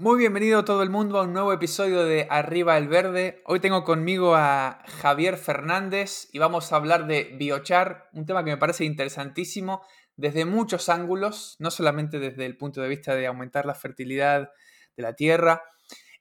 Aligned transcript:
Muy 0.00 0.16
bienvenido 0.16 0.64
todo 0.64 0.84
el 0.84 0.90
mundo 0.90 1.18
a 1.18 1.24
un 1.24 1.32
nuevo 1.32 1.52
episodio 1.52 2.04
de 2.04 2.28
Arriba 2.30 2.78
el 2.78 2.86
Verde. 2.86 3.42
Hoy 3.46 3.58
tengo 3.58 3.82
conmigo 3.82 4.36
a 4.36 4.84
Javier 4.86 5.36
Fernández 5.36 6.28
y 6.32 6.38
vamos 6.38 6.72
a 6.72 6.76
hablar 6.76 7.08
de 7.08 7.34
biochar, 7.36 8.08
un 8.12 8.24
tema 8.24 8.44
que 8.44 8.52
me 8.52 8.56
parece 8.58 8.84
interesantísimo 8.84 9.82
desde 10.14 10.44
muchos 10.44 10.88
ángulos, 10.88 11.56
no 11.58 11.72
solamente 11.72 12.20
desde 12.20 12.46
el 12.46 12.56
punto 12.56 12.80
de 12.80 12.88
vista 12.88 13.16
de 13.16 13.26
aumentar 13.26 13.66
la 13.66 13.74
fertilidad 13.74 14.52
de 14.96 15.02
la 15.02 15.14
tierra. 15.14 15.64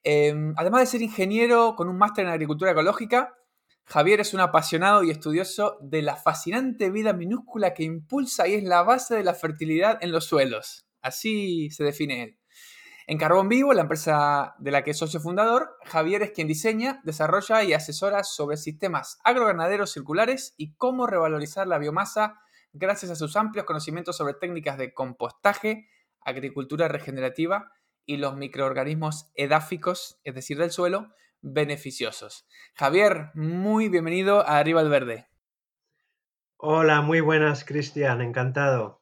Em, 0.02 0.56
además 0.58 0.82
de 0.82 0.88
ser 0.88 1.04
ingeniero 1.04 1.76
con 1.76 1.88
un 1.88 2.00
máster 2.00 2.26
en 2.26 2.32
agricultura 2.32 2.72
ecológica, 2.72 3.36
Javier 3.86 4.22
es 4.22 4.34
un 4.34 4.40
apasionado 4.40 5.04
y 5.04 5.12
estudioso 5.12 5.78
de 5.82 6.02
la 6.02 6.16
fascinante 6.16 6.90
vida 6.90 7.14
minúscula 7.14 7.76
que 7.76 7.84
impulsa 7.84 8.48
y 8.48 8.56
es 8.56 8.64
la 8.64 8.82
base 8.82 9.14
de 9.14 9.24
la 9.24 9.36
fertilidad 9.36 10.00
en 10.02 10.12
los 10.12 10.26
suelos. 10.26 10.88
Así 11.04 11.70
se 11.70 11.84
define 11.84 12.24
él. 12.24 12.37
En 13.10 13.18
Carbón 13.18 13.48
Vivo, 13.48 13.72
la 13.72 13.84
empresa 13.84 14.54
de 14.60 14.70
la 14.70 14.84
que 14.84 14.92
es 14.92 14.98
socio 14.98 15.22
fundador, 15.22 15.78
Javier 15.86 16.24
es 16.24 16.32
quien 16.32 16.46
diseña, 16.46 17.00
desarrolla 17.06 17.64
y 17.64 17.72
asesora 17.72 18.26
sobre 18.26 18.58
sistemas 18.58 19.18
agroganaderos 19.24 19.94
circulares 19.94 20.54
y 20.58 20.76
cómo 20.76 21.08
revalorizar 21.08 21.68
la 21.68 21.78
biomasa 21.78 22.42
gracias 22.74 23.10
a 23.10 23.16
sus 23.16 23.38
amplios 23.38 23.66
conocimientos 23.66 24.18
sobre 24.18 24.34
técnicas 24.34 24.78
de 24.78 24.94
compostaje, 24.94 25.88
agricultura 26.20 26.90
regenerativa 26.90 27.72
y 28.06 28.18
los 28.18 28.36
microorganismos 28.36 29.32
edáficos, 29.36 30.20
es 30.26 30.36
decir, 30.36 30.58
del 30.58 30.72
suelo, 30.72 31.14
beneficiosos. 31.40 32.46
Javier, 32.74 33.32
muy 33.36 33.88
bienvenido 33.88 34.42
a 34.42 34.58
Arriba 34.58 34.84
Verde. 34.84 35.30
Hola, 36.58 37.00
muy 37.00 37.22
buenas, 37.22 37.64
Cristian, 37.64 38.20
encantado. 38.20 39.02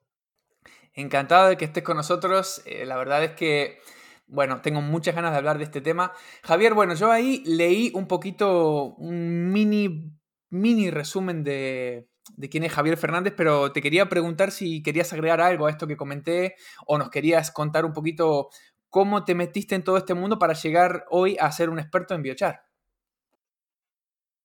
Encantado 0.96 1.50
de 1.50 1.58
que 1.58 1.66
estés 1.66 1.84
con 1.84 1.98
nosotros. 1.98 2.62
Eh, 2.66 2.86
la 2.86 2.96
verdad 2.96 3.24
es 3.24 3.32
que, 3.32 3.80
bueno, 4.28 4.62
tengo 4.62 4.82
muchas 4.82 5.14
ganas 5.14 5.32
de 5.32 5.38
hablar 5.38 5.58
de 5.58 5.66
este 5.66 5.82
tema. 5.82 6.14
Javier, 6.44 6.74
bueno, 6.74 6.96
yo 6.96 7.12
ahí 7.12 7.44
leí 7.46 7.92
un 7.94 8.08
poquito, 8.08 8.96
un 8.96 9.52
mini, 9.52 10.12
mini 10.50 10.90
resumen 10.90 11.44
de, 11.44 12.08
de 12.36 12.50
quién 12.50 12.64
es 12.64 12.72
Javier 12.72 12.98
Fernández, 12.98 13.34
pero 13.36 13.72
te 13.72 13.82
quería 13.82 14.08
preguntar 14.08 14.52
si 14.52 14.82
querías 14.82 15.12
agregar 15.14 15.42
algo 15.42 15.68
a 15.68 15.70
esto 15.70 15.86
que 15.86 15.98
comenté 15.98 16.56
o 16.88 16.98
nos 16.98 17.10
querías 17.10 17.52
contar 17.52 17.86
un 17.86 17.94
poquito 17.94 18.50
cómo 18.90 19.26
te 19.26 19.36
metiste 19.36 19.76
en 19.76 19.84
todo 19.84 19.98
este 19.98 20.14
mundo 20.14 20.40
para 20.40 20.54
llegar 20.54 21.06
hoy 21.10 21.36
a 21.40 21.52
ser 21.52 21.70
un 21.70 21.80
experto 21.80 22.16
en 22.16 22.22
biochar. 22.22 22.64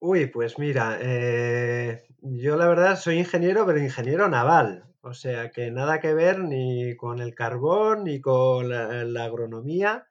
Uy, 0.01 0.27
pues 0.27 0.59
mira, 0.59 0.98
eh, 1.01 2.03
yo 2.23 2.57
la 2.57 2.67
verdad 2.67 2.98
soy 2.98 3.19
ingeniero, 3.19 3.64
pero 3.67 3.79
ingeniero 3.79 4.29
naval. 4.29 4.89
O 5.03 5.15
sea 5.15 5.51
que 5.51 5.70
nada 5.70 5.98
que 6.01 6.13
ver 6.14 6.41
ni 6.41 6.95
con 6.97 7.20
el 7.20 7.35
carbón 7.35 8.05
ni 8.05 8.20
con 8.20 8.69
la, 8.69 9.24
agronomía. 9.24 10.07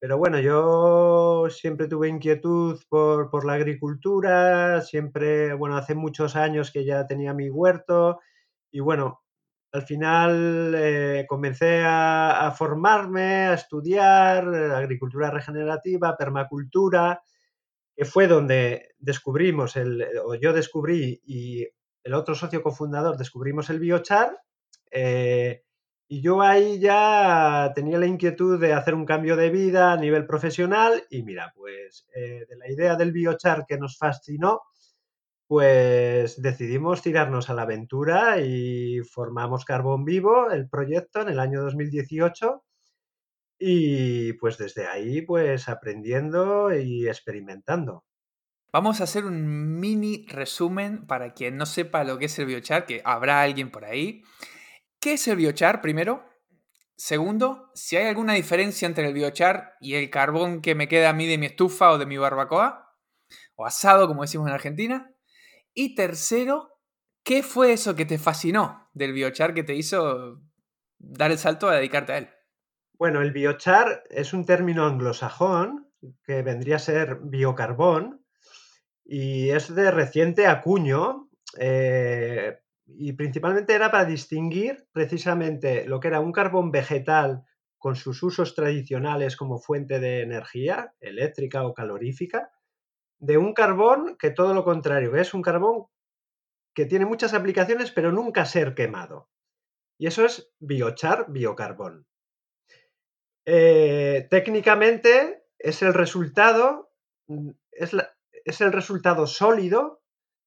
Pero 0.00 0.18
bueno, 0.18 0.38
yo 0.40 1.48
siempre 1.50 1.88
tuve 1.88 2.08
inquietud 2.08 2.80
por, 2.88 3.44
la 3.46 3.54
agricultura, 3.54 4.82
siempre, 4.82 5.54
bueno, 5.54 5.76
hace 5.76 5.94
muchos 5.94 6.36
años 6.36 6.70
que 6.70 6.84
ya 6.84 7.06
tenía 7.06 7.34
mi 7.34 7.50
huerto 7.50 8.20
y 8.70 8.80
bueno, 8.80 9.22
al 9.72 9.82
final 9.82 10.74
eh, 10.76 11.26
comencé 11.28 11.82
a, 11.84 12.54
formarme, 12.56 13.48
a 13.48 13.54
estudiar 13.54 14.44
eh, 14.54 14.74
agricultura 14.74 15.30
regenerativa, 15.30 16.16
permacultura, 16.16 17.22
que 17.96 18.04
fue 18.04 18.28
donde 18.28 18.94
descubrimos, 18.98 19.76
el, 19.76 20.06
o 20.24 20.34
yo 20.36 20.52
descubrí 20.52 21.20
y 21.26 21.66
el 22.08 22.14
otro 22.14 22.34
socio 22.34 22.62
cofundador 22.62 23.18
descubrimos 23.18 23.68
el 23.68 23.80
biochar 23.80 24.40
eh, 24.90 25.62
y 26.08 26.22
yo 26.22 26.40
ahí 26.40 26.80
ya 26.80 27.70
tenía 27.74 27.98
la 27.98 28.06
inquietud 28.06 28.58
de 28.58 28.72
hacer 28.72 28.94
un 28.94 29.04
cambio 29.04 29.36
de 29.36 29.50
vida 29.50 29.92
a 29.92 29.98
nivel 29.98 30.26
profesional 30.26 31.04
y 31.10 31.22
mira, 31.22 31.52
pues 31.54 32.06
eh, 32.14 32.46
de 32.48 32.56
la 32.56 32.70
idea 32.70 32.96
del 32.96 33.12
biochar 33.12 33.66
que 33.68 33.76
nos 33.76 33.98
fascinó, 33.98 34.62
pues 35.46 36.40
decidimos 36.40 37.02
tirarnos 37.02 37.50
a 37.50 37.54
la 37.54 37.62
aventura 37.62 38.40
y 38.40 39.00
formamos 39.00 39.66
Carbón 39.66 40.06
Vivo, 40.06 40.50
el 40.50 40.66
proyecto, 40.66 41.20
en 41.20 41.28
el 41.28 41.38
año 41.38 41.62
2018 41.62 42.64
y 43.58 44.32
pues 44.34 44.56
desde 44.56 44.86
ahí 44.86 45.20
pues 45.20 45.68
aprendiendo 45.68 46.72
y 46.74 47.06
experimentando. 47.06 48.04
Vamos 48.70 49.00
a 49.00 49.04
hacer 49.04 49.24
un 49.24 49.80
mini 49.80 50.26
resumen 50.28 51.06
para 51.06 51.32
quien 51.32 51.56
no 51.56 51.64
sepa 51.64 52.04
lo 52.04 52.18
que 52.18 52.26
es 52.26 52.38
el 52.38 52.46
biochar, 52.46 52.84
que 52.84 53.00
habrá 53.04 53.42
alguien 53.42 53.70
por 53.70 53.84
ahí. 53.84 54.22
¿Qué 55.00 55.14
es 55.14 55.26
el 55.28 55.36
biochar 55.36 55.80
primero? 55.80 56.28
Segundo, 56.94 57.70
si 57.74 57.96
hay 57.96 58.08
alguna 58.08 58.34
diferencia 58.34 58.86
entre 58.86 59.06
el 59.06 59.14
biochar 59.14 59.76
y 59.80 59.94
el 59.94 60.10
carbón 60.10 60.60
que 60.60 60.74
me 60.74 60.88
queda 60.88 61.10
a 61.10 61.12
mí 61.12 61.26
de 61.26 61.38
mi 61.38 61.46
estufa 61.46 61.92
o 61.92 61.98
de 61.98 62.06
mi 62.06 62.18
barbacoa, 62.18 62.94
o 63.54 63.64
asado 63.64 64.06
como 64.06 64.22
decimos 64.22 64.48
en 64.48 64.54
Argentina. 64.54 65.14
Y 65.72 65.94
tercero, 65.94 66.78
¿qué 67.22 67.42
fue 67.42 67.72
eso 67.72 67.94
que 67.94 68.04
te 68.04 68.18
fascinó 68.18 68.90
del 68.92 69.12
biochar 69.12 69.54
que 69.54 69.62
te 69.62 69.74
hizo 69.74 70.42
dar 70.98 71.30
el 71.30 71.38
salto 71.38 71.68
a 71.68 71.76
dedicarte 71.76 72.12
a 72.12 72.18
él? 72.18 72.28
Bueno, 72.98 73.22
el 73.22 73.32
biochar 73.32 74.02
es 74.10 74.32
un 74.32 74.44
término 74.44 74.84
anglosajón 74.84 75.88
que 76.24 76.42
vendría 76.42 76.76
a 76.76 76.80
ser 76.80 77.18
biocarbón, 77.22 78.17
y 79.10 79.48
es 79.48 79.74
de 79.74 79.90
reciente 79.90 80.46
acuño 80.46 81.30
eh, 81.58 82.58
y 82.84 83.14
principalmente 83.14 83.72
era 83.72 83.90
para 83.90 84.04
distinguir 84.04 84.86
precisamente 84.92 85.86
lo 85.86 85.98
que 85.98 86.08
era 86.08 86.20
un 86.20 86.30
carbón 86.30 86.70
vegetal 86.70 87.42
con 87.78 87.96
sus 87.96 88.22
usos 88.22 88.54
tradicionales 88.54 89.34
como 89.34 89.58
fuente 89.58 89.98
de 89.98 90.20
energía 90.20 90.92
eléctrica 91.00 91.64
o 91.64 91.72
calorífica, 91.72 92.50
de 93.18 93.38
un 93.38 93.54
carbón 93.54 94.16
que 94.18 94.30
todo 94.30 94.52
lo 94.52 94.62
contrario, 94.62 95.16
es 95.16 95.32
un 95.32 95.40
carbón 95.40 95.86
que 96.74 96.84
tiene 96.84 97.06
muchas 97.06 97.32
aplicaciones 97.32 97.90
pero 97.90 98.12
nunca 98.12 98.44
ser 98.44 98.74
quemado. 98.74 99.30
Y 99.96 100.06
eso 100.06 100.26
es 100.26 100.52
biochar, 100.58 101.26
biocarbón. 101.30 102.06
Eh, 103.46 104.28
técnicamente 104.30 105.46
es 105.58 105.80
el 105.82 105.94
resultado, 105.94 106.92
es 107.72 107.94
la, 107.94 108.17
es 108.48 108.62
el 108.62 108.72
resultado 108.72 109.26
sólido 109.26 110.00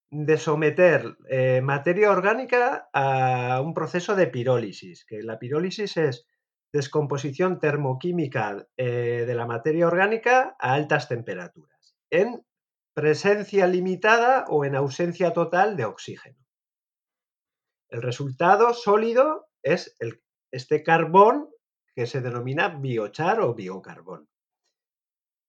de 0.10 0.38
someter 0.38 1.18
eh, 1.30 1.62
materia 1.62 2.10
orgánica 2.10 2.90
a 2.94 3.62
un 3.62 3.76
proceso 3.76 4.16
de 4.16 4.26
pirólisis, 4.26 5.06
que 5.06 5.22
la 5.22 5.38
pirólisis 5.38 5.98
es 5.98 6.28
descomposición 6.74 7.60
termoquímica 7.60 8.68
eh, 8.76 9.24
de 9.28 9.36
la 9.36 9.46
materia 9.46 9.86
orgánica 9.86 10.56
a 10.60 10.74
altas 10.74 11.10
temperaturas, 11.10 11.96
en 12.10 12.44
presencia 12.96 13.68
limitada 13.68 14.46
o 14.48 14.66
en 14.66 14.76
ausencia 14.76 15.32
total 15.32 15.78
de 15.78 15.86
oxígeno. 15.86 16.40
El 17.90 18.02
resultado 18.02 18.74
sólido 18.74 19.48
es 19.62 19.96
este 20.52 20.82
carbón 20.82 21.50
que 21.94 22.08
se 22.08 22.22
denomina 22.22 22.70
biochar 22.70 23.42
o 23.42 23.54
biocarbón. 23.54 24.31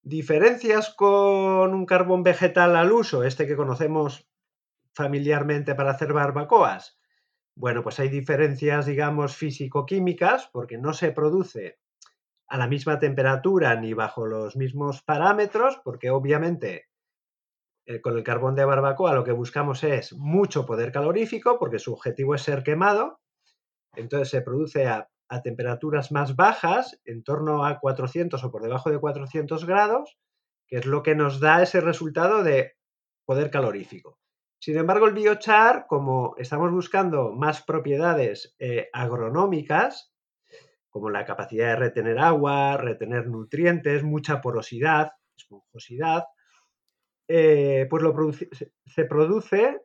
Diferencias 0.03 0.93
con 0.93 1.73
un 1.73 1.85
carbón 1.85 2.23
vegetal 2.23 2.75
al 2.75 2.91
uso, 2.91 3.23
este 3.23 3.47
que 3.47 3.55
conocemos 3.55 4.27
familiarmente 4.93 5.75
para 5.75 5.91
hacer 5.91 6.11
barbacoas. 6.11 6.99
Bueno, 7.55 7.83
pues 7.83 8.01
hay 8.01 8.09
diferencias, 8.09 8.85
digamos, 8.85 9.37
físico-químicas, 9.37 10.49
porque 10.51 10.77
no 10.77 10.93
se 10.93 11.13
produce 11.13 11.79
a 12.47 12.57
la 12.57 12.67
misma 12.67 12.99
temperatura 12.99 13.75
ni 13.75 13.93
bajo 13.93 14.25
los 14.25 14.57
mismos 14.57 15.01
parámetros, 15.03 15.79
porque 15.85 16.09
obviamente 16.09 16.89
eh, 17.85 18.01
con 18.01 18.17
el 18.17 18.23
carbón 18.23 18.55
de 18.55 18.65
barbacoa 18.65 19.13
lo 19.13 19.23
que 19.23 19.31
buscamos 19.31 19.85
es 19.85 20.11
mucho 20.13 20.65
poder 20.65 20.91
calorífico, 20.91 21.57
porque 21.57 21.79
su 21.79 21.93
objetivo 21.93 22.35
es 22.35 22.41
ser 22.41 22.61
quemado, 22.61 23.21
entonces 23.95 24.29
se 24.29 24.41
produce 24.41 24.85
a 24.85 25.09
a 25.33 25.41
temperaturas 25.41 26.11
más 26.11 26.35
bajas, 26.35 27.01
en 27.05 27.23
torno 27.23 27.65
a 27.65 27.79
400 27.79 28.43
o 28.43 28.51
por 28.51 28.61
debajo 28.61 28.91
de 28.91 28.99
400 28.99 29.65
grados, 29.65 30.19
que 30.67 30.77
es 30.77 30.85
lo 30.85 31.01
que 31.01 31.15
nos 31.15 31.39
da 31.39 31.63
ese 31.63 31.81
resultado 31.81 32.43
de 32.43 32.73
poder 33.25 33.49
calorífico. 33.49 34.19
Sin 34.59 34.77
embargo, 34.77 35.07
el 35.07 35.13
biochar, 35.13 35.87
como 35.87 36.35
estamos 36.37 36.71
buscando 36.71 37.31
más 37.31 37.63
propiedades 37.63 38.55
eh, 38.59 38.89
agronómicas, 38.93 40.13
como 40.89 41.09
la 41.09 41.25
capacidad 41.25 41.69
de 41.69 41.75
retener 41.77 42.19
agua, 42.19 42.77
retener 42.77 43.27
nutrientes, 43.27 44.03
mucha 44.03 44.39
porosidad, 44.39 45.13
esponjosidad, 45.35 46.25
eh, 47.27 47.87
pues 47.89 48.03
lo 48.03 48.13
se 48.85 49.05
produce 49.05 49.81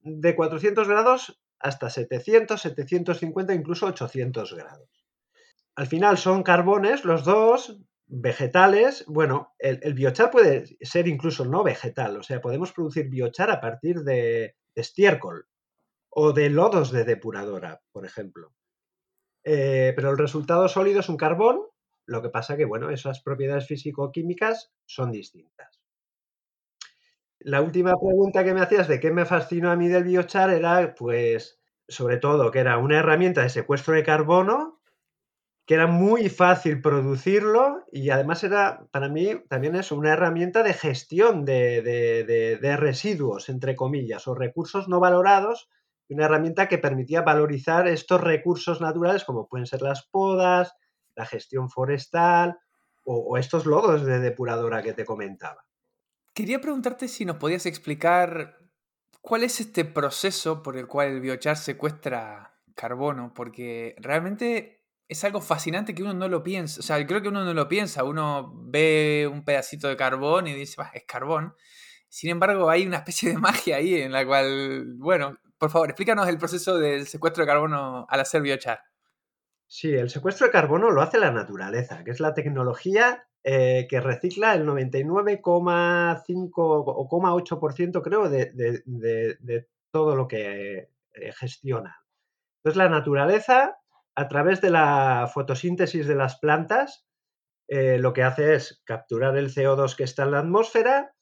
de 0.00 0.36
400 0.36 0.86
grados 0.86 1.41
hasta 1.62 1.90
700, 1.90 2.60
750, 2.60 3.54
incluso 3.54 3.86
800 3.86 4.54
grados. 4.54 5.06
Al 5.74 5.86
final 5.86 6.18
son 6.18 6.42
carbones 6.42 7.04
los 7.04 7.24
dos, 7.24 7.78
vegetales. 8.12 9.04
Bueno, 9.06 9.54
el, 9.58 9.94
biochar 9.94 10.30
puede 10.30 10.76
ser 10.80 11.08
incluso 11.08 11.44
no 11.46 11.64
vegetal, 11.64 12.18
o 12.18 12.22
sea, 12.22 12.40
podemos 12.40 12.72
producir 12.72 13.08
biochar 13.08 13.50
a 13.50 13.60
partir 13.60 14.02
de, 14.02 14.54
estiércol 14.74 15.46
o 16.10 16.32
de 16.32 16.50
lodos 16.50 16.92
de 16.92 17.04
depuradora, 17.04 17.82
por 17.90 18.04
ejemplo. 18.04 18.54
Eh, 19.44 19.92
pero 19.96 20.10
el 20.10 20.18
resultado 20.18 20.68
sólido 20.68 21.00
es 21.00 21.08
un 21.08 21.16
carbón, 21.16 21.62
lo 22.06 22.22
que 22.22 22.28
pasa 22.28 22.56
que, 22.56 22.64
bueno, 22.64 22.90
esas 22.90 23.22
propiedades 23.22 23.66
físico-químicas 23.66 24.72
son 24.86 25.10
distintas. 25.10 25.81
La 27.44 27.60
última 27.60 27.94
pregunta 27.98 28.44
que 28.44 28.54
me 28.54 28.60
hacías 28.60 28.86
de 28.86 29.00
qué 29.00 29.10
me 29.10 29.24
fascinó 29.24 29.72
a 29.72 29.76
mí 29.76 29.88
del 29.88 30.04
biochar 30.04 30.50
era, 30.50 30.94
pues, 30.94 31.60
sobre 31.88 32.18
todo, 32.18 32.52
que 32.52 32.60
era 32.60 32.78
una 32.78 32.98
herramienta 32.98 33.42
de 33.42 33.48
secuestro 33.48 33.94
de 33.94 34.04
carbono, 34.04 34.80
que 35.66 35.74
era 35.74 35.88
muy 35.88 36.28
fácil 36.28 36.80
producirlo 36.80 37.84
y 37.90 38.10
además 38.10 38.44
era, 38.44 38.86
para 38.92 39.08
mí, 39.08 39.42
también 39.48 39.74
es 39.74 39.90
una 39.90 40.12
herramienta 40.12 40.62
de 40.62 40.72
gestión 40.72 41.44
de, 41.44 42.76
residuos, 42.78 43.48
entre 43.48 43.74
comillas, 43.74 44.28
o 44.28 44.36
recursos 44.36 44.88
no 44.88 45.00
valorados, 45.00 45.68
una 46.08 46.26
herramienta 46.26 46.68
que 46.68 46.78
permitía 46.78 47.22
valorizar 47.22 47.88
estos 47.88 48.20
recursos 48.20 48.80
naturales 48.80 49.24
como 49.24 49.48
pueden 49.48 49.66
ser 49.66 49.82
las 49.82 50.06
podas, 50.06 50.74
la 51.16 51.26
gestión 51.26 51.70
forestal 51.70 52.58
o 53.04 53.36
estos 53.36 53.66
lodos 53.66 54.04
de 54.04 54.20
depuradora 54.20 54.82
que 54.82 54.92
te 54.92 55.04
comentaba. 55.04 55.64
Quería 56.34 56.60
preguntarte 56.60 57.08
si 57.08 57.24
nos 57.24 57.36
podías 57.36 57.66
explicar 57.66 58.58
cuál 59.20 59.44
es 59.44 59.60
este 59.60 59.84
proceso 59.84 60.62
por 60.62 60.78
el 60.78 60.86
cual 60.86 61.08
el 61.08 61.20
biochar 61.20 61.56
secuestra 61.56 62.58
carbono, 62.74 63.34
porque 63.34 63.94
realmente 63.98 64.82
es 65.08 65.24
algo 65.24 65.42
fascinante 65.42 65.94
que 65.94 66.02
uno 66.02 66.14
no 66.14 66.28
lo 66.28 66.42
piensa. 66.42 66.80
O 66.80 66.82
sea, 66.82 67.06
creo 67.06 67.20
que 67.20 67.28
uno 67.28 67.44
no 67.44 67.52
lo 67.52 67.68
piensa. 67.68 68.02
Uno 68.04 68.52
ve 68.64 69.28
un 69.30 69.44
pedacito 69.44 69.88
de 69.88 69.96
carbón 69.96 70.46
y 70.46 70.54
dice, 70.54 70.80
es 70.94 71.04
carbón. 71.06 71.54
Sin 72.08 72.30
embargo, 72.30 72.70
hay 72.70 72.86
una 72.86 72.98
especie 72.98 73.30
de 73.30 73.38
magia 73.38 73.76
ahí 73.76 73.94
en 74.00 74.12
la 74.12 74.24
cual, 74.26 74.94
bueno, 74.96 75.38
por 75.58 75.70
favor, 75.70 75.90
explícanos 75.90 76.28
el 76.28 76.38
proceso 76.38 76.78
del 76.78 77.06
secuestro 77.06 77.44
de 77.44 77.48
carbono 77.48 78.06
al 78.08 78.20
hacer 78.20 78.40
biochar. 78.40 78.80
Sí, 79.66 79.92
el 79.92 80.10
secuestro 80.10 80.46
de 80.46 80.52
carbono 80.52 80.90
lo 80.90 81.02
hace 81.02 81.18
la 81.18 81.30
naturaleza, 81.30 82.04
que 82.04 82.10
es 82.10 82.20
la 82.20 82.34
tecnología 82.34 83.26
eh, 83.44 83.88
que 83.90 84.00
recicla 84.00 84.54
el 84.54 84.64
99,5 84.64 86.52
o 86.56 87.08
8% 87.08 88.00
creo 88.00 88.28
de, 88.28 89.66
todo 89.90 90.14
lo 90.14 90.28
que 90.28 90.88
eh, 91.12 91.32
gestiona. 91.32 92.04
Entonces 92.58 92.76
la 92.76 92.88
naturaleza, 92.88 93.80
a 94.14 94.28
través 94.28 94.60
de 94.60 94.70
la 94.70 95.28
fotosíntesis 95.34 96.06
de 96.06 96.14
las 96.14 96.38
plantas, 96.38 97.04
eh, 97.66 97.98
lo 97.98 98.12
que 98.12 98.22
hace 98.22 98.54
es 98.54 98.80
capturar 98.84 99.36
el 99.36 99.52
CO2 99.52 99.96
que 99.96 100.04
está 100.04 100.22
en 100.22 100.30
la 100.30 100.38
atmósfera, 100.38 101.12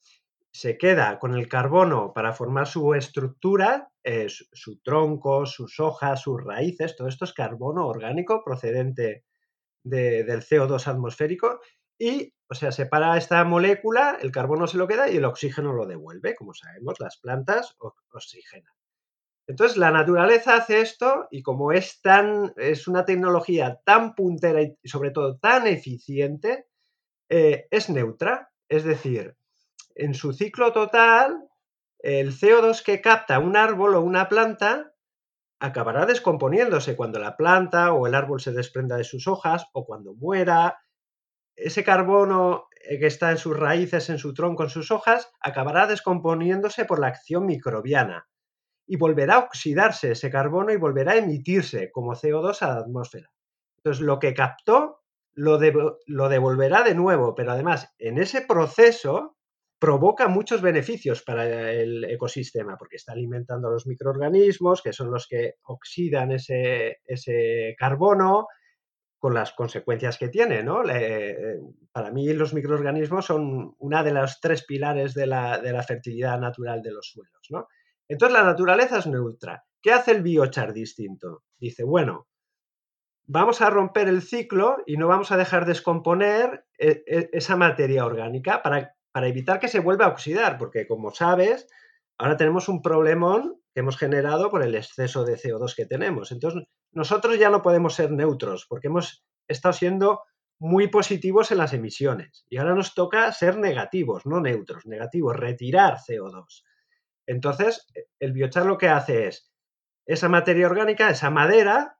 se 0.53 0.77
queda 0.77 1.19
con 1.19 1.35
el 1.35 1.49
carbono 1.49 2.13
para 2.13 2.35
formar 2.35 2.67
su 2.67 2.93
estructura 2.95 3.91
su, 4.29 4.81
tronco, 4.83 5.47
sus 5.47 5.81
hojas, 5.81 6.21
sus 6.21 6.43
raíces, 6.43 6.97
todo 6.97 7.09
esto 7.09 7.25
es 7.25 7.33
carbono 7.33 7.87
orgánico 7.87 8.43
procedente 8.45 9.25
del 9.85 10.43
CO2 10.43 10.87
atmosférico 10.87 11.61
y, 12.00 12.32
o 12.49 12.55
sea, 12.55 12.73
separa 12.73 13.19
esta 13.19 13.44
molécula, 13.44 14.17
el 14.23 14.32
carbono 14.32 14.67
se 14.67 14.79
lo 14.79 14.88
queda 14.88 15.11
y 15.11 15.19
el 15.19 15.26
oxígeno 15.26 15.75
lo 15.75 15.87
devuelve. 15.87 16.35
Como 16.35 16.55
sabemos, 16.55 16.99
las 16.99 17.19
plantas 17.19 17.76
oxigenan. 18.11 18.73
Entonces, 19.47 19.76
la 19.76 19.91
naturaleza 19.91 20.55
hace 20.55 20.81
esto 20.81 21.29
y 21.31 21.43
como 21.43 21.73
es, 21.73 22.00
tan, 22.00 22.55
es 22.56 22.88
una 22.88 23.05
tecnología 23.05 23.81
tan 23.85 24.14
puntera 24.14 24.62
y 24.62 24.76
sobre 24.85 25.11
todo 25.11 25.37
tan 25.37 25.67
eficiente, 25.67 26.69
eh, 27.29 27.69
es 27.70 27.91
neutra. 27.91 28.50
Es 28.67 28.85
decir, 28.85 29.37
en 29.94 30.14
su 30.14 30.32
ciclo 30.32 30.73
total, 30.73 31.50
el 31.99 32.32
CO2 32.32 32.82
que 32.82 33.02
capta 33.02 33.41
un 33.41 33.58
árbol 33.58 33.94
o 33.94 34.00
una 34.00 34.31
planta 34.31 34.94
acabará 35.58 36.06
descomponiéndose 36.06 36.97
cuando 36.97 37.19
la 37.19 37.37
planta 37.37 37.93
o 37.93 38.06
el 38.06 38.14
árbol 38.14 38.41
se 38.41 38.52
desprenda 38.52 38.97
de 38.97 39.05
sus 39.05 39.29
hojas 39.29 39.67
o 39.75 39.85
cuando 39.85 40.14
muera. 40.14 40.79
Ese 41.62 41.85
carbono 41.85 42.69
eh, 42.83 42.99
que 42.99 43.07
está 43.07 43.31
en 43.31 43.39
sus 43.39 43.57
raíces, 43.57 44.11
en 44.11 44.19
su 44.19 44.35
tronco, 44.35 44.65
en 44.65 44.71
sus 44.71 44.91
hojas, 44.91 45.31
acabará 45.41 45.87
descomponiéndose 45.87 46.85
por 46.85 46.99
la 46.99 47.09
acción 47.09 47.47
microbiana 47.47 48.29
y 48.87 48.97
volverá 48.97 49.37
a 49.37 49.39
oxidarse 49.41 50.12
ese 50.12 50.31
carbono 50.31 50.73
y 50.73 50.77
volverá 50.77 51.12
a 51.12 51.19
emitirse 51.19 51.91
como 51.93 52.15
CO2 52.15 52.62
a 52.62 52.69
la 52.69 52.81
atmósfera. 52.81 53.31
Entonces, 53.77 54.03
lo 54.03 54.19
que 54.19 54.35
captó 54.35 55.03
lo, 55.35 55.59
lo 56.07 56.29
devolverá 56.29 56.83
de 56.83 56.95
nuevo, 56.95 57.35
pero 57.35 57.53
además 57.53 57.95
en 57.99 58.19
ese 58.19 58.43
proceso 58.43 59.37
provoca 59.81 60.29
muchos 60.29 60.61
beneficios 60.61 61.23
para 61.23 61.73
el 61.73 62.05
ecosistema, 62.05 62.77
porque 62.77 62.97
está 62.97 63.12
alimentando 63.12 63.69
a 63.69 63.71
los 63.73 63.87
microorganismos, 63.87 64.83
que 64.83 64.93
son 64.93 65.11
los 65.11 65.27
que 65.27 65.55
oxidan 65.62 66.33
ese, 66.33 66.99
carbono, 67.79 68.47
con 69.21 69.35
las 69.35 69.53
consecuencias 69.53 70.19
que 70.19 70.29
tiene. 70.29 70.65
¿no? 70.65 70.83
para 71.93 72.11
mí 72.11 72.33
los 72.33 72.53
microorganismos 72.53 73.27
son 73.27 73.77
una 73.79 74.03
de 74.03 74.11
los 74.13 74.41
tres 74.41 74.65
pilares 74.65 75.15
de 75.15 75.27
la, 75.27 75.85
fertilidad 75.87 76.41
natural 76.41 76.83
de 76.83 76.91
los 76.91 77.11
suelos. 77.13 77.47
¿no? 77.51 77.69
Entonces 78.09 78.37
la 78.37 78.45
naturaleza 78.45 78.99
es 78.99 79.07
neutra. 79.07 79.65
¿Qué 79.81 79.93
hace 79.93 80.11
el 80.11 80.23
biochar 80.23 80.73
distinto? 80.73 81.45
Dice, 81.59 81.85
bueno, 81.85 82.27
vamos 83.27 83.61
a 83.61 83.71
romper 83.71 84.09
el 84.09 84.23
ciclo 84.23 84.79
y 84.85 84.97
no 84.97 85.07
vamos 85.07 85.31
a 85.31 85.37
dejar 85.37 85.65
descomponer 85.65 86.67
e, 86.77 87.05
e, 87.07 87.31
esa 87.33 87.55
materia 87.55 88.05
orgánica 88.05 88.63
para 88.63 88.95
para 89.13 89.29
evitar 89.29 89.59
que 89.59 89.69
se 89.69 89.81
vuelva 89.81 90.07
a 90.07 90.11
oxidar, 90.11 90.59
porque 90.59 90.87
como 90.87 91.11
sabes, 91.12 91.67
ahora 92.19 92.37
tenemos 92.37 92.69
un 92.69 92.83
problemón 92.83 93.61
que 93.75 93.81
hemos 93.81 93.97
generado 93.97 94.50
por 94.50 94.62
el 94.62 94.75
exceso 94.75 95.25
de 95.25 95.37
CO2 95.37 95.75
que 95.75 95.87
tenemos. 95.87 96.33
Entonces, 96.33 96.65
nosotros 96.92 97.38
ya 97.38 97.50
no 97.50 97.62
podemos 97.62 97.94
ser 97.94 98.11
neutros, 98.11 98.66
porque 98.68 98.88
hemos 98.88 99.25
estado 99.49 99.73
siendo 99.73 100.23
muy 100.59 100.88
positivos 100.88 101.50
en 101.50 101.59
las 101.59 101.73
emisiones. 101.73 102.44
Y 102.49 102.59
ahora 102.59 102.75
nos 102.75 102.94
toca 102.94 103.32
ser 103.32 103.56
negativos, 103.56 104.26
no 104.26 104.40
neutros, 104.40 104.87
negativos, 104.87 105.37
retirar 105.37 105.97
CO2. 105.97 106.64
Entonces, 107.26 107.87
el 108.18 108.32
biochar 108.32 108.66
lo 108.66 108.76
que 108.76 108.88
hace 108.88 109.28
es, 109.28 109.50
esa 110.06 110.28
materia 110.28 110.66
orgánica, 110.66 111.09
esa 111.11 111.30
madera, 111.30 111.99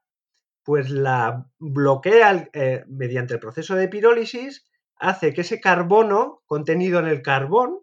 pues 0.63 0.89
la 0.89 1.47
bloquea 1.57 2.49
eh, 2.53 2.83
mediante 2.87 3.33
el 3.33 3.39
proceso 3.39 3.75
de 3.75 3.87
pirólisis 3.87 4.69
hace 4.95 5.33
que 5.33 5.41
ese 5.41 5.59
carbono 5.59 6.43
contenido 6.45 6.99
en 6.99 7.07
el 7.07 7.21
carbón 7.21 7.79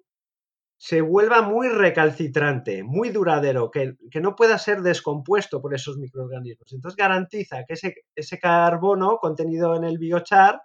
se 0.81 1.01
vuelva 1.01 1.43
muy 1.43 1.69
recalcitrante, 1.69 2.85
muy 2.85 3.11
duradero, 3.11 3.69
que, 3.69 3.97
no 4.21 4.37
pueda 4.37 4.59
ser 4.59 4.81
descompuesto 4.81 5.61
por 5.61 5.75
esos 5.75 5.99
microorganismos. 5.99 6.73
Entonces 6.73 6.97
garantiza 6.97 7.65
que 7.67 7.75
ese, 7.75 7.95
ese 8.15 8.39
carbono 8.39 9.19
contenido 9.19 9.75
en 9.75 9.83
el 9.83 9.99
biochar, 9.99 10.63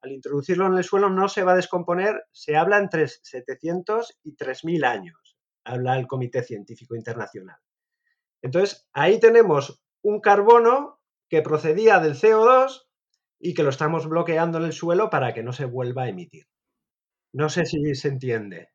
al 0.00 0.12
introducirlo 0.12 0.66
en 0.66 0.78
el 0.78 0.84
suelo, 0.84 1.10
no 1.10 1.28
se 1.28 1.44
va 1.44 1.52
a 1.52 1.56
descomponer. 1.56 2.24
Se 2.32 2.56
habla 2.56 2.78
entre 2.78 3.06
700 3.06 4.18
y 4.24 4.34
3.000 4.34 4.84
años, 4.86 5.36
habla 5.64 5.98
el 5.98 6.06
Comité 6.06 6.42
Científico 6.42 6.96
Internacional. 6.96 7.58
Entonces, 8.40 8.88
ahí 8.94 9.20
tenemos 9.20 9.82
un 10.02 10.20
carbono 10.20 11.00
que 11.28 11.42
procedía 11.42 12.00
del 12.00 12.14
CO2 12.14 12.86
y 13.38 13.52
que 13.52 13.62
lo 13.62 13.68
estamos 13.68 14.08
bloqueando 14.08 14.56
en 14.56 14.64
el 14.64 14.72
suelo 14.72 15.10
para 15.10 15.34
que 15.34 15.42
no 15.42 15.52
se 15.52 15.66
vuelva 15.66 16.04
a 16.04 16.08
emitir. 16.08 16.46
No 17.34 17.50
sé 17.50 17.66
si 17.66 17.94
se 17.94 18.08
entiende. 18.08 18.70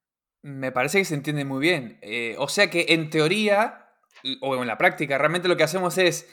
Me 0.46 0.72
parece 0.72 1.00
que 1.00 1.06
se 1.06 1.16
entiende 1.16 1.44
muy 1.44 1.60
bien. 1.60 1.98
Eh, 2.04 2.36
o 2.38 2.48
sea 2.48 2.70
que 2.70 2.86
en 2.90 3.10
teoría, 3.10 3.90
o 4.42 4.56
en 4.62 4.68
la 4.68 4.78
práctica, 4.78 5.18
realmente 5.18 5.48
lo 5.48 5.58
que 5.58 5.64
hacemos 5.64 5.98
es 5.98 6.30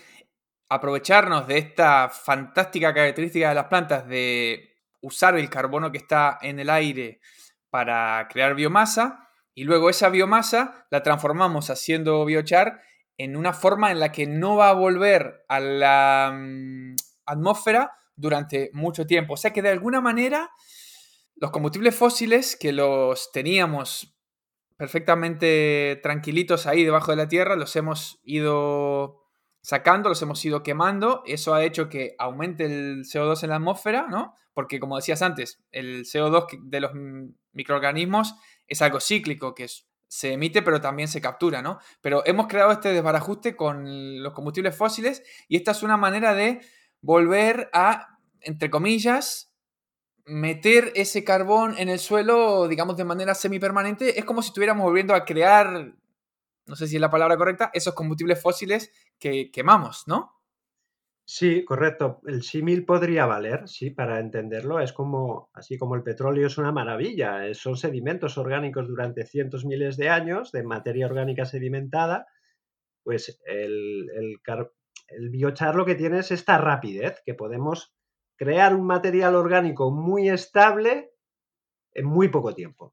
aprovecharnos 0.68 1.46
de 1.46 1.56
esta 1.56 2.10
fantástica 2.10 2.92
característica 2.92 3.48
de 3.48 3.54
las 3.54 3.68
plantas 3.68 4.06
de 4.06 4.76
usar 5.00 5.38
el 5.38 5.48
carbono 5.48 5.90
que 5.90 5.96
está 5.96 6.38
en 6.42 6.60
el 6.60 6.68
aire 6.68 7.22
para 7.70 8.28
crear 8.30 8.54
biomasa 8.54 9.30
y 9.54 9.64
luego 9.64 9.88
esa 9.88 10.10
biomasa 10.10 10.86
la 10.90 11.02
transformamos 11.02 11.70
haciendo 11.70 12.22
biochar 12.26 12.82
en 13.16 13.34
una 13.34 13.54
forma 13.54 13.92
en 13.92 14.00
la 14.00 14.12
que 14.12 14.26
no 14.26 14.56
va 14.56 14.68
a 14.68 14.74
volver 14.74 15.46
a 15.48 15.58
la 15.58 16.34
mm, 16.34 16.96
atmósfera 17.24 17.96
durante 18.14 18.68
mucho 18.74 19.06
tiempo. 19.06 19.32
O 19.32 19.38
sea 19.38 19.54
que 19.54 19.62
de 19.62 19.70
alguna 19.70 20.02
manera 20.02 20.50
los 21.36 21.50
combustibles 21.50 21.94
fósiles 21.94 22.56
que 22.56 22.72
los 22.72 23.32
teníamos 23.32 24.16
perfectamente 24.76 26.00
tranquilitos 26.02 26.66
ahí 26.66 26.84
debajo 26.84 27.12
de 27.12 27.16
la 27.16 27.28
tierra, 27.28 27.56
los 27.56 27.74
hemos 27.76 28.20
ido 28.24 29.22
sacando, 29.60 30.08
los 30.08 30.20
hemos 30.22 30.44
ido 30.44 30.62
quemando, 30.62 31.22
eso 31.24 31.54
ha 31.54 31.64
hecho 31.64 31.88
que 31.88 32.16
aumente 32.18 32.64
el 32.64 33.04
CO2 33.04 33.44
en 33.44 33.50
la 33.50 33.56
atmósfera, 33.56 34.08
¿no? 34.08 34.34
Porque 34.54 34.80
como 34.80 34.96
decías 34.96 35.22
antes, 35.22 35.62
el 35.70 36.04
CO2 36.04 36.46
de 36.64 36.80
los 36.80 36.90
microorganismos 37.52 38.34
es 38.66 38.82
algo 38.82 39.00
cíclico, 39.00 39.54
que 39.54 39.68
se 40.08 40.32
emite 40.32 40.62
pero 40.62 40.80
también 40.80 41.08
se 41.08 41.20
captura, 41.20 41.62
¿no? 41.62 41.78
Pero 42.00 42.22
hemos 42.26 42.48
creado 42.48 42.72
este 42.72 42.92
desbarajuste 42.92 43.54
con 43.54 44.22
los 44.22 44.32
combustibles 44.32 44.76
fósiles 44.76 45.22
y 45.48 45.56
esta 45.56 45.70
es 45.70 45.82
una 45.82 45.96
manera 45.96 46.34
de 46.34 46.60
volver 47.00 47.70
a, 47.72 48.18
entre 48.40 48.68
comillas, 48.68 49.51
meter 50.24 50.92
ese 50.94 51.24
carbón 51.24 51.74
en 51.78 51.88
el 51.88 51.98
suelo, 51.98 52.68
digamos, 52.68 52.96
de 52.96 53.04
manera 53.04 53.34
semipermanente. 53.34 54.18
Es 54.18 54.24
como 54.24 54.42
si 54.42 54.48
estuviéramos 54.48 54.84
volviendo 54.84 55.14
a 55.14 55.24
crear, 55.24 55.94
no 56.66 56.76
sé 56.76 56.86
si 56.86 56.96
es 56.96 57.00
la 57.00 57.10
palabra 57.10 57.36
correcta, 57.36 57.70
esos 57.74 57.94
combustibles 57.94 58.40
fósiles 58.40 58.92
que 59.18 59.50
quemamos, 59.50 60.04
¿no? 60.06 60.42
Sí, 61.24 61.64
correcto. 61.64 62.20
El 62.26 62.42
símil 62.42 62.84
podría 62.84 63.26
valer, 63.26 63.68
sí, 63.68 63.90
para 63.90 64.18
entenderlo. 64.20 64.80
Es 64.80 64.92
como, 64.92 65.50
así 65.54 65.78
como 65.78 65.94
el 65.94 66.02
petróleo 66.02 66.46
es 66.46 66.58
una 66.58 66.72
maravilla, 66.72 67.46
eh, 67.46 67.54
son 67.54 67.76
sedimentos 67.76 68.36
orgánicos 68.38 68.88
durante 68.88 69.24
cientos 69.24 69.64
miles 69.64 69.96
de 69.96 70.08
años 70.08 70.52
de 70.52 70.64
materia 70.64 71.06
orgánica 71.06 71.46
sedimentada, 71.46 72.26
pues 73.04 73.40
el, 73.46 74.10
el, 74.14 75.30
biochar 75.30 75.74
lo 75.76 75.84
que 75.84 75.94
tiene 75.94 76.18
es 76.18 76.30
esta 76.32 76.58
rapidez, 76.58 77.22
que 77.24 77.34
podemos 77.34 77.94
crear 78.42 78.74
un 78.74 78.84
material 78.84 79.36
orgánico 79.36 79.92
muy 79.92 80.28
estable 80.28 81.12
en 81.92 82.06
muy 82.06 82.26
poco 82.26 82.52
tiempo. 82.52 82.92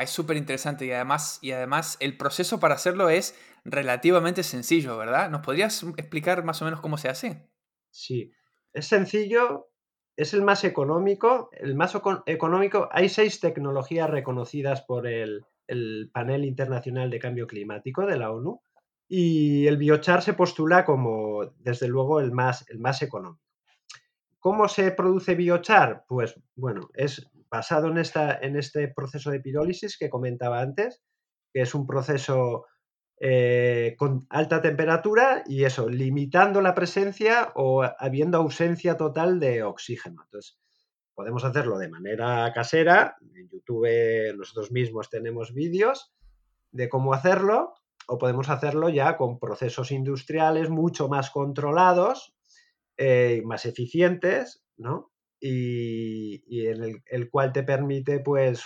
es 0.00 0.10
súper 0.10 0.36
interesante 0.36 0.86
y 0.86 0.90
además, 0.90 1.38
y 1.40 1.52
además 1.52 1.98
el 2.00 2.16
proceso 2.16 2.58
para 2.58 2.74
hacerlo 2.74 3.10
es 3.10 3.38
relativamente 3.64 4.42
sencillo, 4.42 4.98
¿verdad? 4.98 5.30
¿Nos 5.30 5.42
podrías 5.42 5.84
explicar 5.96 6.42
más 6.42 6.60
o 6.62 6.64
menos 6.64 6.80
cómo 6.80 6.98
se 6.98 7.10
hace? 7.10 7.48
Sí, 7.92 8.32
es 8.72 8.88
sencillo, 8.88 9.68
es 10.16 10.34
el 10.34 10.42
más 10.42 10.64
económico. 10.64 11.50
El 11.52 11.76
más 11.76 11.96
económico, 12.26 12.88
hay 12.90 13.08
seis 13.08 13.38
tecnologías 13.38 14.10
reconocidas 14.10 14.82
por 14.82 15.06
el, 15.06 15.46
Panel 16.12 16.44
Internacional 16.44 17.08
de 17.08 17.20
Cambio 17.20 17.46
Climático 17.46 18.04
de 18.04 18.18
la 18.18 18.32
ONU 18.32 18.60
y 19.08 19.68
el 19.68 19.76
biochar 19.76 20.22
se 20.22 20.34
postula 20.34 20.84
como, 20.84 21.46
desde 21.60 21.86
luego, 21.86 22.18
el 22.18 22.32
más, 22.32 22.68
el 22.68 22.80
más 22.80 23.00
económico. 23.00 23.51
¿Cómo 24.42 24.66
se 24.66 24.90
produce 24.90 25.36
biochar? 25.36 26.04
Pues 26.08 26.34
bueno, 26.56 26.90
es 26.94 27.30
basado 27.48 27.86
en, 27.86 27.98
esta, 27.98 28.36
en 28.40 28.56
este 28.56 28.88
proceso 28.88 29.30
de 29.30 29.38
pirólisis 29.38 29.96
que 29.96 30.10
comentaba 30.10 30.60
antes, 30.60 31.00
que 31.52 31.60
es 31.60 31.76
un 31.76 31.86
proceso 31.86 32.66
eh, 33.20 33.94
con 33.96 34.26
alta 34.30 34.60
temperatura 34.60 35.44
y 35.46 35.62
eso, 35.62 35.88
limitando 35.88 36.60
la 36.60 36.74
presencia 36.74 37.52
o 37.54 37.84
habiendo 37.84 38.36
ausencia 38.38 38.96
total 38.96 39.38
de 39.38 39.62
oxígeno. 39.62 40.22
Entonces, 40.24 40.58
podemos 41.14 41.44
hacerlo 41.44 41.78
de 41.78 41.88
manera 41.88 42.52
casera. 42.52 43.14
En 43.36 43.48
YouTube 43.48 44.36
nosotros 44.36 44.72
mismos 44.72 45.08
tenemos 45.08 45.54
vídeos 45.54 46.12
de 46.72 46.88
cómo 46.88 47.14
hacerlo 47.14 47.74
o 48.08 48.18
podemos 48.18 48.48
hacerlo 48.48 48.88
ya 48.88 49.16
con 49.16 49.38
procesos 49.38 49.92
industriales 49.92 50.68
mucho 50.68 51.06
más 51.06 51.30
controlados, 51.30 52.34
eh, 52.96 53.42
más 53.44 53.66
eficientes, 53.66 54.64
¿no? 54.76 55.12
Y, 55.40 56.66
en 56.66 56.84
el, 56.84 57.02
el, 57.06 57.30
cual 57.30 57.52
te 57.52 57.64
permite, 57.64 58.20
pues, 58.20 58.62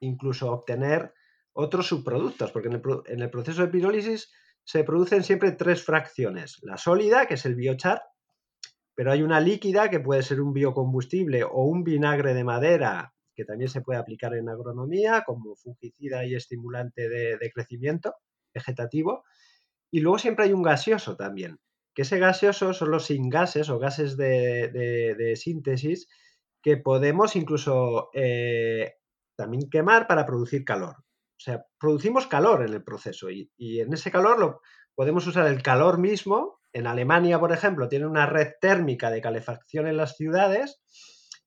incluso 0.00 0.50
obtener 0.50 1.12
otros 1.54 1.86
subproductos, 1.86 2.50
porque 2.50 2.68
en 2.68 3.22
el, 3.22 3.30
proceso 3.30 3.62
de 3.62 3.68
pirólisis 3.68 4.30
se 4.64 4.84
producen 4.84 5.22
siempre 5.22 5.52
tres 5.52 5.82
fracciones. 5.82 6.58
La 6.62 6.76
sólida, 6.76 7.26
que 7.26 7.34
es 7.34 7.46
el 7.46 7.54
biochar, 7.54 8.02
pero 8.94 9.12
hay 9.12 9.22
una 9.22 9.40
líquida 9.40 9.88
que 9.88 10.00
puede 10.00 10.22
ser 10.22 10.40
un 10.40 10.52
biocombustible 10.52 11.44
o 11.44 11.64
un 11.64 11.84
vinagre 11.84 12.34
de 12.34 12.44
madera, 12.44 13.14
que 13.34 13.44
también 13.44 13.70
se 13.70 13.80
puede 13.80 13.98
aplicar 13.98 14.34
en 14.34 14.48
agronomía 14.48 15.22
como 15.24 15.56
fungicida 15.56 16.24
y 16.24 16.34
estimulante 16.34 17.08
de, 17.08 17.50
crecimiento 17.52 18.14
vegetativo. 18.52 19.24
Y 19.90 20.00
luego 20.00 20.18
siempre 20.18 20.46
hay 20.46 20.52
un 20.52 20.62
gaseoso 20.62 21.16
también, 21.16 21.58
que 21.94 22.02
ese 22.02 22.18
gaseoso 22.18 22.72
son 22.72 22.90
los 22.90 23.08
gases 23.30 23.70
o 23.70 23.78
gases 23.78 24.16
de, 24.16 25.34
síntesis 25.36 26.08
que 26.62 26.76
podemos 26.76 27.36
incluso 27.36 28.10
eh, 28.14 28.94
también 29.36 29.68
quemar 29.70 30.06
para 30.06 30.26
producir 30.26 30.64
calor. 30.64 30.96
O 30.98 31.40
sea, 31.40 31.64
producimos 31.78 32.26
calor 32.26 32.62
en 32.62 32.72
el 32.72 32.82
proceso 32.82 33.30
y, 33.30 33.50
en 33.58 33.92
ese 33.92 34.10
calor 34.10 34.38
lo, 34.38 34.60
podemos 34.94 35.26
usar 35.26 35.46
el 35.46 35.62
calor 35.62 35.98
mismo. 35.98 36.60
En 36.72 36.86
Alemania, 36.86 37.38
por 37.38 37.52
ejemplo, 37.52 37.88
tiene 37.88 38.06
una 38.06 38.26
red 38.26 38.52
térmica 38.60 39.10
de 39.10 39.20
calefacción 39.20 39.86
en 39.86 39.96
las 39.96 40.16
ciudades. 40.16 40.80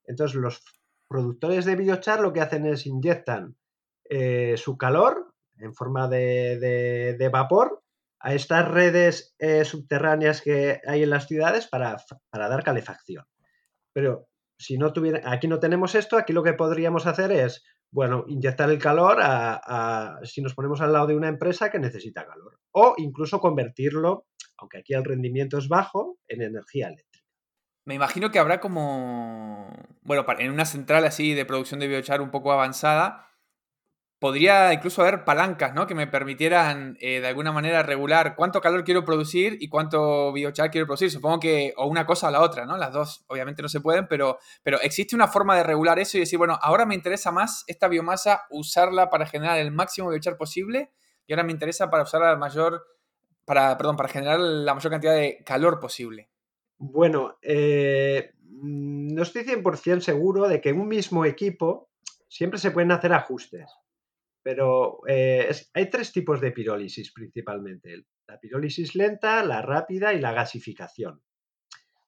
Entonces, 0.05 0.35
los 0.35 0.63
productores 1.07 1.65
de 1.65 1.75
biochar 1.75 2.19
lo 2.19 2.31
que 2.31 2.41
hacen 2.41 2.65
es 2.65 2.85
inyectan 2.85 3.57
eh, 4.09 4.55
su 4.57 4.77
calor 4.77 5.33
en 5.57 5.73
forma 5.73 6.07
de, 6.07 7.29
vapor 7.31 7.83
a 8.19 8.33
estas 8.33 8.67
redes 8.67 9.35
eh, 9.39 9.65
subterráneas 9.65 10.41
que 10.41 10.81
hay 10.87 11.03
en 11.03 11.09
las 11.09 11.27
ciudades 11.27 11.67
para, 11.67 11.97
para, 12.29 12.49
dar 12.49 12.63
calefacción. 12.63 13.25
Pero 13.93 14.27
si 14.57 14.77
no 14.77 14.93
tuviera, 14.93 15.21
aquí 15.31 15.47
no 15.47 15.59
tenemos 15.59 15.95
esto, 15.95 16.17
aquí 16.17 16.33
lo 16.33 16.43
que 16.43 16.53
podríamos 16.53 17.05
hacer 17.05 17.31
es 17.31 17.63
bueno, 17.91 18.25
inyectar 18.27 18.69
el 18.69 18.79
calor 18.79 19.17
a, 19.21 20.19
si 20.23 20.41
nos 20.41 20.53
ponemos 20.53 20.81
al 20.81 20.93
lado 20.93 21.07
de 21.07 21.15
una 21.15 21.29
empresa 21.29 21.69
que 21.69 21.79
necesita 21.79 22.25
calor. 22.25 22.59
O 22.71 22.95
incluso 22.97 23.39
convertirlo, 23.39 24.25
aunque 24.57 24.79
aquí 24.79 24.93
el 24.93 25.05
rendimiento 25.05 25.57
es 25.57 25.67
bajo, 25.67 26.17
en 26.27 26.41
energía 26.41 26.87
eléctrica. 26.87 27.25
Me 27.85 27.95
imagino 27.95 28.31
que 28.31 28.39
habrá 28.39 28.59
como, 28.59 29.71
bueno, 30.01 30.25
en 30.39 30.51
una 30.51 30.65
central 30.65 31.05
así 31.05 31.33
de 31.33 31.45
producción 31.45 31.79
de 31.79 31.87
biochar 31.87 32.21
un 32.21 32.31
poco 32.31 32.51
avanzada, 32.51 33.29
podría 34.19 34.73
incluso 34.73 35.01
haber 35.01 35.23
palancas, 35.23 35.73
¿no? 35.75 35.85
Que 35.85 35.93
me 35.93 36.07
permitieran 36.07 36.97
eh, 36.99 37.19
de 37.19 37.27
alguna 37.27 37.51
manera 37.51 37.83
regular 37.83 38.35
cuánto 38.35 38.61
calor 38.61 38.83
quiero 38.83 39.05
producir 39.05 39.57
y 39.59 39.69
cuánto 39.69 40.33
biochar 40.33 40.71
quiero 40.71 40.87
producir. 40.87 41.11
Supongo 41.11 41.39
que 41.39 41.73
o 41.77 41.85
una 41.85 42.05
cosa 42.05 42.27
o 42.29 42.31
la 42.31 42.41
otra, 42.41 42.65
¿no? 42.65 42.77
Las 42.77 42.91
dos 42.93 43.25
obviamente 43.27 43.61
no 43.61 43.69
se 43.69 43.81
pueden, 43.81 44.07
pero, 44.07 44.39
pero 44.63 44.81
existe 44.81 45.15
una 45.15 45.27
forma 45.27 45.55
de 45.55 45.63
regular 45.63 45.99
eso 45.99 46.17
y 46.17 46.21
decir, 46.21 46.39
bueno, 46.39 46.57
ahora 46.61 46.85
me 46.85 46.95
interesa 46.95 47.31
más 47.31 47.63
esta 47.67 47.87
biomasa 47.87 48.45
usarla 48.49 49.09
para 49.09 49.27
generar 49.27 49.59
el 49.59 49.71
máximo 49.71 50.09
biochar 50.09 50.37
posible 50.37 50.91
y 51.27 51.33
ahora 51.33 51.43
me 51.43 51.51
interesa 51.51 51.89
para 51.89 52.03
usarla 52.03 52.35
mayor, 52.37 52.83
para, 53.45 53.77
perdón, 53.77 53.97
para 53.97 54.09
generar 54.09 54.39
la 54.39 54.73
mayor 54.73 54.91
cantidad 54.91 55.13
de 55.13 55.43
calor 55.45 55.79
posible. 55.79 56.29
Bueno, 56.79 57.37
eh, 57.41 58.33
no 58.41 59.21
estoy 59.21 59.43
100% 59.43 59.99
seguro 59.99 60.47
de 60.47 60.59
que 60.61 60.69
en 60.69 60.79
un 60.79 60.87
mismo 60.87 61.25
equipo 61.25 61.89
siempre 62.27 62.59
se 62.59 62.71
pueden 62.71 62.91
hacer 62.91 63.13
ajustes. 63.13 63.69
Pero 64.47 65.01
eh, 65.05 65.53
hay 65.73 65.89
tres 65.89 66.13
tipos 66.13 66.39
de 66.39 66.53
pirólisis 66.53 67.11
principalmente. 67.11 68.05
La 68.29 68.39
pirólisis 68.39 68.95
lenta, 68.95 69.43
la 69.43 69.61
rápida 69.61 70.13
y 70.13 70.21
la 70.21 70.31
gasificación. 70.31 71.21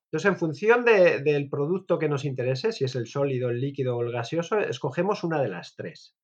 Entonces, 0.05 0.31
en 0.31 0.38
función 0.38 0.86
del 0.86 1.50
producto 1.50 2.00
que 2.00 2.08
nos 2.08 2.24
interese, 2.24 2.72
si 2.72 2.86
es 2.86 2.96
el 2.96 3.08
sólido, 3.08 3.50
el 3.50 3.60
líquido 3.60 3.98
o 3.98 4.03
el 4.03 4.13
gaseoso, 4.13 4.58
escogemos 4.58 5.25
una 5.25 5.41
de 5.41 5.50
las 5.50 5.75
tres. 5.75 6.15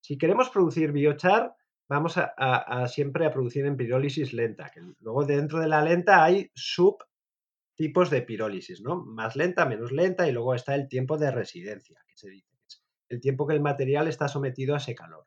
Si 0.00 0.16
queremos 0.16 0.48
producir 0.48 0.92
biochar, 0.92 1.52
vamos 1.90 2.18
siempre 2.86 3.26
a 3.26 3.30
producir 3.30 3.66
en 3.66 3.76
pirólisis 3.76 4.32
lenta. 4.32 4.70
Que 4.72 4.80
luego 5.00 5.26
dentro 5.26 5.60
de 5.60 5.68
la 5.68 5.82
lenta 5.82 6.24
hay 6.24 6.50
subtipos 6.54 8.08
de 8.08 8.22
pirólisis, 8.22 8.80
¿no? 8.80 9.04
Más 9.04 9.36
lenta, 9.36 9.66
menos 9.66 9.92
lenta, 9.92 10.26
y 10.26 10.32
luego 10.32 10.54
está 10.54 10.74
el 10.74 10.88
tiempo 10.88 11.18
de 11.18 11.30
residencia, 11.30 12.00
que 12.08 12.16
se 12.16 12.30
dice. 12.30 12.48
El 13.10 13.20
tiempo 13.20 13.46
que 13.46 13.52
el 13.52 13.60
material 13.60 14.08
está 14.08 14.26
sometido 14.26 14.74
a 14.74 14.78
ese 14.78 14.94
calor. 14.94 15.26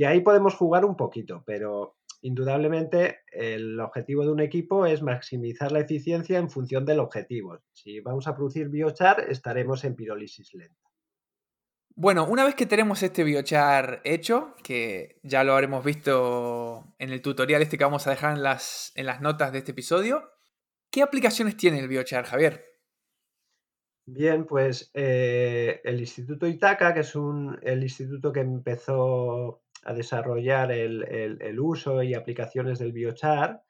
Y 0.00 0.04
ahí 0.04 0.22
podemos 0.22 0.54
jugar 0.54 0.86
un 0.86 0.96
poquito, 0.96 1.42
pero 1.44 1.98
indudablemente 2.22 3.18
el 3.30 3.78
objetivo 3.80 4.22
de 4.22 4.32
un 4.32 4.40
equipo 4.40 4.86
es 4.86 5.02
maximizar 5.02 5.72
la 5.72 5.80
eficiencia 5.80 6.38
en 6.38 6.48
función 6.48 6.86
del 6.86 7.00
objetivo. 7.00 7.58
Si 7.74 8.00
vamos 8.00 8.26
a 8.26 8.34
producir 8.34 8.70
biochar, 8.70 9.26
estaremos 9.28 9.84
en 9.84 9.96
pirólisis 9.96 10.54
lenta. 10.54 10.88
Bueno, 11.94 12.26
una 12.26 12.46
vez 12.46 12.54
que 12.54 12.64
tenemos 12.64 13.02
este 13.02 13.24
biochar 13.24 14.00
hecho, 14.04 14.54
que 14.64 15.20
ya 15.22 15.44
lo 15.44 15.52
habremos 15.52 15.84
visto 15.84 16.94
en 16.98 17.10
el 17.10 17.20
tutorial 17.20 17.60
este 17.60 17.76
que 17.76 17.84
vamos 17.84 18.06
a 18.06 18.10
dejar 18.12 18.34
en 18.34 18.42
las, 18.42 18.92
en 18.94 19.04
las 19.04 19.20
notas 19.20 19.52
de 19.52 19.58
este 19.58 19.72
episodio, 19.72 20.30
¿qué 20.90 21.02
aplicaciones 21.02 21.58
tiene 21.58 21.78
el 21.78 21.88
biochar, 21.88 22.24
Javier? 22.24 22.64
Bien, 24.06 24.46
pues 24.46 24.90
eh, 24.94 25.82
el 25.84 26.00
Instituto 26.00 26.46
Itaca, 26.46 26.94
que 26.94 27.00
es 27.00 27.14
un, 27.14 27.58
el 27.62 27.82
instituto 27.82 28.32
que 28.32 28.40
empezó 28.40 29.60
a 29.84 29.94
desarrollar 29.94 30.72
el, 30.72 31.60
uso 31.60 32.02
y 32.02 32.14
aplicaciones 32.14 32.78
del 32.78 32.92
biochar 32.92 33.62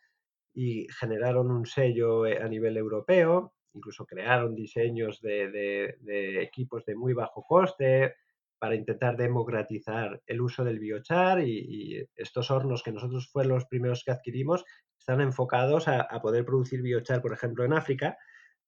y 0.53 0.87
generaron 0.99 1.51
un 1.51 1.67
sello 1.67 2.27
eh, 2.27 2.43
a 2.43 2.49
nivel 2.49 2.77
europeo, 2.77 3.55
incluso 3.73 4.05
crearon 4.07 4.55
diseños 4.55 5.21
de, 5.21 5.97
equipos 6.43 6.85
de 6.85 6.97
muy 6.97 7.15
bajo 7.15 7.45
coste 7.47 8.17
para 8.59 8.75
intentar 8.75 9.17
democratizar 9.17 10.21
el 10.27 10.41
uso 10.41 10.65
del 10.65 10.81
biochar 10.81 11.41
y, 11.43 12.07
estos 12.17 12.51
hornos 12.51 12.83
que 12.83 12.93
nosotros 12.93 13.31
fueron 13.31 13.53
los 13.55 13.67
primeros 13.67 14.05
que 14.05 14.11
adquirimos 14.11 14.65
están 14.99 15.21
enfocados 15.21 15.89
a, 15.89 16.09
poder 16.21 16.45
producir 16.45 16.83
biochar, 16.83 17.23
por 17.23 17.33
ejemplo, 17.33 17.65
en 17.65 17.73
África. 17.73 18.19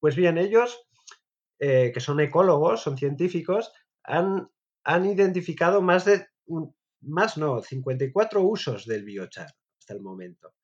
Pues 0.01 0.17
bien, 0.17 0.39
ellos, 0.39 0.89
eh, 1.59 1.91
que 1.93 2.01
son 2.01 2.21
ecólogos, 2.21 2.83
son 2.83 2.97
científicos, 2.97 3.71
han, 4.03 4.49
han 4.83 5.05
identificado 5.05 5.83
más 5.83 6.07
de, 6.07 6.27
más 7.02 7.37
no, 7.37 7.61
54 7.61 8.42
usos 8.42 8.87
del 8.87 9.04
biochar 9.04 9.52
hasta 9.78 9.94
el 9.94 10.00
momento. 10.00 10.54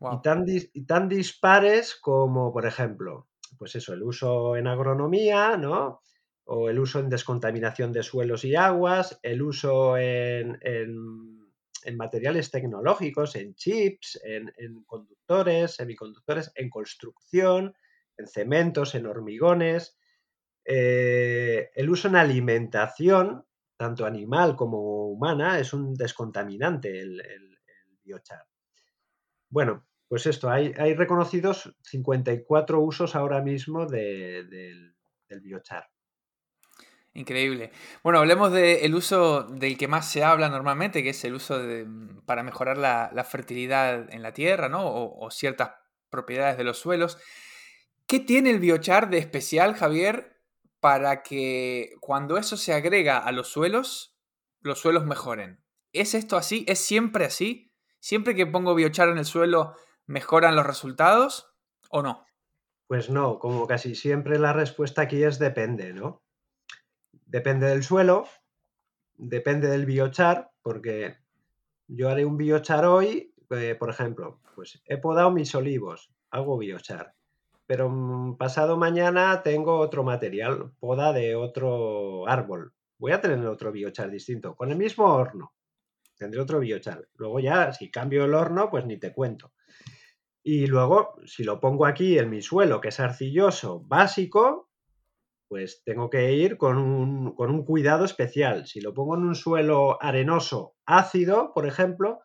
Y, 0.00 0.20
tan 0.22 0.44
y 0.46 0.84
tan 0.84 1.08
dispares 1.08 1.96
como, 1.96 2.52
por 2.52 2.66
ejemplo, 2.66 3.28
pues 3.58 3.74
eso, 3.76 3.94
el 3.94 4.02
uso 4.02 4.56
en 4.56 4.66
agronomía, 4.66 5.56
¿no? 5.56 6.02
O 6.44 6.68
el 6.68 6.78
uso 6.78 7.00
en 7.00 7.08
descontaminación 7.08 7.92
de 7.92 8.02
suelos 8.02 8.44
y 8.44 8.54
aguas, 8.54 9.18
el 9.22 9.42
uso 9.42 9.96
en, 9.96 10.58
materiales 11.96 12.50
tecnológicos, 12.50 13.36
en 13.36 13.54
chips, 13.54 14.20
en, 14.24 14.84
conductores, 14.84 15.74
semiconductores, 15.74 16.52
en 16.54 16.68
construcción, 16.68 17.74
en 18.18 18.26
cementos, 18.26 18.94
en 18.94 19.06
hormigones, 19.06 19.96
eh, 20.64 21.70
el 21.74 21.88
uso 21.88 22.08
en 22.08 22.16
alimentación, 22.16 23.46
tanto 23.76 24.06
animal 24.06 24.56
como 24.56 25.08
humana, 25.08 25.58
es 25.58 25.72
un 25.72 25.94
descontaminante 25.94 27.00
el, 27.00 27.22
biochar. 28.02 28.44
Bueno, 29.48 29.84
pues 30.08 30.26
esto, 30.26 30.48
hay, 30.48 30.72
hay 30.78 30.94
reconocidos 30.94 31.74
54 31.82 32.80
usos 32.80 33.16
ahora 33.16 33.42
mismo 33.42 33.86
del, 33.86 34.94
biochar. 35.42 35.88
Increíble. 37.14 37.72
Bueno, 38.04 38.20
hablemos 38.20 38.52
del 38.52 38.94
uso 38.94 39.42
del 39.44 39.76
que 39.76 39.88
más 39.88 40.08
se 40.10 40.22
habla 40.22 40.48
normalmente, 40.48 41.02
que 41.02 41.10
es 41.10 41.24
el 41.24 41.34
uso 41.34 41.58
de, 41.58 41.86
para 42.26 42.42
mejorar 42.42 42.78
la, 42.78 43.24
fertilidad 43.24 44.12
en 44.14 44.22
la 44.22 44.32
tierra, 44.32 44.68
¿no? 44.68 44.82
O, 44.86 45.30
ciertas 45.30 45.70
propiedades 46.10 46.58
de 46.58 46.64
los 46.64 46.78
suelos. 46.78 47.18
¿Qué 48.06 48.20
tiene 48.20 48.50
el 48.50 48.60
biochar 48.60 49.10
de 49.10 49.18
especial, 49.18 49.74
Javier, 49.74 50.35
para 50.86 51.24
que 51.24 51.96
cuando 51.98 52.38
eso 52.38 52.56
se 52.56 52.72
agrega 52.72 53.18
a 53.18 53.32
los 53.32 53.48
suelos, 53.48 54.16
los 54.60 54.78
suelos 54.78 55.04
mejoren? 55.04 55.60
¿Es 55.92 56.14
esto 56.14 56.36
así? 56.36 56.64
¿Es 56.68 56.78
siempre 56.78 57.24
así? 57.24 57.72
¿Siempre 57.98 58.36
que 58.36 58.46
pongo 58.46 58.72
biochar 58.76 59.08
en 59.08 59.18
el 59.18 59.24
suelo 59.24 59.74
mejoran 60.06 60.54
los 60.54 60.64
resultados 60.64 61.52
o 61.90 62.02
no? 62.02 62.24
Pues 62.86 63.10
no, 63.10 63.40
como 63.40 63.66
casi 63.66 63.96
siempre 63.96 64.38
la 64.38 64.52
respuesta 64.52 65.02
aquí 65.02 65.24
es 65.24 65.40
depende, 65.40 65.92
¿no? 65.92 66.22
Depende 67.10 67.66
del 67.66 67.82
suelo, 67.82 68.28
depende 69.16 69.66
del 69.66 69.86
biochar, 69.86 70.52
porque 70.62 71.16
yo 71.88 72.10
haré 72.10 72.24
un 72.24 72.36
biochar 72.36 72.84
hoy, 72.84 73.34
eh, 73.50 73.74
por 73.74 73.90
ejemplo, 73.90 74.40
pues 74.54 74.80
he 74.86 74.98
podado 74.98 75.32
mis 75.32 75.52
olivos, 75.56 76.12
hago 76.30 76.56
biochar, 76.56 77.15
pero 77.66 77.88
mm, 77.90 78.36
pasado 78.36 78.76
mañana 78.76 79.42
tengo 79.42 79.78
otro 79.78 80.04
material, 80.04 80.72
poda 80.78 81.12
de 81.12 81.34
otro 81.34 82.28
árbol, 82.28 82.72
voy 82.98 83.12
a 83.12 83.20
tener 83.20 83.44
otro 83.46 83.72
biochar 83.72 84.10
distinto, 84.10 84.54
con 84.54 84.70
el 84.70 84.78
mismo 84.78 85.04
horno, 85.04 85.52
tendré 86.16 86.40
otro 86.40 86.60
biochar. 86.60 87.08
Luego 87.14 87.40
ya, 87.40 87.72
si 87.72 87.90
cambio 87.90 88.24
el 88.24 88.34
horno, 88.34 88.70
pues 88.70 88.86
ni 88.86 88.98
te 88.98 89.12
cuento. 89.12 89.52
Y 90.42 90.66
luego, 90.66 91.16
si 91.26 91.42
lo 91.42 91.60
pongo 91.60 91.86
aquí 91.86 92.18
en 92.18 92.30
mi 92.30 92.40
suelo, 92.40 92.80
que 92.80 92.88
es 92.88 93.00
arcilloso 93.00 93.80
básico, 93.80 94.70
pues 95.48 95.82
tengo 95.84 96.10
que 96.10 96.32
ir 96.32 96.56
con 96.56 96.78
un, 96.78 97.64
cuidado 97.64 98.04
especial. 98.04 98.66
Si 98.66 98.80
lo 98.80 98.94
pongo 98.94 99.16
en 99.16 99.24
un 99.24 99.34
suelo 99.34 100.02
arenoso 100.02 100.76
ácido, 100.86 101.52
por 101.52 101.66
ejemplo, 101.66 102.20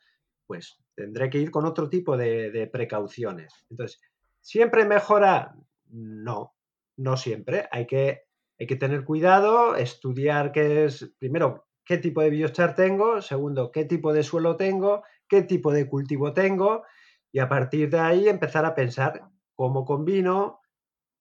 pues 0.45 0.79
tendré 0.95 1.29
que 1.29 1.39
ir 1.39 1.51
con 1.51 1.65
otro 1.65 1.89
tipo 1.89 2.17
de, 2.17 2.51
de 2.51 2.67
precauciones. 2.67 3.65
Entonces, 3.69 3.99
¿siempre 4.41 4.85
mejora? 4.85 5.55
No, 5.89 6.55
no 6.97 7.17
siempre. 7.17 7.67
Hay 7.71 7.87
que, 7.87 8.23
hay 8.59 8.67
que 8.67 8.75
tener 8.75 9.05
cuidado, 9.05 9.75
estudiar 9.75 10.51
qué 10.51 10.85
es, 10.85 11.13
primero, 11.19 11.67
qué 11.85 11.97
tipo 11.97 12.21
de 12.21 12.29
biochar 12.29 12.75
tengo, 12.75 13.21
segundo, 13.21 13.71
qué 13.71 13.85
tipo 13.85 14.13
de 14.13 14.23
suelo 14.23 14.57
tengo, 14.57 15.03
qué 15.27 15.41
tipo 15.41 15.71
de 15.71 15.87
cultivo 15.87 16.33
tengo 16.33 16.83
y 17.31 17.39
a 17.39 17.47
partir 17.47 17.89
de 17.89 17.99
ahí 17.99 18.27
empezar 18.27 18.65
a 18.65 18.75
pensar 18.75 19.29
cómo 19.55 19.85
combino. 19.85 20.59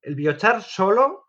El 0.02 0.14
biochar 0.14 0.62
solo 0.62 1.26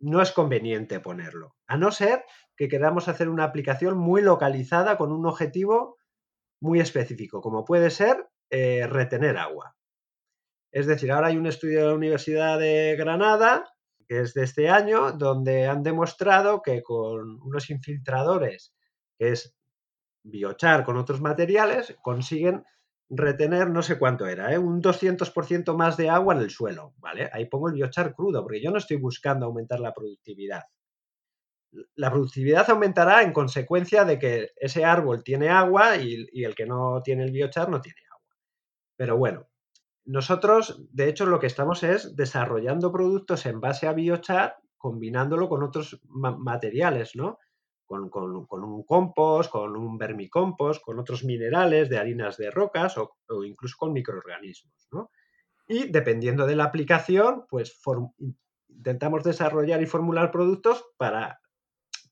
no 0.00 0.22
es 0.22 0.32
conveniente 0.32 1.00
ponerlo, 1.00 1.56
a 1.66 1.76
no 1.76 1.90
ser 1.90 2.24
que 2.56 2.68
queramos 2.68 3.08
hacer 3.08 3.28
una 3.28 3.44
aplicación 3.44 3.98
muy 3.98 4.22
localizada 4.22 4.96
con 4.96 5.12
un 5.12 5.26
objetivo 5.26 5.96
muy 6.60 6.80
específico, 6.80 7.40
como 7.40 7.64
puede 7.64 7.90
ser 7.90 8.28
eh, 8.50 8.86
retener 8.86 9.36
agua. 9.36 9.77
Es 10.70 10.86
decir, 10.86 11.10
ahora 11.12 11.28
hay 11.28 11.36
un 11.36 11.46
estudio 11.46 11.80
de 11.80 11.86
la 11.86 11.94
Universidad 11.94 12.58
de 12.58 12.96
Granada 12.96 13.64
que 14.08 14.20
es 14.22 14.32
de 14.32 14.42
este 14.42 14.70
año, 14.70 15.12
donde 15.12 15.66
han 15.66 15.82
demostrado 15.82 16.62
que 16.62 16.82
con 16.82 17.40
unos 17.42 17.68
infiltradores, 17.68 18.74
que 19.18 19.32
es 19.32 19.54
biochar 20.22 20.84
con 20.84 20.96
otros 20.96 21.20
materiales, 21.20 21.94
consiguen 22.02 22.64
retener 23.10 23.70
no 23.70 23.82
sé 23.82 23.98
cuánto 23.98 24.26
era, 24.26 24.52
¿eh? 24.52 24.58
un 24.58 24.82
200% 24.82 25.76
más 25.76 25.96
de 25.96 26.08
agua 26.08 26.34
en 26.34 26.40
el 26.40 26.50
suelo, 26.50 26.94
¿vale? 26.98 27.28
Ahí 27.32 27.46
pongo 27.46 27.68
el 27.68 27.74
biochar 27.74 28.14
crudo, 28.14 28.42
porque 28.42 28.62
yo 28.62 28.70
no 28.70 28.78
estoy 28.78 28.96
buscando 28.96 29.46
aumentar 29.46 29.80
la 29.80 29.92
productividad. 29.92 30.62
La 31.96 32.10
productividad 32.10 32.68
aumentará 32.70 33.22
en 33.22 33.32
consecuencia 33.32 34.06
de 34.06 34.18
que 34.18 34.50
ese 34.56 34.86
árbol 34.86 35.22
tiene 35.22 35.50
agua 35.50 35.96
y, 35.96 36.26
y 36.32 36.44
el 36.44 36.54
que 36.54 36.64
no 36.64 37.02
tiene 37.02 37.24
el 37.24 37.32
biochar 37.32 37.68
no 37.68 37.80
tiene 37.82 38.00
agua. 38.10 38.36
Pero 38.96 39.18
bueno, 39.18 39.47
nosotros, 40.08 40.82
de 40.90 41.06
hecho, 41.06 41.26
lo 41.26 41.38
que 41.38 41.46
estamos 41.46 41.82
es 41.82 42.16
desarrollando 42.16 42.90
productos 42.90 43.44
en 43.44 43.60
base 43.60 43.86
a 43.86 43.92
biochar, 43.92 44.56
combinándolo 44.78 45.50
con 45.50 45.62
otros 45.62 46.00
materiales, 46.08 47.14
¿no? 47.14 47.38
Con, 47.84 48.10
un 48.10 48.84
compost, 48.84 49.50
con 49.50 49.76
un 49.76 49.98
vermicompost, 49.98 50.80
con 50.82 50.98
otros 50.98 51.24
minerales 51.24 51.90
de 51.90 51.98
harinas 51.98 52.38
de 52.38 52.50
rocas 52.50 52.96
o, 52.96 53.18
incluso 53.44 53.76
con 53.78 53.92
microorganismos, 53.92 54.88
¿no? 54.92 55.10
Y 55.66 55.90
dependiendo 55.90 56.46
de 56.46 56.56
la 56.56 56.64
aplicación, 56.64 57.44
pues 57.46 57.78
intentamos 58.66 59.22
desarrollar 59.24 59.82
y 59.82 59.86
formular 59.86 60.30
productos 60.30 60.86
para, 60.96 61.38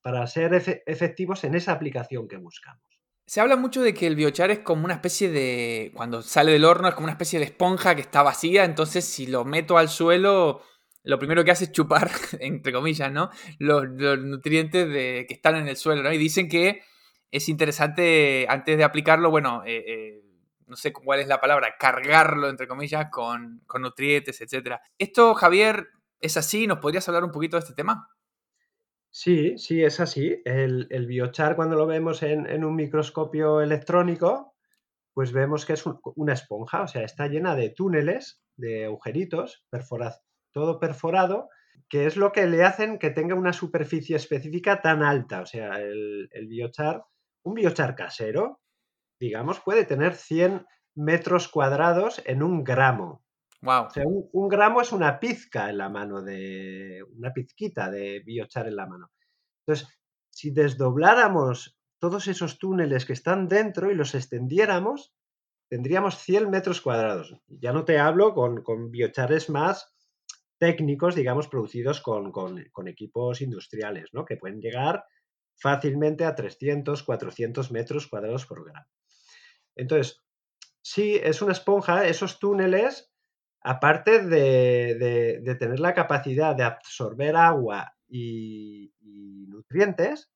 para 0.03 0.27
ser 0.27 0.53
efectivos 0.85 1.45
en 1.45 1.55
esa 1.55 1.73
aplicación 1.73 2.29
que 2.29 2.37
buscamos. 2.37 2.96
Se 3.27 3.41
habla 3.41 3.57
mucho 3.57 3.83
de 3.83 3.93
que 3.93 4.07
el 4.07 4.15
biochar 4.15 4.53
es 4.53 4.61
como 4.61 4.85
una 4.85 4.95
especie 4.95 5.29
de. 5.29 5.91
Cuando 5.95 6.23
sale 6.23 6.53
del 6.53 6.65
horno 6.65 6.89
es 6.89 6.95
como 6.95 7.07
una 7.07 7.13
especie 7.13 7.41
de 7.41 7.47
esponja 7.47 7.97
que 7.97 8.01
está 8.03 8.23
vacía. 8.23 8.65
Entonces, 8.65 9.05
si 9.05 9.27
lo 9.27 9.45
meto 9.45 9.79
al 9.79 9.89
suelo, 9.89 10.63
lo 11.03 11.19
primero 11.19 11.45
que 11.45 11.51
hace 11.51 11.65
es 11.65 11.73
chupar, 11.73 12.09
entre 12.41 12.73
comillas, 12.73 13.11
¿no? 13.11 13.31
Los, 13.59 13.89
nutrientes 13.89 14.89
de, 14.89 15.27
que 15.29 15.35
están 15.35 15.57
en 15.57 15.67
el 15.67 15.77
suelo, 15.77 16.05
¿no? 16.05 16.13
Y 16.13 16.19
dicen 16.19 16.49
que 16.49 16.83
es 17.33 17.49
interesante, 17.49 18.47
antes 18.49 18.79
de 18.79 18.85
aplicarlo, 18.85 19.31
bueno, 19.31 19.65
eh, 19.67 19.85
eh, 19.87 20.23
no 20.69 20.77
sé 20.77 20.93
cuál 20.93 21.19
es 21.19 21.27
la 21.27 21.41
palabra, 21.41 21.75
cargarlo, 21.79 22.49
entre 22.49 22.69
comillas, 22.69 23.09
con, 23.11 23.63
con 23.67 23.83
nutrientes, 23.83 24.41
etc. 24.41 24.77
¿Esto, 24.99 25.35
Javier, 25.35 25.89
es 26.21 26.37
así? 26.37 26.69
¿Nos 26.69 26.79
podrías 26.79 27.09
hablar 27.09 27.25
un 27.25 27.33
poquito 27.33 27.57
de 27.57 27.63
este 27.63 27.75
tema? 27.75 28.09
Sí, 29.19 29.57
sí, 29.57 29.83
es 29.83 29.99
así. 29.99 30.43
El, 30.45 31.07
biochar, 31.07 31.57
cuando 31.57 31.75
lo 31.75 31.87
vemos 31.87 32.23
en, 32.23 32.63
un 32.63 32.77
microscopio 32.77 33.63
electrónico, 33.63 34.55
pues 35.15 35.33
vemos 35.33 35.65
que 35.65 35.73
es 35.73 35.85
una 36.17 36.35
esponja, 36.35 36.83
o 36.83 36.87
sea, 36.87 37.03
está 37.03 37.27
llena 37.27 37.57
de 37.57 37.71
túneles, 37.71 38.43
de 38.57 38.85
agujeritos, 38.85 39.65
todo 40.53 40.79
perforado, 40.79 41.49
que 41.89 42.05
es 42.05 42.19
lo 42.19 42.31
que 42.31 42.47
le 42.47 42.63
hacen 42.63 42.99
que 42.99 43.09
tenga 43.09 43.35
una 43.35 43.55
superficie 43.55 44.17
específica 44.17 44.83
tan 44.83 45.03
alta. 45.03 45.41
O 45.41 45.47
sea, 45.47 45.81
el, 45.81 46.29
biochar, 46.47 47.03
un 47.43 47.55
biochar 47.55 47.95
casero, 47.97 48.61
digamos, 49.19 49.61
puede 49.61 49.87
tener 49.87 50.15
100 50.15 50.67
metros 50.95 51.49
cuadrados 51.49 52.21
en 52.27 52.43
un 52.43 52.65
gramo. 52.65 53.25
Wow. 53.63 53.87
O 53.87 53.91
sea, 53.91 54.05
un, 54.07 54.49
gramo 54.49 54.81
es 54.81 54.93
una 54.93 55.19
pizca 55.19 55.71
en 55.71 55.79
la 55.79 55.89
mano 55.89 56.23
de. 56.23 57.03
una 57.17 57.33
pizquita 57.33 57.91
de 57.91 58.21
biochar 58.21 58.69
en 58.69 58.77
la 58.77 58.87
mano. 58.87 59.11
Entonces, 59.67 59.89
si 60.31 60.51
desdobláramos 60.51 61.79
todos 61.99 62.29
esos 62.29 62.59
túneles 62.59 63.07
que 63.07 63.15
están 63.15 63.49
dentro 63.49 63.91
y 63.91 63.95
los 63.95 64.15
extendiéramos, 64.15 65.15
tendríamos 65.69 66.19
100 66.19 66.51
metros 66.51 66.81
cuadrados. 66.81 67.35
Ya 67.49 67.73
no 67.73 67.85
te 67.85 67.99
hablo 67.99 68.35
con, 68.35 68.91
biochares 68.91 69.51
más 69.51 69.93
técnicos, 70.59 71.15
digamos, 71.15 71.49
producidos 71.49 72.01
con, 72.01 72.33
con, 72.33 72.89
equipos 72.89 73.41
industriales, 73.41 74.11
¿no? 74.13 74.25
Que 74.25 74.37
pueden 74.37 74.61
llegar 74.61 75.05
fácilmente 75.59 76.25
a 76.25 76.35
300, 76.35 77.03
400 77.03 77.73
metros 77.73 78.07
cuadrados 78.07 78.47
por 78.47 78.65
gramo. 78.65 78.87
Entonces, 79.75 80.23
sí, 80.83 81.17
es 81.23 81.43
una 81.43 81.53
esponja, 81.53 82.07
esos 82.07 82.39
túneles 82.39 83.11
aparte 83.67 84.21
de, 84.21 85.57
tener 85.59 85.81
la 85.81 85.93
capacidad 85.93 86.55
de 86.55 86.63
absorber 86.63 87.35
agua 87.35 87.97
y, 88.09 88.93
nutrientes, 89.49 90.31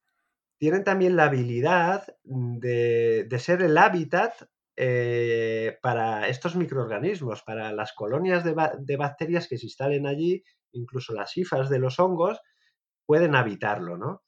tienen 0.58 0.82
también 0.82 1.14
la 1.14 1.26
habilidad 1.26 2.04
de, 2.24 3.28
ser 3.38 3.62
el 3.62 3.78
hábitat 3.78 4.34
eh, 4.74 5.78
para 5.80 6.26
estos 6.26 6.56
microorganismos, 6.56 7.42
para 7.44 7.70
las 7.72 7.92
colonias 7.92 8.42
de, 8.42 8.96
bacterias 8.96 9.46
que 9.46 9.58
se 9.58 9.66
instalen 9.66 10.08
allí, 10.08 10.42
incluso 10.72 11.14
las 11.14 11.36
hifas 11.36 11.70
de 11.70 11.78
los 11.78 12.00
hongos, 12.00 12.40
pueden 13.06 13.36
habitarlo, 13.36 13.96
¿no? 13.96 14.24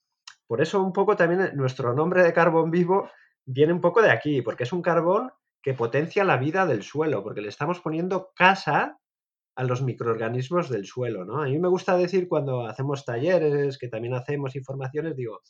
Por 0.47 0.61
eso 0.63 0.81
un 0.81 0.93
poco 0.93 1.17
también 1.17 1.57
nuestro 1.57 1.93
nombre 1.93 2.23
de 2.23 2.33
carbón 2.33 2.71
vivo 2.71 3.11
viene 3.45 3.73
un 3.73 3.81
poco 3.81 4.01
de 4.01 4.13
aquí, 4.13 4.43
porque 4.43 4.63
es 4.63 4.73
un 4.73 4.83
carbón 4.83 5.33
que 5.63 5.75
potencia 5.75 6.25
la 6.25 6.37
vida 6.37 6.67
del 6.67 6.83
suelo, 6.83 7.23
porque 7.23 7.41
le 7.41 7.49
estamos 7.49 7.81
poniendo 7.81 8.33
casa 8.35 8.99
a 9.55 9.65
los 9.65 9.83
microorganismos 9.83 10.69
del 10.69 10.87
suelo, 10.87 11.25
¿no? 11.25 11.43
A 11.43 11.47
mí 11.47 11.59
me 11.59 11.69
gusta 11.69 11.97
decir 11.97 12.29
cuando 12.29 12.67
hacemos 12.67 13.05
talleres, 13.05 13.79
que 13.79 13.89
también 13.89 14.15
hacemos 14.15 14.57
informaciones, 14.57 15.15
digo, 15.15 15.41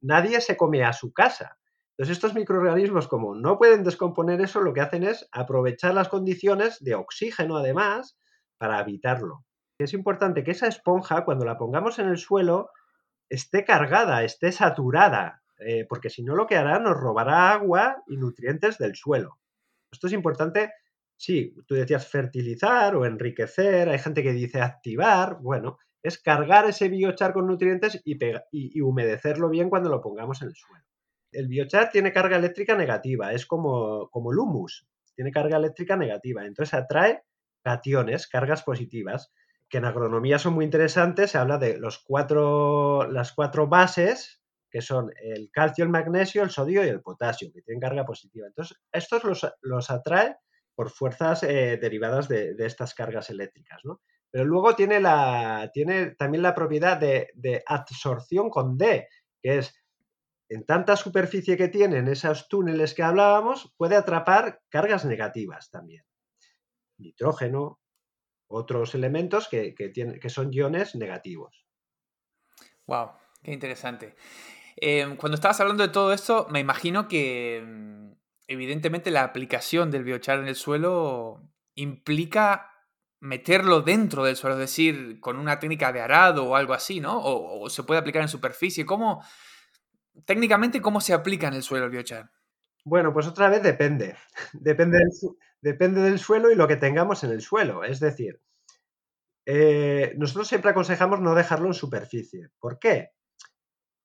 nadie 0.00 0.40
se 0.40 0.56
come 0.56 0.84
a 0.84 0.92
su 0.92 1.12
casa. 1.12 1.58
Entonces 1.96 2.16
estos 2.16 2.34
microorganismos, 2.34 3.06
como 3.06 3.34
no 3.34 3.58
pueden 3.58 3.84
descomponer 3.84 4.40
eso, 4.40 4.60
lo 4.60 4.72
que 4.72 4.80
hacen 4.80 5.04
es 5.04 5.28
aprovechar 5.30 5.94
las 5.94 6.08
condiciones 6.08 6.82
de 6.82 6.94
oxígeno, 6.94 7.58
además, 7.58 8.16
para 8.56 8.78
habitarlo. 8.78 9.44
Es 9.78 9.92
importante 9.92 10.42
que 10.42 10.52
esa 10.52 10.68
esponja, 10.68 11.24
cuando 11.24 11.44
la 11.44 11.58
pongamos 11.58 11.98
en 11.98 12.08
el 12.08 12.18
suelo, 12.18 12.70
esté 13.28 13.64
cargada, 13.64 14.24
esté 14.24 14.52
saturada, 14.52 15.42
eh, 15.58 15.86
porque 15.88 16.10
si 16.10 16.22
no 16.22 16.34
lo 16.34 16.46
que 16.46 16.56
hará 16.56 16.78
nos 16.78 16.96
robará 16.96 17.52
agua 17.52 18.02
y 18.06 18.16
nutrientes 18.16 18.78
del 18.78 18.96
suelo. 18.96 19.38
Esto 19.92 20.06
es 20.06 20.14
importante, 20.14 20.72
sí, 21.16 21.54
tú 21.66 21.74
decías 21.74 22.08
fertilizar 22.08 22.96
o 22.96 23.04
enriquecer, 23.04 23.90
hay 23.90 23.98
gente 23.98 24.22
que 24.22 24.32
dice 24.32 24.60
activar, 24.60 25.38
bueno, 25.40 25.78
es 26.02 26.18
cargar 26.18 26.68
ese 26.68 26.88
biochar 26.88 27.32
con 27.32 27.46
nutrientes 27.46 28.00
y, 28.04 28.18
y, 28.50 28.80
humedecerlo 28.80 29.48
bien 29.48 29.70
cuando 29.70 29.90
lo 29.90 30.00
pongamos 30.00 30.42
en 30.42 30.48
el 30.48 30.54
suelo. 30.54 30.84
El 31.30 31.46
biochar 31.46 31.90
tiene 31.90 32.12
carga 32.12 32.36
eléctrica 32.36 32.74
negativa, 32.74 33.32
es 33.32 33.46
como, 33.46 34.08
como 34.10 34.32
el 34.32 34.38
humus, 34.38 34.86
tiene 35.14 35.30
carga 35.30 35.58
eléctrica 35.58 35.96
negativa, 35.96 36.44
entonces 36.44 36.74
atrae 36.74 37.22
cationes, 37.62 38.26
cargas 38.26 38.62
positivas, 38.62 39.30
que 39.68 39.78
en 39.78 39.84
agronomía 39.84 40.38
son 40.38 40.54
muy 40.54 40.64
interesantes, 40.64 41.30
se 41.30 41.38
habla 41.38 41.58
de 41.58 41.78
los 41.78 41.98
cuatro, 42.00 43.10
las 43.10 43.32
cuatro 43.32 43.68
bases 43.68 44.41
que 44.72 44.80
son 44.80 45.12
el 45.22 45.50
calcio, 45.52 45.84
el 45.84 45.90
magnesio, 45.90 46.42
el 46.42 46.50
sodio 46.50 46.82
y 46.82 46.88
el 46.88 47.02
potasio, 47.02 47.52
que 47.52 47.60
tienen 47.60 47.80
carga 47.80 48.06
positiva. 48.06 48.46
Entonces, 48.46 48.80
estos 48.90 49.22
los, 49.60 49.90
atrae 49.90 50.36
por 50.74 50.90
fuerzas 50.90 51.42
eh, 51.42 51.76
derivadas 51.76 52.26
de, 52.26 52.56
estas 52.58 52.94
cargas 52.94 53.28
eléctricas, 53.28 53.80
¿no? 53.84 54.00
Pero 54.30 54.46
luego 54.46 54.74
tiene, 54.74 54.98
la, 54.98 55.70
tiene 55.74 56.12
también 56.12 56.42
la 56.42 56.54
propiedad 56.54 56.96
de, 56.96 57.28
de, 57.34 57.62
absorción 57.66 58.48
con 58.48 58.78
D, 58.78 59.06
que 59.42 59.58
es 59.58 59.74
en 60.48 60.64
tanta 60.64 60.96
superficie 60.96 61.58
que 61.58 61.68
tienen 61.68 62.08
esos 62.08 62.48
túneles 62.48 62.94
que 62.94 63.02
hablábamos, 63.02 63.74
puede 63.76 63.94
atrapar 63.96 64.62
cargas 64.70 65.04
negativas 65.04 65.70
también. 65.70 66.04
Nitrógeno, 66.96 67.78
otros 68.48 68.94
elementos 68.94 69.48
que, 69.48 69.74
que, 69.74 69.92
que 69.92 70.30
son 70.30 70.50
iones 70.50 70.94
negativos. 70.94 71.66
Wow, 72.86 73.12
qué 73.42 73.52
interesante. 73.52 74.14
Em, 74.76 75.16
cuando 75.16 75.34
estabas 75.34 75.60
hablando 75.60 75.82
de 75.82 75.92
todo 75.92 76.12
esto, 76.12 76.46
me 76.50 76.60
imagino 76.60 77.08
que 77.08 77.62
mm, 77.64 78.12
evidentemente 78.48 79.10
la 79.10 79.24
aplicación 79.24 79.90
del 79.90 80.04
biochar 80.04 80.38
en 80.38 80.48
el 80.48 80.56
suelo 80.56 81.42
implica 81.74 82.72
meterlo 83.20 83.82
dentro 83.82 84.24
del 84.24 84.36
suelo, 84.36 84.56
es 84.56 84.60
decir, 84.60 85.20
con 85.20 85.38
una 85.38 85.60
técnica 85.60 85.92
de 85.92 86.00
arado 86.00 86.44
o 86.44 86.56
algo 86.56 86.74
así, 86.74 87.00
¿no? 87.00 87.20
O, 87.22 87.70
se 87.70 87.84
puede 87.84 88.00
aplicar 88.00 88.22
en 88.22 88.28
superficie. 88.28 88.84
¿Cómo, 88.84 89.24
técnicamente, 90.24 90.82
cómo 90.82 91.00
se 91.00 91.14
aplica 91.14 91.46
en 91.46 91.54
el 91.54 91.62
suelo 91.62 91.84
el 91.84 91.92
biochar? 91.92 92.30
Bueno, 92.84 93.12
pues 93.12 93.28
otra 93.28 93.48
vez 93.48 93.62
depende. 93.62 94.16
Depende 94.54 94.98
del, 94.98 95.10
depende 95.60 96.00
del 96.00 96.18
suelo 96.18 96.50
y 96.50 96.56
lo 96.56 96.66
que 96.66 96.74
tengamos 96.74 97.22
en 97.22 97.30
el 97.30 97.40
suelo. 97.40 97.84
Es 97.84 98.00
decir, 98.00 98.40
eh, 99.46 100.14
nosotros 100.16 100.48
siempre 100.48 100.72
aconsejamos 100.72 101.20
no 101.20 101.36
dejarlo 101.36 101.68
en 101.68 101.74
superficie. 101.74 102.48
¿Por 102.58 102.80
qué? 102.80 103.12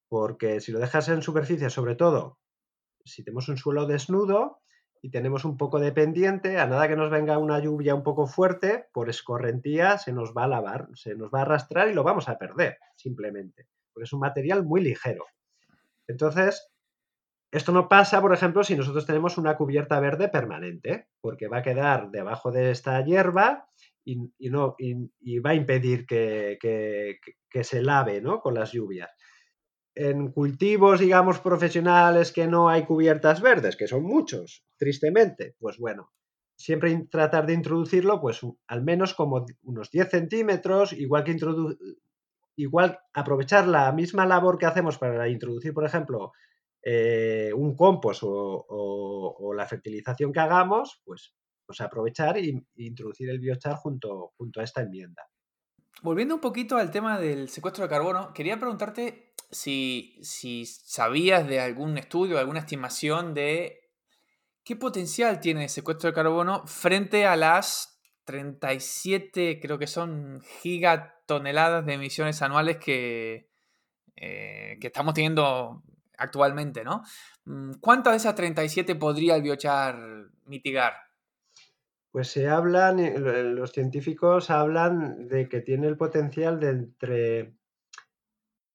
Porque 0.10 0.62
si 0.62 0.72
lo 0.72 0.80
dejas 0.80 1.10
en 1.10 1.22
superficie, 1.22 1.70
sobre 1.70 1.96
todo 1.96 2.40
si 3.08 3.24
tenemos 3.24 3.50
un 3.50 3.58
suelo 3.58 3.86
desnudo 3.86 4.62
y 5.02 5.10
tenemos 5.10 5.46
un 5.46 5.58
poco 5.58 5.80
de 5.80 5.92
pendiente, 5.92 6.58
a 6.58 6.68
nada 6.68 6.88
que 6.88 6.96
nos 6.96 7.10
venga 7.10 7.38
una 7.38 7.60
lluvia 7.60 7.96
un 7.96 8.04
poco 8.04 8.28
fuerte, 8.28 8.88
por 8.94 9.10
escorrentía 9.10 9.98
se 9.98 10.12
nos 10.12 10.34
va 10.36 10.46
a 10.46 10.48
lavar, 10.48 10.90
se 10.96 11.16
nos 11.16 11.32
va 11.32 11.40
a 11.40 11.42
arrastrar 11.44 11.90
y 11.90 11.94
lo 11.94 12.04
vamos 12.04 12.28
a 12.30 12.38
perder, 12.38 12.78
simplemente, 12.96 13.68
porque 13.94 14.06
es 14.06 14.14
un 14.14 14.20
material 14.20 14.66
muy 14.66 14.82
ligero. 14.82 15.26
Entonces, 16.08 16.70
esto 17.52 17.72
no 17.72 17.88
pasa, 17.88 18.22
por 18.22 18.34
ejemplo, 18.34 18.64
si 18.64 18.76
nosotros 18.76 19.06
tenemos 19.06 19.38
una 19.38 19.56
cubierta 19.56 20.00
verde 20.00 20.30
permanente, 20.30 21.08
porque 21.22 21.48
va 21.48 21.58
a 21.58 21.64
quedar 21.64 22.10
debajo 22.10 22.52
de 22.52 22.72
esta 22.72 23.00
hierba 23.06 23.70
y, 24.04 24.18
no, 24.50 24.76
va 25.46 25.50
a 25.52 25.56
impedir 25.56 26.06
que, 26.06 26.58
que 26.60 27.64
se 27.64 27.82
lave 27.82 28.20
¿no? 28.22 28.42
con 28.42 28.54
las 28.54 28.72
lluvias 28.72 29.10
en 29.98 30.32
cultivos, 30.32 31.00
digamos, 31.00 31.40
profesionales 31.40 32.32
que 32.32 32.48
no 32.48 32.70
hay 32.70 32.86
cubiertas 32.86 33.42
verdes, 33.42 33.76
que 33.76 33.88
son 33.88 34.04
muchos, 34.04 34.64
tristemente, 34.78 35.56
pues 35.60 35.78
bueno, 35.80 36.12
siempre 36.56 37.08
tratar 37.10 37.48
de 37.48 37.54
introducirlo, 37.54 38.22
pues 38.22 38.42
al 38.68 38.84
menos 38.84 39.16
como 39.16 39.46
unos 39.64 39.90
10 39.90 40.10
centímetros, 40.10 40.94
igual 40.94 41.24
que 41.24 41.36
igual 42.58 43.00
aprovechar 43.14 43.68
la 43.68 43.92
misma 43.92 44.26
labor 44.26 44.58
que 44.58 44.68
hacemos 44.68 44.98
para 44.98 45.30
introducir, 45.30 45.74
por 45.74 45.86
ejemplo, 45.86 46.32
eh, 46.84 47.52
un 47.56 47.76
compost 47.76 48.22
o, 48.24 49.54
la 49.56 49.66
fertilización 49.66 50.32
que 50.32 50.40
hagamos, 50.40 51.02
pues, 51.04 51.34
pues 51.66 51.82
aprovechar 51.82 52.38
e 52.38 52.64
introducir 52.76 53.30
el 53.30 53.40
biochar 53.40 53.76
junto, 53.76 54.34
junto 54.38 54.60
a 54.60 54.64
esta 54.64 54.82
enmienda. 54.82 55.24
Volviendo 56.04 56.36
un 56.36 56.42
poquito 56.42 56.78
al 56.78 56.92
tema 56.92 57.20
del 57.20 57.50
secuestro 57.50 57.84
de 57.84 57.90
carbono, 57.90 58.32
quería 58.32 58.60
preguntarte 58.60 59.27
si, 59.50 60.20
si 60.22 60.66
sabías 60.66 61.48
de 61.48 61.60
algún 61.60 61.98
estudio, 61.98 62.38
alguna 62.38 62.60
estimación 62.60 63.34
de 63.34 63.90
qué 64.64 64.76
potencial 64.76 65.40
tiene 65.40 65.64
el 65.64 65.70
secuestro 65.70 66.10
de 66.10 66.14
carbono 66.14 66.66
frente 66.68 67.26
a 67.26 67.36
las 67.36 68.02
37, 68.26 69.60
creo 69.62 69.80
que 69.80 69.88
son 69.88 70.42
gigatoneladas 70.62 71.86
de 71.86 71.94
emisiones 71.94 72.42
anuales 72.42 72.78
que, 72.78 73.50
eh, 74.18 74.78
que 74.82 74.88
estamos 74.88 75.14
teniendo 75.14 75.84
actualmente, 76.18 76.84
¿no? 76.84 77.04
Mm, 77.46 77.76
¿Cuántas 77.80 78.14
de 78.14 78.18
esas 78.18 78.36
37 78.36 78.96
podría 78.96 79.36
el 79.36 79.44
biochar 79.44 79.96
mitigar? 80.46 80.94
Pues 82.12 82.28
se 82.28 82.50
hablan, 82.50 83.00
eh, 83.00 83.18
los 83.44 83.72
científicos 83.72 84.50
hablan 84.50 85.28
de 85.28 85.48
que 85.48 85.62
tiene 85.62 85.88
el 85.88 85.96
potencial 85.96 86.60
de 86.60 86.70
entre 86.70 87.54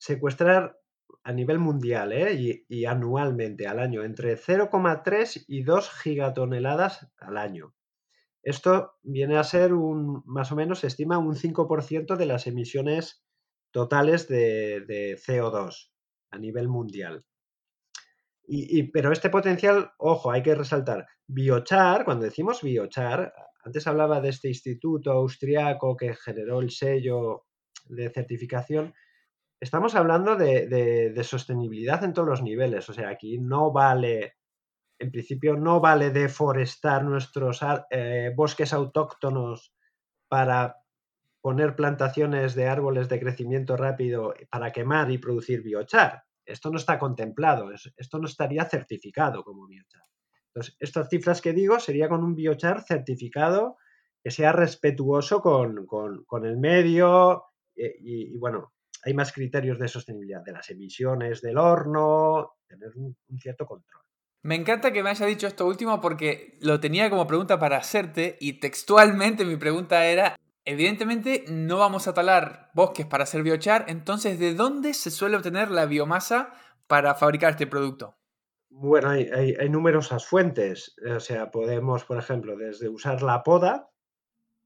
secuestrar 0.02 0.80
a 1.22 1.32
nivel 1.32 1.60
mundial 1.60 2.12
¿eh? 2.12 2.64
y, 2.68 2.84
anualmente 2.86 3.68
al 3.68 3.78
año 3.78 4.02
entre 4.02 4.36
0,3 4.36 5.44
y 5.46 5.62
2 5.62 5.90
gigatoneladas 6.02 7.08
al 7.18 7.36
año. 7.36 7.72
Esto 8.42 8.94
viene 9.04 9.38
a 9.38 9.44
ser 9.44 9.72
un, 9.72 10.24
más 10.26 10.50
o 10.50 10.56
menos, 10.56 10.80
se 10.80 10.88
estima 10.88 11.18
un 11.18 11.36
5% 11.36 12.16
de 12.16 12.26
las 12.26 12.48
emisiones 12.48 13.24
totales 13.70 14.26
de, 14.26 15.16
CO2 15.24 15.92
a 16.32 16.38
nivel 16.38 16.68
mundial. 16.68 17.24
Y, 18.44 18.90
pero 18.90 19.12
este 19.12 19.30
potencial, 19.30 19.92
ojo, 19.98 20.32
hay 20.32 20.42
que 20.42 20.56
resaltar, 20.56 21.06
biochar, 21.28 22.04
cuando 22.04 22.24
decimos 22.24 22.60
biochar, 22.60 23.32
antes 23.64 23.86
hablaba 23.86 24.20
de 24.20 24.30
este 24.30 24.48
instituto 24.48 25.12
austriaco 25.12 25.96
que 25.96 26.16
generó 26.16 26.60
el 26.60 26.72
sello 26.72 27.46
de 27.86 28.10
certificación, 28.10 28.92
estamos 29.62 29.94
hablando 29.94 30.34
de, 30.34 31.20
sostenibilidad 31.22 32.02
en 32.02 32.12
todos 32.12 32.28
los 32.28 32.42
niveles. 32.42 32.88
O 32.88 32.92
sea, 32.92 33.08
aquí 33.08 33.38
no 33.38 33.72
vale, 33.72 34.34
en 34.98 35.12
principio 35.12 35.56
no 35.56 35.80
vale 35.80 36.10
deforestar 36.10 37.04
nuestros 37.04 37.60
eh, 37.90 38.32
bosques 38.34 38.72
autóctonos 38.72 39.72
para 40.28 40.76
poner 41.40 41.76
plantaciones 41.76 42.54
de 42.56 42.68
árboles 42.68 43.08
de 43.08 43.20
crecimiento 43.20 43.76
rápido 43.76 44.34
para 44.50 44.72
quemar 44.72 45.10
y 45.12 45.18
producir 45.18 45.62
biochar. 45.62 46.24
Esto 46.44 46.70
no 46.70 46.76
está 46.76 46.98
contemplado, 46.98 47.70
esto 47.70 48.18
no 48.18 48.26
estaría 48.26 48.64
certificado 48.64 49.44
como 49.44 49.68
biochar. 49.68 50.02
Entonces, 50.48 50.76
estas 50.80 51.08
cifras 51.08 51.40
que 51.40 51.52
digo 51.52 51.78
sería 51.78 52.08
con 52.08 52.24
un 52.24 52.34
biochar 52.34 52.82
certificado 52.82 53.76
que 54.22 54.32
sea 54.32 54.52
respetuoso 54.52 55.40
con, 55.40 56.44
el 56.44 56.58
medio 56.58 57.44
eh, 57.76 57.94
y, 57.98 58.36
bueno, 58.38 58.72
hay 59.02 59.14
más 59.14 59.32
criterios 59.32 59.78
de 59.78 59.88
sostenibilidad 59.88 60.42
de 60.42 60.52
las 60.52 60.70
emisiones 60.70 61.42
del 61.42 61.58
horno, 61.58 62.54
tener 62.66 62.90
un, 62.96 63.16
cierto 63.38 63.66
control. 63.66 64.02
Me 64.42 64.54
encanta 64.54 64.92
que 64.92 65.02
me 65.02 65.10
haya 65.10 65.26
dicho 65.26 65.46
esto 65.46 65.66
último 65.66 66.00
porque 66.00 66.58
lo 66.60 66.80
tenía 66.80 67.10
como 67.10 67.26
pregunta 67.26 67.58
para 67.58 67.76
hacerte 67.76 68.36
y 68.40 68.54
textualmente 68.54 69.44
mi 69.44 69.56
pregunta 69.56 70.04
era, 70.06 70.36
evidentemente 70.64 71.44
no 71.48 71.78
vamos 71.78 72.08
a 72.08 72.14
talar 72.14 72.70
bosques 72.74 73.06
para 73.06 73.24
hacer 73.24 73.42
biochar, 73.42 73.84
entonces 73.88 74.38
¿de 74.38 74.54
dónde 74.54 74.94
se 74.94 75.10
suele 75.10 75.36
obtener 75.36 75.70
la 75.70 75.86
biomasa 75.86 76.54
para 76.88 77.14
fabricar 77.14 77.52
este 77.52 77.66
producto? 77.66 78.16
Bueno, 78.74 79.10
hay, 79.10 79.54
numerosas 79.68 80.24
fuentes. 80.24 80.96
O 81.14 81.20
sea, 81.20 81.50
podemos, 81.50 82.04
por 82.04 82.18
ejemplo, 82.18 82.56
desde 82.56 82.88
usar 82.88 83.22
la 83.22 83.42
poda 83.42 83.91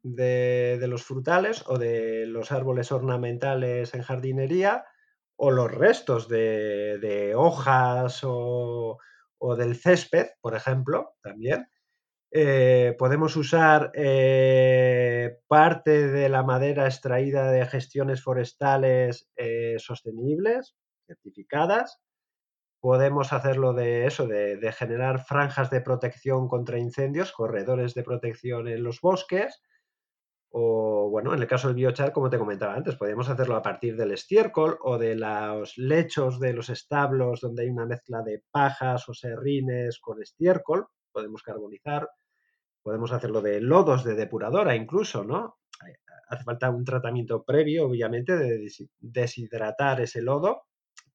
de, 0.02 0.85
los 0.88 1.04
frutales 1.04 1.64
o 1.66 1.78
de 1.78 2.26
los 2.26 2.52
árboles 2.52 2.92
ornamentales 2.92 3.94
en 3.94 4.02
jardinería 4.02 4.85
o 5.37 5.50
los 5.50 5.70
restos 5.70 6.28
de, 6.28 7.35
hojas 7.37 8.20
o, 8.22 8.98
del 9.56 9.76
césped, 9.76 10.28
por 10.40 10.54
ejemplo, 10.54 11.14
también. 11.22 11.68
Eh, 12.32 12.94
podemos 12.98 13.37
usar 13.37 13.92
eh, 13.94 15.38
parte 15.46 16.09
de 16.09 16.28
la 16.28 16.42
madera 16.42 16.87
extraída 16.87 17.50
de 17.50 17.64
gestiones 17.66 18.22
forestales 18.22 19.28
eh, 19.37 19.76
sostenibles, 19.78 20.76
certificadas. 21.06 22.00
Podemos 22.80 23.32
hacerlo 23.32 23.72
de 23.72 24.06
eso, 24.06 24.26
de, 24.26 24.56
de, 24.56 24.72
generar 24.72 25.24
franjas 25.24 25.70
de 25.70 25.80
protección 25.80 26.48
contra 26.48 26.78
incendios, 26.78 27.32
corredores 27.32 27.94
de 27.94 28.02
protección 28.02 28.68
en 28.68 28.82
los 28.82 29.00
bosques. 29.00 29.62
O, 30.50 31.11
bueno, 31.11 31.35
en 31.35 31.40
el 31.40 31.46
caso 31.46 31.68
del 31.68 31.76
biochar, 31.76 32.12
como 32.12 32.30
te 32.30 32.38
comentaba 32.38 32.74
antes, 32.74 32.96
podemos 32.96 33.28
hacerlo 33.28 33.56
a 33.56 33.62
partir 33.62 33.96
del 33.96 34.12
estiércol 34.12 34.78
o 34.82 34.96
de 34.96 35.14
los 35.14 35.76
lechos 35.76 36.40
de 36.40 36.52
los 36.52 36.70
establos 36.70 37.40
donde 37.40 37.64
hay 37.64 37.68
una 37.70 37.87
mezcla 37.87 38.22
de 38.22 38.42
pajas 38.50 39.09
o 39.09 39.14
serrines 39.14 39.98
con 40.00 40.22
estiércol. 40.22 40.87
Podemos 41.12 41.42
carbonizar 41.42 42.09
podemos 42.87 43.11
hacerlo 43.11 43.40
de 43.42 43.61
lodos 43.61 44.04
de 44.04 44.14
depuradora 44.14 44.76
incluso, 44.76 45.24
¿no? 45.24 45.59
Hace 46.28 46.44
falta 46.44 46.70
un 46.70 46.85
tratamiento 46.85 47.42
previo, 47.42 47.87
obviamente, 47.87 48.37
de 48.37 48.70
deshidratar 49.00 50.00
ese 50.00 50.22
lodo, 50.22 50.62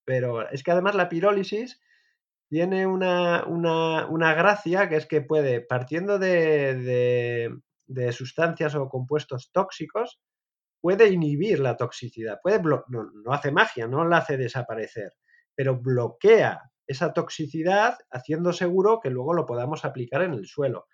pero 0.04 0.50
es 0.50 0.63
que 0.63 0.72
además 0.72 0.96
la 0.96 1.08
pirólisis 1.08 1.80
tiene 2.50 2.86
una, 2.86 3.46
gracia 4.36 4.89
que 4.89 4.98
es 4.98 5.06
que 5.06 5.22
puede, 5.22 5.62
partiendo 5.62 6.20
de, 6.20 7.58
sustancias 8.12 8.75
o 8.75 8.89
compuestos 8.89 9.51
tóxicos, 9.51 10.19
puede 10.82 11.10
inhibir 11.10 11.60
la 11.60 11.77
toxicidad, 11.77 12.39
puede 12.41 12.62
no, 12.62 12.84
no 12.88 13.34
hace 13.34 13.51
magia, 13.51 13.88
no 13.88 14.06
la 14.06 14.17
hace 14.17 14.38
desaparecer, 14.38 15.13
pero 15.56 15.77
bloquea 15.77 16.71
esa 16.88 17.13
toxicidad 17.13 17.97
haciendo 18.10 18.51
seguro 18.51 18.99
que 18.99 19.10
luego 19.10 19.34
lo 19.34 19.45
podamos 19.45 19.86
aplicar 19.86 20.23
en 20.23 20.34
el 20.34 20.45
suelo. 20.45 20.88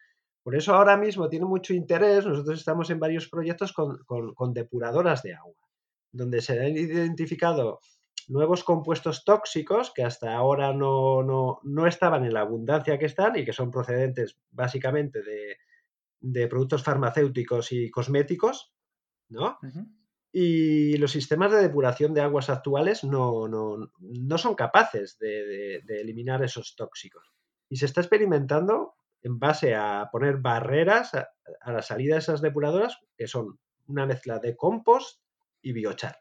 Por 0.43 0.55
eso 0.55 0.73
ahora 0.73 0.95
mismo 0.95 1.27
tiene 1.27 1.45
mucho 1.45 1.73
interés, 1.73 2.25
nosotros 2.25 2.59
estamos 2.59 2.89
en 2.89 2.99
varios 2.99 3.27
proyectos 3.27 3.73
con, 3.73 4.53
depuradoras 4.53 5.21
de 5.23 5.33
agua, 5.33 5.67
donde 6.11 6.41
se 6.41 6.59
han 6.59 6.77
identificado 6.77 7.79
nuevos 8.29 8.63
compuestos 8.63 9.25
tóxicos 9.25 9.91
que 9.93 10.03
hasta 10.03 10.35
ahora 10.35 10.73
no, 10.73 11.59
estaban 11.87 12.23
en 12.23 12.33
la 12.33 12.41
abundancia 12.41 12.97
que 12.97 13.07
están 13.07 13.37
y 13.37 13.43
que 13.43 13.53
son 13.53 13.71
procedentes 13.71 14.39
básicamente 14.51 15.21
de, 15.21 15.57
productos 16.49 16.83
farmacéuticos 16.83 17.71
y 17.71 17.89
cosméticos, 17.89 18.73
¿no? 19.29 19.57
Y 20.31 20.97
los 20.97 21.11
sistemas 21.11 21.51
de 21.51 21.61
depuración 21.61 22.13
de 22.13 22.21
aguas 22.21 22.49
actuales 22.49 23.03
no, 23.03 23.47
son 24.37 24.55
capaces 24.55 25.17
de, 25.19 25.81
eliminar 25.87 26.43
esos 26.43 26.75
tóxicos. 26.75 27.33
Y 27.69 27.77
se 27.77 27.85
está 27.85 28.01
experimentando 28.01 28.95
en 29.21 29.39
base 29.39 29.75
a 29.75 30.09
poner 30.11 30.37
barreras 30.37 31.13
a, 31.13 31.71
la 31.71 31.81
salida 31.81 32.15
de 32.15 32.19
esas 32.19 32.41
depuradoras, 32.41 32.97
que 33.17 33.27
son 33.27 33.59
una 33.87 34.05
mezcla 34.05 34.39
de 34.39 34.55
compost 34.55 35.21
y 35.61 35.73
biochar. 35.73 36.19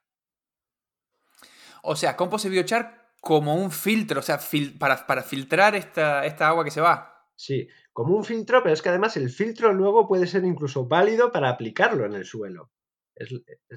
O 1.83 1.95
sea, 1.95 2.17
compost 2.17 2.47
y 2.47 2.49
biochar 2.49 3.13
como 3.21 3.55
un 3.55 3.71
filtro, 3.71 4.21
o 4.21 4.23
sea, 4.23 4.41
para, 4.79 5.07
para, 5.07 5.23
filtrar 5.23 5.75
esta, 5.75 6.25
esta 6.25 6.49
agua 6.49 6.65
que 6.65 6.71
se 6.71 6.81
va. 6.81 7.16
Sí, 7.37 7.69
como 7.93 8.17
un 8.17 8.25
filtro, 8.25 8.63
pero 8.63 8.73
es 8.73 8.81
que 8.81 8.89
además 8.89 9.17
el 9.19 9.29
filtro 9.29 9.73
luego 9.73 10.09
puede 10.09 10.27
ser 10.27 10.45
incluso 10.45 10.87
válido 10.87 11.31
para 11.31 11.51
aplicarlo 11.51 12.07
en 12.07 12.15
el 12.15 12.25
suelo. 12.25 12.71
Es, 13.15 13.31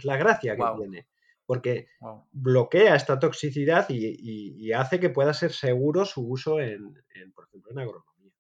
la 0.06 0.18
gracia 0.18 0.56
que 0.56 0.64
tiene. 0.78 1.08
Porque 1.46 1.88
bloquea 2.32 2.96
esta 2.96 3.20
toxicidad 3.20 3.88
y, 3.90 4.72
hace 4.72 5.00
que 5.00 5.10
pueda 5.10 5.34
ser 5.34 5.52
seguro 5.52 6.06
su 6.06 6.28
uso 6.28 6.60
en, 6.60 7.04
en 7.16 7.32
por 7.34 7.48
ejemplo, 7.48 7.72
en 7.72 7.80
agronomía. 7.80 8.34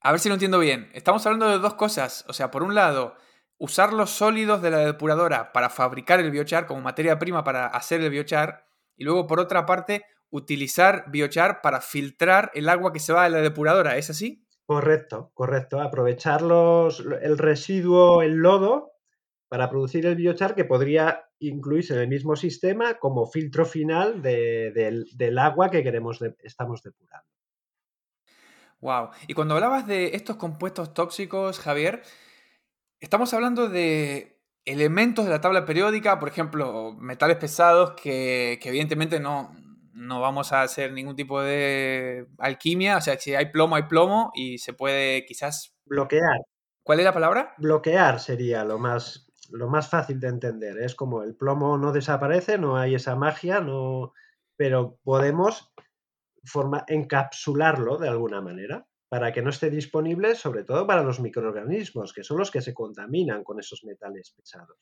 A 0.00 0.10
ver 0.10 0.20
si 0.20 0.28
lo 0.28 0.34
entiendo 0.34 0.58
bien. 0.58 0.90
Estamos 0.94 1.24
hablando 1.26 1.48
de 1.48 1.58
dos 1.58 1.74
cosas. 1.74 2.24
O 2.28 2.32
sea, 2.32 2.50
por 2.50 2.62
un 2.62 2.74
lado, 2.74 3.16
usar 3.58 3.92
los 3.92 4.10
sólidos 4.10 4.60
de 4.62 4.70
la 4.70 4.78
depuradora 4.78 5.52
para 5.52 5.70
fabricar 5.70 6.20
el 6.20 6.30
biochar 6.30 6.66
como 6.66 6.80
materia 6.80 7.18
prima 7.18 7.42
para 7.42 7.66
hacer 7.66 8.00
el 8.00 8.10
biochar. 8.10 8.66
Y 8.96 9.04
luego, 9.04 9.26
por 9.26 9.40
otra 9.40 9.66
parte, 9.66 10.04
utilizar 10.30 11.04
biochar 11.08 11.60
para 11.62 11.80
filtrar 11.80 12.50
el 12.54 12.68
agua 12.68 12.92
que 12.92 12.98
se 13.00 13.12
va 13.12 13.24
de 13.24 13.30
la 13.30 13.38
depuradora. 13.38 13.96
¿Es 13.96 14.10
así? 14.10 14.41
Correcto, 14.66 15.30
correcto. 15.34 15.80
Aprovechar 15.80 16.42
el 16.42 17.38
residuo, 17.38 18.22
el 18.22 18.36
lodo, 18.36 18.92
para 19.48 19.68
producir 19.68 20.06
el 20.06 20.16
biochar 20.16 20.54
que 20.54 20.64
podría 20.64 21.26
incluirse 21.38 21.92
en 21.94 22.00
el 22.00 22.08
mismo 22.08 22.36
sistema 22.36 22.98
como 22.98 23.26
filtro 23.26 23.66
final 23.66 24.22
del, 24.22 25.38
agua 25.38 25.70
que 25.70 25.82
queremos 25.82 26.20
estamos 26.42 26.82
depurando. 26.82 27.28
Wow. 28.80 29.10
Y 29.26 29.34
cuando 29.34 29.54
hablabas 29.54 29.86
de 29.86 30.16
estos 30.16 30.36
compuestos 30.36 30.94
tóxicos, 30.94 31.58
Javier, 31.60 32.02
estamos 32.98 33.34
hablando 33.34 33.68
de 33.68 34.40
elementos 34.64 35.24
de 35.24 35.30
la 35.30 35.40
tabla 35.40 35.66
periódica, 35.66 36.18
por 36.18 36.28
ejemplo, 36.28 36.94
metales 36.98 37.36
pesados 37.36 37.92
que, 38.00 38.58
evidentemente 38.62 39.20
no, 39.20 39.54
no 39.92 40.20
vamos 40.20 40.52
a 40.52 40.62
hacer 40.62 40.92
ningún 40.92 41.16
tipo 41.16 41.40
de 41.40 42.26
alquimia, 42.38 42.96
o 42.96 43.00
sea, 43.00 43.18
si 43.18 43.34
hay 43.34 43.46
plomo, 43.46 43.76
hay 43.76 43.84
plomo 43.84 44.30
y 44.34 44.58
se 44.58 44.72
puede 44.72 45.24
quizás... 45.26 45.74
Bloquear. 45.84 46.40
¿Cuál 46.82 47.00
es 47.00 47.04
la 47.04 47.12
palabra? 47.12 47.54
Bloquear 47.58 48.18
sería 48.18 48.64
lo 48.64 48.78
más, 48.78 49.30
lo 49.50 49.68
más 49.68 49.88
fácil 49.88 50.18
de 50.18 50.28
entender. 50.28 50.78
Es 50.78 50.94
como 50.94 51.22
el 51.22 51.36
plomo 51.36 51.78
no 51.78 51.92
desaparece, 51.92 52.58
no 52.58 52.76
hay 52.76 52.94
esa 52.94 53.14
magia, 53.16 53.60
no... 53.60 54.12
pero 54.56 54.98
podemos 55.04 55.72
forma, 56.44 56.84
encapsularlo 56.88 57.98
de 57.98 58.08
alguna 58.08 58.40
manera 58.40 58.86
para 59.08 59.30
que 59.30 59.42
no 59.42 59.50
esté 59.50 59.68
disponible, 59.68 60.34
sobre 60.34 60.64
todo 60.64 60.86
para 60.86 61.02
los 61.02 61.20
microorganismos, 61.20 62.14
que 62.14 62.24
son 62.24 62.38
los 62.38 62.50
que 62.50 62.62
se 62.62 62.72
contaminan 62.72 63.44
con 63.44 63.60
esos 63.60 63.84
metales 63.84 64.32
pesados. 64.34 64.78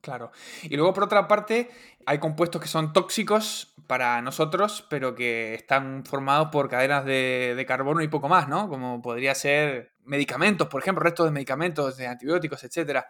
Claro. 0.00 0.30
Y 0.62 0.76
luego, 0.76 0.92
por 0.94 1.04
otra 1.04 1.26
parte, 1.26 1.70
hay 2.06 2.18
compuestos 2.18 2.62
que 2.62 2.68
son 2.68 2.92
tóxicos 2.92 3.74
para 3.86 4.20
nosotros, 4.22 4.86
pero 4.88 5.14
que 5.14 5.54
están 5.54 6.04
formados 6.04 6.48
por 6.50 6.68
cadenas 6.68 7.04
de, 7.04 7.64
carbono 7.66 8.02
y 8.02 8.08
poco 8.08 8.28
más, 8.28 8.48
¿no? 8.48 8.68
Como 8.68 9.02
podría 9.02 9.34
ser 9.34 9.92
medicamentos, 10.04 10.68
por 10.68 10.82
ejemplo, 10.82 11.02
restos 11.02 11.26
de 11.26 11.32
medicamentos, 11.32 11.96
de 11.96 12.06
antibióticos, 12.06 12.62
etc. 12.64 13.04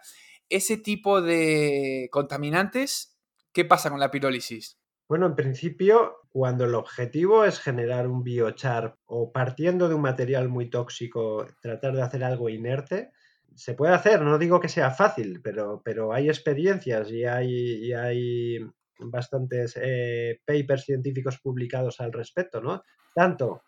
Ese 0.49 0.77
tipo 0.77 1.21
de 1.21 2.09
contaminantes, 2.11 3.17
¿qué 3.53 3.65
pasa 3.65 3.89
con 3.89 3.99
la 3.99 4.11
pirólisis? 4.11 4.79
Bueno, 5.07 5.25
en 5.25 5.35
principio, 5.35 6.17
cuando 6.29 6.65
el 6.65 6.75
objetivo 6.75 7.43
es 7.43 7.59
generar 7.59 8.07
un 8.07 8.23
biochar 8.23 8.95
o 9.05 9.31
partiendo 9.31 9.89
de 9.89 9.95
un 9.95 10.01
material 10.01 10.49
muy 10.49 10.69
tóxico, 10.69 11.47
tratar 11.61 11.95
de 11.95 12.03
hacer 12.03 12.23
algo 12.23 12.49
inerte, 12.49 13.11
se 13.55 13.73
puede 13.73 13.93
hacer, 13.93 14.21
no 14.21 14.37
digo 14.37 14.59
que 14.59 14.69
sea 14.69 14.91
fácil, 14.91 15.41
pero, 15.41 15.81
pero 15.83 16.13
hay 16.13 16.29
experiencias 16.29 17.11
y 17.11 17.25
hay, 17.25 17.93
hay 17.93 18.59
bastantes 18.99 19.77
eh, 19.81 20.41
papers 20.45 20.85
científicos 20.85 21.39
publicados 21.39 21.99
al 21.99 22.11
respecto, 22.11 22.61
¿no? 22.61 22.83
Tanto 23.13 23.63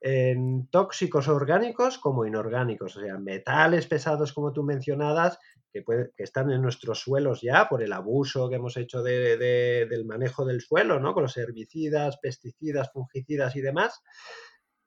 en 0.00 0.68
tóxicos 0.68 1.28
orgánicos 1.28 1.98
como 1.98 2.26
inorgánicos, 2.26 2.94
o 2.98 3.00
sea, 3.00 3.18
metales 3.18 3.86
pesados 3.86 4.34
como 4.34 4.52
tú 4.52 4.62
mencionadas, 4.62 5.38
que, 5.72 5.82
están 6.18 6.50
en 6.50 6.60
nuestros 6.60 7.00
suelos 7.00 7.40
ya 7.40 7.68
por 7.68 7.82
el 7.82 7.92
abuso 7.92 8.48
que 8.50 8.56
hemos 8.56 8.76
hecho 8.76 9.02
del 9.02 10.04
manejo 10.04 10.44
del 10.44 10.60
suelo, 10.60 11.00
¿no? 11.00 11.14
Con 11.14 11.22
los 11.22 11.36
herbicidas, 11.36 12.18
pesticidas, 12.18 12.92
fungicidas 12.92 13.56
y 13.56 13.62
demás. 13.62 14.02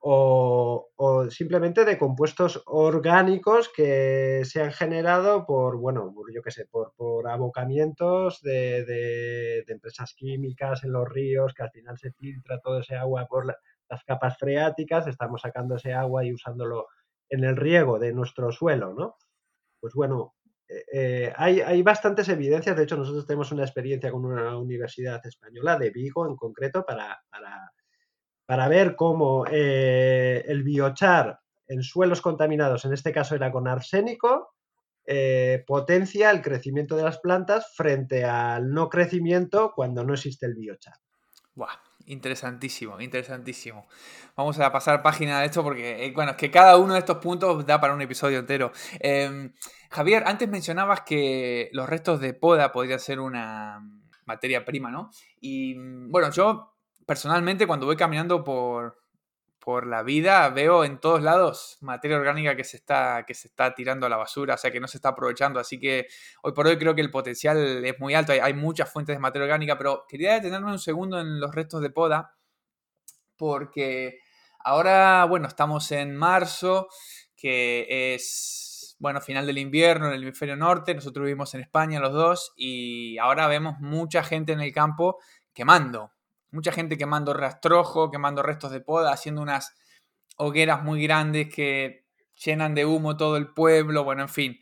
O, 0.10 1.28
simplemente 1.30 1.84
de 1.84 1.98
compuestos 1.98 2.64
orgánicos 2.66 3.70
que 3.76 4.44
se 4.46 4.62
han 4.62 4.72
generado 4.72 5.46
por, 5.46 5.78
bueno, 5.78 6.14
yo 6.34 6.42
qué 6.42 6.52
sé, 6.52 6.66
por, 6.66 7.28
abocamientos 7.28 8.42
de, 8.42 9.66
empresas 9.68 10.14
químicas 10.14 10.86
en 10.86 10.94
los 10.94 11.10
ríos, 11.10 11.54
que 11.54 11.64
al 11.64 11.72
final 11.72 11.98
se 11.98 12.14
filtra 12.14 12.62
todo 12.62 12.80
ese 12.80 12.96
agua 12.96 13.28
por 13.28 13.46
las 13.46 14.04
capas 14.06 14.38
freáticas, 14.38 15.08
estamos 15.08 15.42
sacando 15.42 15.76
ese 15.76 15.94
agua 15.94 16.24
y 16.24 16.32
usándolo 16.32 16.88
en 17.30 17.44
el 17.44 17.58
riego 17.58 18.00
de 18.00 18.14
nuestro 18.14 18.54
suelo, 18.54 18.94
¿no? 18.94 19.18
Pues 19.82 19.94
bueno, 19.94 20.36
eh, 20.70 20.86
eh, 20.94 21.34
hay, 21.36 21.82
bastantes 21.82 22.30
evidencias, 22.30 22.78
de 22.78 22.84
hecho 22.84 22.96
nosotros 22.96 23.28
tenemos 23.28 23.52
una 23.52 23.64
experiencia 23.64 24.10
con 24.10 24.24
una 24.24 24.58
universidad 24.58 25.20
española 25.26 25.78
de 25.78 25.90
Vigo 25.90 26.26
en 26.28 26.38
concreto 26.38 26.86
para, 26.86 27.20
para, 27.30 27.74
ver 28.48 28.96
cómo 28.96 29.46
eh, 29.50 30.44
el 30.48 30.64
biochar 30.64 31.40
en 31.68 31.84
suelos 31.84 32.22
contaminados, 32.22 32.86
en 32.86 32.94
este 32.94 33.12
caso 33.12 33.36
era 33.36 33.52
con 33.52 33.68
arsénico, 33.68 34.54
potencia 35.66 36.32
el 36.32 36.42
crecimiento 36.42 36.98
de 36.98 37.04
las 37.04 37.20
plantas 37.20 37.74
frente 37.76 38.26
al 38.26 38.72
no 38.72 38.90
crecimiento 38.90 39.72
cuando 39.74 40.04
no 40.04 40.14
existe 40.14 40.46
el 40.46 40.56
biochar. 40.56 40.96
Interesantísimo, 42.08 43.02
interesantísimo. 43.02 43.86
Vamos 44.38 44.58
a 44.60 44.72
pasar 44.72 45.04
página 45.04 45.42
de 45.42 45.48
esto 45.48 45.62
porque, 45.62 46.06
eh, 46.06 46.12
bueno, 46.16 46.32
es 46.32 46.38
que 46.38 46.50
cada 46.50 46.78
uno 46.78 46.94
de 46.94 47.00
estos 47.00 47.18
puntos 47.18 47.66
da 47.66 47.82
para 47.82 47.94
un 47.94 48.02
episodio 48.02 48.40
entero. 48.40 48.72
Em, 49.00 49.54
Javier, 49.90 50.24
antes 50.26 50.48
mencionabas 50.48 51.02
que 51.02 51.70
los 51.74 51.90
restos 51.90 52.22
de 52.22 52.34
poda 52.34 52.72
podrían 52.72 53.02
ser 53.02 53.20
una 53.20 53.82
materia 54.26 54.64
prima, 54.64 54.90
¿no? 54.90 55.12
Y 55.42 55.76
bueno, 56.10 56.32
yo 56.32 56.77
personalmente 57.08 57.66
cuando 57.66 57.86
voy 57.86 57.96
caminando 57.96 58.44
por, 58.44 59.02
por 59.60 59.88
la 59.88 60.04
vida 60.04 60.50
veo 60.50 60.84
en 60.84 61.00
todos 61.00 61.24
lados 61.24 61.78
materia 61.82 62.18
orgánica 62.18 62.56
que 62.56 62.66
se, 62.66 62.78
está, 62.78 63.24
que 63.26 63.34
se 63.34 63.48
está 63.48 63.74
tirando 63.74 64.06
a 64.06 64.10
la 64.10 64.18
basura, 64.18 64.56
o 64.56 64.58
sea 64.58 64.72
que 64.72 64.80
no 64.80 64.88
se 64.88 64.98
está 64.98 65.10
aprovechando. 65.10 65.60
Así 65.60 65.80
que 65.80 66.08
hoy 66.44 66.52
por 66.52 66.68
hoy 66.68 66.78
creo 66.78 66.94
que 66.94 67.02
el 67.02 67.10
potencial 67.10 67.84
es 67.84 68.00
muy 68.00 68.14
alto. 68.14 68.34
Hay, 68.34 68.54
muchas 68.54 68.92
fuentes 68.92 69.16
de 69.16 69.20
materia 69.20 69.46
orgánica, 69.46 69.78
pero 69.78 70.06
quería 70.08 70.34
detenerme 70.34 70.72
un 70.72 70.80
segundo 70.80 71.20
en 71.20 71.40
los 71.40 71.56
restos 71.56 71.82
de 71.82 71.90
poda, 71.90 72.36
porque 73.38 74.20
ahora, 74.60 75.26
bueno, 75.26 75.48
estamos 75.48 75.92
en 75.94 76.16
marzo, 76.16 76.90
que 77.38 78.16
es, 78.16 78.98
bueno, 79.00 79.22
final 79.22 79.46
del 79.46 79.60
invierno 79.60 80.08
en 80.08 80.14
el 80.14 80.24
hemisferio 80.24 80.58
norte. 80.58 80.94
Nosotros 80.94 81.24
vivimos 81.24 81.54
en 81.56 81.62
España 81.62 82.02
los 82.02 82.14
dos 82.14 82.54
y 82.58 83.18
ahora 83.18 83.48
vemos 83.48 83.80
mucha 83.80 84.24
gente 84.24 84.52
en 84.52 84.60
el 84.62 84.74
campo 84.74 85.20
quemando 85.54 86.17
mucha 86.52 86.72
gente 86.72 86.98
quemando 86.98 87.34
rastrojo, 87.34 88.12
quemando 88.12 88.44
restos 88.44 88.72
de 88.72 88.82
poda, 88.82 89.12
haciendo 89.12 89.42
unas 89.42 89.76
hogueras 90.38 90.84
muy 90.84 91.04
grandes 91.04 91.54
que 91.54 92.06
llenan 92.44 92.76
de 92.76 92.86
humo 92.86 93.18
todo 93.18 93.38
el 93.38 93.54
pueblo, 93.54 94.04
bueno, 94.04 94.24
en 94.24 94.30
fin. 94.30 94.60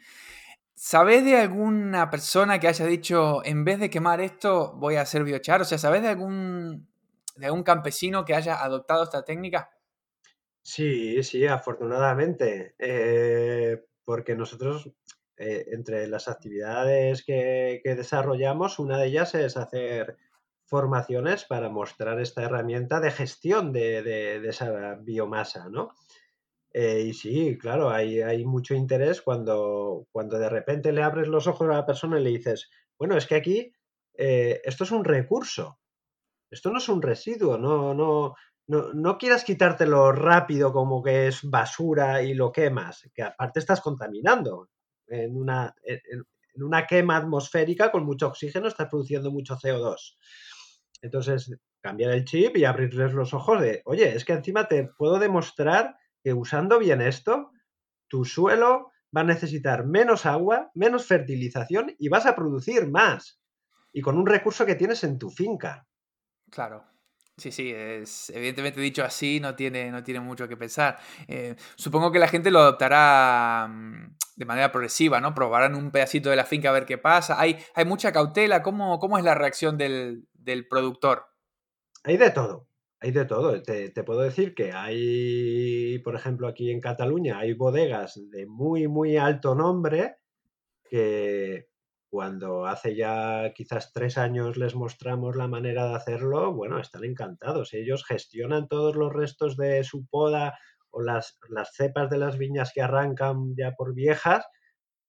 ¿Sabés 0.74 1.24
de 1.24 1.38
alguna 1.38 2.10
persona 2.10 2.60
que 2.60 2.68
haya 2.68 2.86
dicho, 2.86 3.44
en 3.46 3.64
vez 3.64 3.80
de 3.80 3.90
quemar 3.90 4.20
esto, 4.22 4.74
voy 4.76 4.96
a 4.96 5.02
hacer 5.02 5.24
biochar? 5.24 5.62
O 5.62 5.66
sea, 5.66 5.78
¿sabés 5.78 6.02
de 6.02 6.10
algún, 6.10 6.88
de 7.38 7.46
algún 7.46 7.64
campesino 7.64 8.26
que 8.26 8.36
haya 8.36 8.62
adoptado 8.62 9.04
esta 9.04 9.24
técnica? 9.24 9.70
Sí, 10.62 11.24
sí, 11.24 11.46
afortunadamente, 11.46 12.76
eh, 12.80 13.86
porque 14.04 14.36
nosotros, 14.36 14.92
eh, 15.38 15.66
entre 15.72 16.08
las 16.08 16.28
actividades 16.28 17.24
que, 17.24 17.82
que 17.84 17.96
desarrollamos, 17.96 18.80
una 18.80 18.98
de 18.98 19.08
ellas 19.08 19.36
es 19.36 19.58
hacer 19.58 20.18
formaciones 20.66 21.46
para 21.46 21.70
mostrar 21.70 22.20
esta 22.20 22.44
herramienta 22.44 23.00
de 23.00 23.12
gestión 23.12 23.72
de, 23.72 24.42
esa 24.48 24.96
biomasa, 24.96 25.70
¿no? 25.70 25.94
Eh, 26.74 27.02
y 27.08 27.14
sí, 27.14 27.58
claro, 27.58 27.90
hay, 27.90 28.22
hay, 28.22 28.44
mucho 28.44 28.74
interés 28.74 29.22
cuando, 29.22 30.08
cuando 30.12 30.38
de 30.38 30.50
repente 30.50 30.92
le 30.92 31.04
abres 31.04 31.28
los 31.28 31.48
ojos 31.48 31.70
a 31.70 31.74
la 31.74 31.86
persona 31.86 32.20
y 32.20 32.24
le 32.24 32.32
dices, 32.32 32.70
bueno, 32.98 33.16
es 33.16 33.28
que 33.28 33.36
aquí 33.36 33.72
eh, 34.14 34.60
esto 34.64 34.84
es 34.84 34.92
un 34.92 35.06
recurso, 35.06 35.80
esto 36.50 36.72
no 36.72 36.80
es 36.80 36.90
un 36.90 37.02
residuo, 37.02 37.58
no, 37.58 37.94
no, 37.94 38.36
no, 38.68 38.94
no 38.94 39.18
quieras 39.18 39.46
quitártelo 39.46 40.12
rápido 40.12 40.74
como 40.74 41.02
que 41.02 41.28
es 41.28 41.44
basura 41.44 42.24
y 42.24 42.34
lo 42.34 42.52
quemas, 42.52 43.10
que 43.14 43.24
aparte 43.24 43.60
estás 43.60 43.82
contaminando. 43.82 44.70
En 45.08 45.38
una, 45.38 45.76
en 45.84 46.64
una 46.64 46.88
quema 46.88 47.18
atmosférica 47.18 47.92
con 47.92 48.06
mucho 48.06 48.28
oxígeno 48.28 48.68
estás 48.68 48.90
produciendo 48.90 49.32
mucho 49.32 49.56
CO2. 49.56 50.16
Entonces, 51.06 51.56
cambiar 51.82 52.12
el 52.12 52.26
chip 52.26 52.58
y 52.58 52.66
abrirles 52.66 53.14
los 53.14 53.34
ojos 53.34 53.62
de, 53.62 53.84
oye, 53.86 54.16
es 54.16 54.26
que 54.26 54.34
encima 54.34 54.68
te 54.68 54.90
puedo 54.98 55.20
demostrar 55.20 55.96
que 56.24 56.34
usando 56.34 56.80
bien 56.80 57.00
esto, 57.00 57.52
tu 58.08 58.26
suelo 58.26 58.92
va 59.16 59.22
a 59.22 59.26
necesitar 59.26 59.86
menos 59.86 60.26
agua, 60.26 60.72
menos 60.74 61.06
fertilización 61.06 61.96
y 62.00 62.10
vas 62.10 62.26
a 62.26 62.36
producir 62.36 62.90
más. 62.90 63.40
Y 63.94 64.02
con 64.02 64.18
un 64.18 64.26
recurso 64.26 64.66
que 64.66 64.76
tienes 64.76 65.04
en 65.04 65.20
tu 65.20 65.30
finca. 65.30 65.88
Claro. 66.50 66.84
Sí, 67.38 67.52
sí, 67.52 67.72
es, 67.72 68.30
evidentemente 68.30 68.80
dicho 68.80 69.04
así 69.04 69.42
no 69.42 69.56
tiene, 69.56 69.92
no 69.92 70.04
tiene 70.04 70.22
mucho 70.22 70.48
que 70.48 70.58
pensar. 70.58 70.98
Eh, 71.28 71.56
supongo 71.76 72.12
que 72.12 72.18
la 72.18 72.30
gente 72.30 72.50
lo 72.50 72.60
adoptará 72.60 73.68
mm, 73.70 74.16
de 74.38 74.46
manera 74.46 74.72
progresiva, 74.72 75.22
¿no? 75.22 75.36
Probarán 75.36 75.76
un 75.76 75.92
pedacito 75.92 76.30
de 76.30 76.38
la 76.38 76.46
finca 76.46 76.70
a 76.70 76.74
ver 76.74 76.86
qué 76.86 76.98
pasa. 76.98 77.40
Hay, 77.40 77.58
hay 77.76 77.86
mucha 77.86 78.12
cautela. 78.12 78.64
¿Cómo, 78.64 79.00
¿Cómo 79.00 79.18
es 79.18 79.24
la 79.24 79.36
reacción 79.36 79.78
del, 79.78 80.26
del 80.46 80.68
productor? 80.68 81.26
Hay 82.04 82.18
de 82.18 82.30
todo, 82.30 82.70
hay 83.02 83.12
de 83.12 83.26
todo. 83.26 83.62
Te, 83.64 83.92
puedo 84.04 84.22
decir 84.22 84.54
que 84.54 84.72
hay, 84.72 86.00
por 86.00 86.16
ejemplo, 86.16 86.48
aquí 86.48 86.72
en 86.72 86.80
Cataluña, 86.80 87.40
hay 87.40 87.54
bodegas 87.54 88.22
de 88.30 88.46
muy, 88.46 88.88
muy 88.88 89.18
alto 89.18 89.56
nombre 89.56 90.18
que 90.84 91.68
cuando 92.08 92.66
hace 92.68 92.96
ya 92.96 93.52
quizás 93.54 93.92
tres 93.92 94.18
años 94.18 94.56
les 94.56 94.76
mostramos 94.76 95.36
la 95.36 95.48
manera 95.48 95.90
de 95.90 95.96
hacerlo, 95.96 96.54
bueno, 96.54 96.80
están 96.80 97.04
encantados. 97.04 97.74
Ellos 97.74 98.06
gestionan 98.06 98.68
todos 98.68 98.96
los 98.96 99.12
restos 99.12 99.58
de 99.58 99.84
su 99.84 100.06
poda 100.06 100.58
o 100.92 101.02
las, 101.02 101.40
las 101.50 101.74
cepas 101.74 102.10
de 102.10 102.20
las 102.20 102.38
viñas 102.38 102.72
que 102.74 102.82
arrancan 102.82 103.56
ya 103.58 103.72
por 103.72 103.96
viejas 103.96 104.46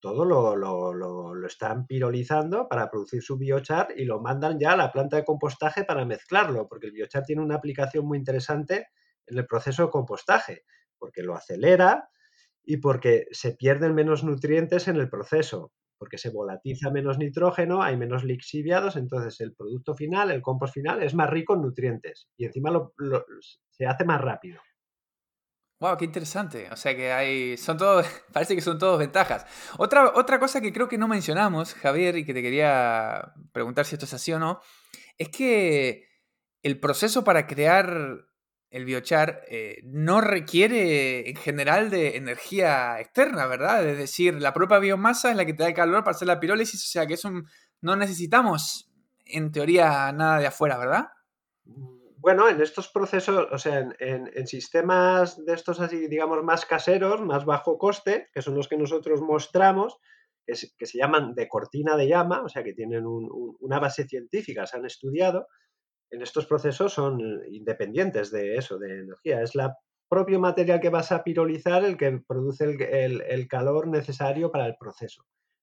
todo 0.01 0.25
lo, 0.25 1.47
están 1.47 1.87
pirolizando 1.87 2.69
para 2.69 2.91
producir 2.91 3.23
su 3.23 3.39
biochar 3.39 3.89
y 3.97 4.05
lo 4.05 4.21
mandan 4.21 4.59
ya 4.59 4.73
a 4.73 4.77
la 4.77 4.93
planta 4.93 5.17
de 5.17 5.25
compostaje 5.25 5.85
para 5.85 6.05
mezclarlo, 6.05 6.69
porque 6.69 6.87
el 6.87 6.93
biochar 6.93 7.25
tiene 7.25 7.43
una 7.43 7.57
aplicación 7.57 8.07
muy 8.07 8.19
interesante 8.19 8.89
en 9.27 9.39
el 9.39 9.47
proceso 9.47 9.85
de 9.85 9.91
compostaje, 9.91 10.65
porque 10.99 11.23
lo 11.23 11.35
acelera 11.35 12.09
y 12.65 12.79
porque 12.79 13.27
se 13.31 13.53
pierden 13.53 13.95
menos 13.95 14.25
nutrientes 14.25 14.89
en 14.89 14.97
el 14.97 15.09
proceso, 15.09 15.73
porque 15.99 16.19
se 16.19 16.31
volatiza 16.31 16.91
menos 16.91 17.19
nitrógeno, 17.19 17.83
hay 17.83 17.97
menos 17.97 18.25
lixiviados, 18.25 18.97
entonces 18.97 19.41
el 19.41 19.55
producto 19.55 19.95
final, 19.95 20.31
el 20.31 20.43
compost 20.43 20.75
final, 20.75 21.03
es 21.03 21.15
más 21.15 21.31
rico 21.31 21.55
en 21.55 21.63
nutrientes 21.63 22.29
y 22.37 22.45
encima 22.45 22.71
se 23.71 23.87
hace 23.87 24.05
más 24.05 24.21
rápido. 24.21 24.61
Wow, 25.79 25.97
qué 25.99 26.07
interesante. 26.07 26.69
O 26.73 26.77
sea 26.77 26.97
que 26.97 27.13
hay. 27.13 27.57
Son 27.57 27.77
todos. 27.77 28.07
Parece 28.33 28.55
que 28.55 28.63
son 28.63 28.79
todos 28.79 28.99
ventajas. 28.99 29.47
Otra, 29.79 30.13
otra 30.15 30.39
cosa 30.39 30.61
que 30.61 30.73
creo 30.73 30.89
que 30.89 30.99
no 30.99 31.09
mencionamos, 31.09 31.75
Javier, 31.75 32.17
y 32.17 32.25
que 32.25 32.35
te 32.35 32.43
quería 32.43 33.35
preguntar 33.53 33.85
si 33.85 33.95
esto 33.95 34.07
es 34.07 34.15
así 34.15 34.33
o 34.33 34.39
no, 34.39 34.61
es 35.19 35.29
que 35.29 36.09
el 36.63 36.81
proceso 36.81 37.25
para 37.25 37.47
crear 37.47 38.27
el 38.71 38.85
biochar 38.85 39.43
eh, 39.49 39.81
no 39.85 40.21
requiere 40.21 41.31
en 41.31 41.37
general 41.37 41.91
de 41.91 42.17
energía 42.17 43.01
externa, 43.01 43.47
¿verdad? 43.47 43.87
Es 43.87 43.99
decir, 43.99 44.35
la 44.41 44.53
propia 44.53 44.79
biomasa 44.79 45.31
es 45.31 45.37
la 45.37 45.47
que 45.47 45.55
te 45.55 45.63
da 45.63 45.69
el 45.69 45.75
calor 45.75 46.03
para 46.05 46.15
hacer 46.15 46.29
la 46.29 46.41
pirólisis, 46.41 46.83
o 46.85 46.89
sea 46.89 47.07
que 47.07 47.15
eso 47.15 47.31
no 47.81 47.97
necesitamos, 47.97 48.91
en 49.25 49.53
teoría, 49.53 50.13
nada 50.13 50.41
de 50.41 50.47
afuera, 50.49 50.77
¿verdad? 50.79 51.07
Bueno, 52.27 52.49
en 52.49 52.61
estos 52.61 52.89
procesos, 52.89 53.47
o 53.53 53.57
sea, 53.57 53.89
en, 54.01 54.47
sistemas 54.49 55.45
de 55.47 55.55
estos 55.55 55.79
así, 55.79 56.09
digamos, 56.09 56.43
más 56.43 56.67
caseros, 56.67 57.21
más 57.23 57.45
bajo 57.45 57.79
coste, 57.79 58.31
que 58.35 58.43
son 58.43 58.57
los 58.57 58.67
que 58.67 58.77
nosotros 58.77 59.21
mostramos, 59.21 59.99
que, 60.45 60.57
se 60.57 60.99
llaman 60.99 61.37
de 61.37 61.47
cortina 61.47 61.97
de 61.97 62.09
llama, 62.09 62.43
o 62.43 62.49
sea, 62.49 62.65
que 62.65 62.73
tienen 62.73 63.05
una 63.07 63.79
base 63.79 64.09
científica, 64.09 64.67
se 64.67 64.77
han 64.77 64.87
estudiado, 64.87 65.47
en 66.11 66.21
estos 66.21 66.47
procesos 66.47 66.93
son 66.93 67.21
independientes 67.49 68.33
de 68.33 68.57
eso, 68.57 68.77
de 68.77 69.03
energía. 69.03 69.41
Es 69.41 69.55
la 69.55 69.77
propio 70.09 70.41
material 70.41 70.81
que 70.81 70.91
vas 70.91 71.13
a 71.13 71.23
pirolizar 71.23 71.85
el 71.85 71.97
que 71.97 72.23
produce 72.27 72.65
el 72.65 73.47
calor 73.47 73.87
necesario 73.87 74.51
para 74.51 74.67
el 74.67 74.75
proceso. 74.77 75.23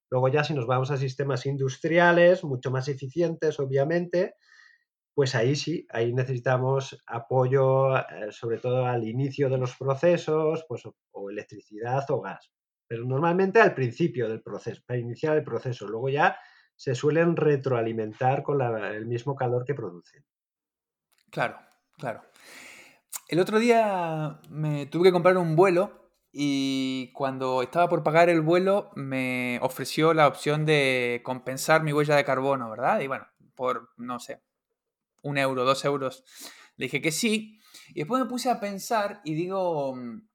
Luego 0.10 0.30
ya 0.30 0.46
si 0.46 0.54
nos 0.54 0.66
vamos 0.66 0.92
a 0.92 0.98
sistemas 0.98 1.46
industriales, 1.46 2.46
mucho 2.46 2.72
más 2.72 2.88
eficientes, 2.88 3.60
obviamente, 3.60 4.36
pues 5.14 5.36
ahí 5.36 5.56
sí, 5.56 5.86
ahí 5.92 6.14
necesitamos 6.14 7.04
apoyo, 7.06 7.98
eh, 7.98 8.32
sobre 8.32 8.58
todo 8.58 8.86
al 8.86 9.08
inicio 9.08 9.50
de 9.50 9.58
los 9.58 9.76
procesos, 9.76 10.66
pues 10.68 10.84
o, 10.86 11.30
electricidad 11.30 12.10
o 12.10 12.22
gas. 12.22 12.52
Pero 12.88 13.06
normalmente 13.06 13.62
al 13.62 13.74
principio 13.74 14.28
del 14.28 14.42
proceso, 14.42 14.82
para 14.86 15.00
iniciar 15.00 15.38
el 15.38 15.44
proceso. 15.44 15.88
Luego 15.88 16.10
ya 16.10 16.38
se 16.76 16.96
suelen 16.96 17.36
retroalimentar 17.36 18.44
con 18.44 18.62
el 18.62 19.06
mismo 19.06 19.36
calor 19.36 19.64
que 19.66 19.76
producen. 19.76 20.26
Claro, 21.30 21.58
claro. 21.98 22.22
El 23.28 23.40
otro 23.40 23.60
día 23.60 24.40
me 24.50 24.88
tuve 24.88 25.06
que 25.06 25.12
comprar 25.12 25.38
un 25.38 25.56
vuelo 25.56 26.12
y 26.32 27.12
cuando 27.14 27.62
estaba 27.62 27.88
por 27.88 28.04
pagar 28.04 28.30
el 28.30 28.42
vuelo 28.42 28.92
me 28.96 29.60
ofreció 29.62 30.14
la 30.14 30.28
opción 30.28 30.66
de 30.66 31.22
compensar 31.24 31.84
mi 31.84 31.94
huella 31.94 32.16
de 32.16 32.26
carbono, 32.26 32.70
¿verdad? 32.70 33.00
Y 33.02 33.08
bueno, 33.08 33.28
por, 33.56 33.90
no 33.98 34.20
sé, 34.20 34.42
un 35.24 35.38
euro, 35.38 35.66
dos 35.66 35.84
euros. 35.86 36.24
Le 36.78 36.86
dije 36.86 37.02
que 37.02 37.12
sí. 37.12 37.60
Y 37.90 38.00
después 38.00 38.22
me 38.22 38.30
puse 38.30 38.50
a 38.50 38.60
pensar 38.60 39.22
y 39.24 39.34
digo, 39.34 39.96
mm, 39.96 40.28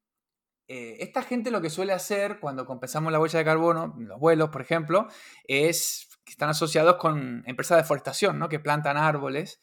eh, 0.69 0.97
esta 1.01 1.23
gente 1.23 1.51
lo 1.51 1.61
que 1.61 1.71
suele 1.71 1.93
hacer 1.93 2.41
cuando 2.41 2.67
compensamos 2.67 3.13
la 3.13 3.21
huella 3.21 3.39
de 3.39 3.45
carbono, 3.45 3.95
los 3.99 4.19
vuelos, 4.19 4.51
por 4.51 4.61
ejemplo, 4.61 5.09
es 5.45 6.09
que 6.25 6.33
están 6.33 6.51
asociados 6.51 6.97
con 6.97 7.43
empresas 7.47 7.77
de 7.77 7.83
deforestación, 7.83 8.39
¿no? 8.39 8.49
Que 8.49 8.59
plantan 8.59 8.97
árboles. 8.97 9.61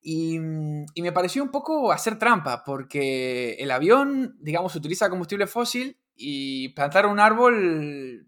Y, 0.00 0.38
mm, 0.38 0.86
y, 0.94 1.02
me 1.02 1.12
pareció 1.12 1.42
un 1.42 1.50
poco 1.50 1.92
hacer 1.92 2.18
trampa, 2.18 2.64
porque 2.64 3.54
el 3.60 3.70
avión, 3.70 4.36
digamos, 4.40 4.74
utiliza 4.74 5.10
combustible 5.10 5.46
fósil 5.46 6.00
y 6.16 6.70
plantar 6.70 7.06
un 7.06 7.20
árbol 7.20 8.26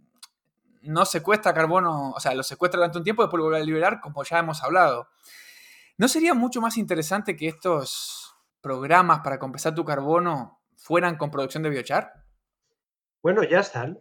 no 0.83 1.05
secuestra 1.05 1.55
carbono, 1.55 2.11
o 2.11 2.21
sea, 2.21 2.35
lo 2.35 2.43
secuestra 2.43 2.79
durante 2.79 2.99
un 2.99 3.05
tiempo 3.05 3.23
y 3.23 3.27
después 3.27 3.39
lo 3.39 3.45
vuelve 3.45 3.63
a 3.63 3.65
liberar, 3.65 4.01
como 4.01 4.23
ya 4.25 4.39
hemos 4.39 4.63
hablado. 4.63 5.09
¿No 6.03 6.09
sería 6.09 6.35
mucho 6.35 6.61
más 6.61 6.79
interesante 6.79 7.37
que 7.37 7.47
estos 7.47 8.35
programas 8.61 9.21
para 9.21 9.39
compensar 9.39 9.73
tu 9.73 9.85
carbono 9.85 10.61
fueran 10.75 11.17
con 11.17 11.31
producción 11.31 11.63
de 11.63 11.71
biochar? 11.71 12.13
Bueno, 13.23 13.45
ya 13.45 13.61
están. 13.61 14.01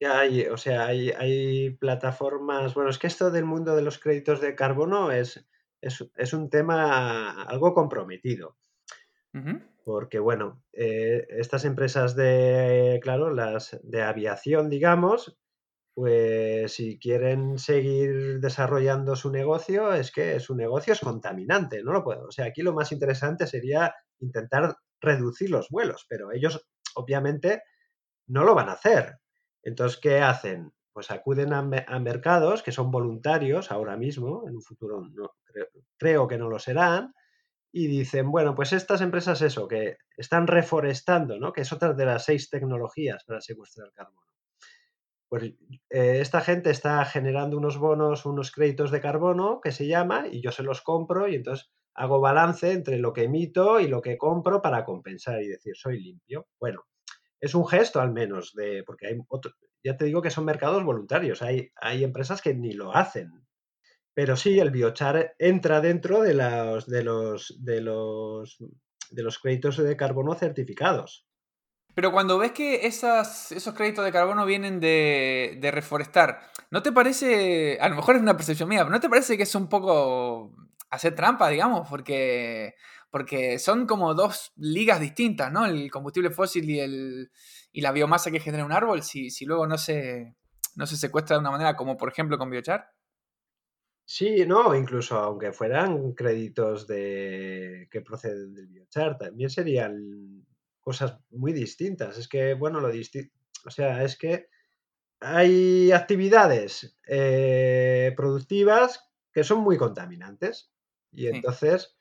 Ya 0.00 0.20
hay, 0.20 0.46
o 0.46 0.56
sea, 0.56 0.86
hay, 0.86 1.76
plataformas. 1.78 2.72
Bueno, 2.72 2.88
es 2.88 2.96
que 2.96 3.08
esto 3.08 3.30
del 3.30 3.44
mundo 3.44 3.76
de 3.76 3.82
los 3.82 3.98
créditos 3.98 4.40
de 4.40 4.54
carbono 4.54 5.10
es, 5.12 5.46
es, 5.82 6.32
un 6.32 6.48
tema 6.48 7.42
algo 7.42 7.74
comprometido. 7.74 8.56
Porque, 9.84 10.20
bueno, 10.20 10.62
eh, 10.72 11.26
estas 11.28 11.66
empresas 11.66 12.16
de, 12.16 13.00
claro, 13.02 13.28
las 13.34 13.78
de 13.82 14.00
aviación, 14.00 14.70
digamos, 14.70 15.36
pues 15.94 16.72
si 16.72 16.98
quieren 16.98 17.56
seguir 17.58 18.40
desarrollando 18.40 19.14
su 19.14 19.30
negocio, 19.30 19.94
es 19.94 20.10
que 20.10 20.40
su 20.40 20.56
negocio 20.56 20.92
es 20.92 21.00
contaminante, 21.00 21.84
no 21.84 21.92
lo 21.92 22.02
puedo. 22.02 22.26
O 22.26 22.32
sea, 22.32 22.46
aquí 22.46 22.62
lo 22.62 22.74
más 22.74 22.90
interesante 22.90 23.46
sería 23.46 23.94
intentar 24.18 24.76
reducir 25.00 25.50
los 25.50 25.70
vuelos, 25.70 26.04
pero 26.08 26.32
ellos 26.32 26.66
obviamente 26.96 27.62
no 28.26 28.42
lo 28.42 28.54
van 28.54 28.68
a 28.70 28.72
hacer. 28.72 29.18
Entonces, 29.62 30.00
¿qué 30.00 30.18
hacen? 30.18 30.72
Pues 30.92 31.10
acuden 31.12 31.52
a, 31.52 31.62
mercados 31.62 32.62
que 32.62 32.72
son 32.72 32.90
voluntarios 32.90 33.70
ahora 33.70 33.96
mismo, 33.96 34.44
en 34.48 34.56
un 34.56 34.62
futuro 34.62 35.00
no, 35.00 35.30
creo, 35.96 36.28
que 36.28 36.38
no 36.38 36.48
lo 36.48 36.58
serán, 36.58 37.14
y 37.72 37.86
dicen, 37.86 38.30
bueno, 38.30 38.54
pues 38.54 38.72
estas 38.72 39.00
empresas 39.00 39.42
eso, 39.42 39.68
que 39.68 39.98
están 40.16 40.46
reforestando, 40.46 41.38
¿no? 41.38 41.52
Que 41.52 41.62
es 41.62 41.72
otra 41.72 41.92
de 41.92 42.06
las 42.06 42.24
seis 42.24 42.50
tecnologías 42.50 43.24
para 43.24 43.40
secuestrar 43.40 43.92
carbono. 43.92 44.33
Pues 45.28 45.44
eh, 45.90 46.20
esta 46.20 46.40
gente 46.40 46.70
está 46.70 47.04
generando 47.04 47.56
unos 47.56 47.78
bonos, 47.78 48.26
unos 48.26 48.52
créditos 48.52 48.90
de 48.90 49.00
carbono 49.00 49.60
que 49.62 49.72
se 49.72 49.86
llama, 49.86 50.26
y 50.30 50.42
yo 50.42 50.52
se 50.52 50.62
los 50.62 50.82
compro 50.82 51.28
y 51.28 51.36
entonces 51.36 51.70
hago 51.94 52.20
balance 52.20 52.72
entre 52.72 52.98
lo 52.98 53.12
que 53.12 53.24
emito 53.24 53.80
y 53.80 53.88
lo 53.88 54.02
que 54.02 54.18
compro 54.18 54.60
para 54.60 54.84
compensar 54.84 55.42
y 55.42 55.48
decir, 55.48 55.74
soy 55.76 56.00
limpio. 56.00 56.48
Bueno, 56.60 56.84
es 57.40 57.54
un 57.54 57.66
gesto 57.66 58.00
al 58.00 58.12
menos, 58.12 58.52
de, 58.54 58.82
porque 58.84 59.06
hay 59.06 59.18
otro, 59.28 59.52
ya 59.82 59.96
te 59.96 60.06
digo 60.06 60.22
que 60.22 60.30
son 60.30 60.44
mercados 60.44 60.82
voluntarios, 60.82 61.42
hay, 61.42 61.70
hay 61.76 62.02
empresas 62.02 62.40
que 62.40 62.54
ni 62.54 62.72
lo 62.72 62.94
hacen. 62.94 63.30
Pero 64.14 64.36
sí, 64.36 64.58
el 64.58 64.70
biochar 64.70 65.34
entra 65.38 65.80
dentro 65.80 66.22
de 66.22 66.34
los, 66.34 66.86
de 66.86 67.02
los, 67.02 67.56
de 67.60 67.80
los, 67.80 68.58
de 69.10 69.22
los 69.22 69.38
créditos 69.38 69.76
de 69.76 69.96
carbono 69.96 70.34
certificados. 70.34 71.26
Pero 71.94 72.10
cuando 72.10 72.38
ves 72.38 72.52
que 72.52 72.86
esas, 72.86 73.52
esos 73.52 73.74
créditos 73.74 74.04
de 74.04 74.12
carbono 74.12 74.44
vienen 74.44 74.80
de, 74.80 75.70
reforestar, 75.72 76.40
¿no 76.70 76.82
te 76.82 76.90
parece, 76.90 77.78
a 77.80 77.88
lo 77.88 77.96
mejor 77.96 78.16
es 78.16 78.22
una 78.22 78.36
percepción 78.36 78.68
mía, 78.68 78.80
pero 78.80 78.90
¿no 78.90 79.00
te 79.00 79.08
parece 79.08 79.36
que 79.36 79.44
es 79.44 79.54
un 79.54 79.68
poco 79.68 80.54
hacer 80.90 81.14
trampa, 81.14 81.48
digamos? 81.48 81.88
Porque, 81.88 82.74
porque 83.10 83.60
son 83.60 83.86
como 83.86 84.14
dos 84.14 84.52
ligas 84.56 85.00
distintas, 85.00 85.52
¿no? 85.52 85.66
El 85.66 85.90
combustible 85.90 86.30
fósil 86.30 86.68
y, 86.68 86.80
el, 86.80 87.30
y 87.70 87.80
la 87.80 87.92
biomasa 87.92 88.32
que 88.32 88.40
genera 88.40 88.64
un 88.64 88.72
árbol, 88.72 89.02
si, 89.02 89.30
si 89.30 89.44
luego 89.44 89.68
no 89.68 89.78
se, 89.78 90.34
no 90.74 90.86
se 90.86 90.96
secuestra 90.96 91.36
de 91.36 91.40
una 91.40 91.52
manera 91.52 91.76
como 91.76 91.96
por 91.96 92.08
ejemplo 92.08 92.38
con 92.38 92.50
biochar. 92.50 92.90
Sí, 94.06 94.44
no, 94.46 94.74
incluso 94.74 95.16
aunque 95.16 95.52
fueran 95.52 96.12
créditos 96.12 96.86
de, 96.86 97.88
que 97.90 98.02
proceden 98.02 98.52
del 98.52 98.66
biochar, 98.66 99.16
también 99.16 99.48
serían 99.48 100.44
cosas 100.84 101.18
muy 101.30 101.52
distintas. 101.52 102.18
Es 102.18 102.28
que, 102.28 102.54
bueno, 102.54 102.80
lo 102.80 102.90
distinto, 102.90 103.34
o 103.66 103.70
sea, 103.70 104.04
es 104.04 104.16
que 104.16 104.48
hay 105.20 105.90
actividades 105.90 106.96
eh, 107.06 108.12
productivas 108.16 109.10
que 109.32 109.42
son 109.42 109.60
muy 109.60 109.76
contaminantes 109.76 110.70
y 111.10 111.28
entonces, 111.28 111.96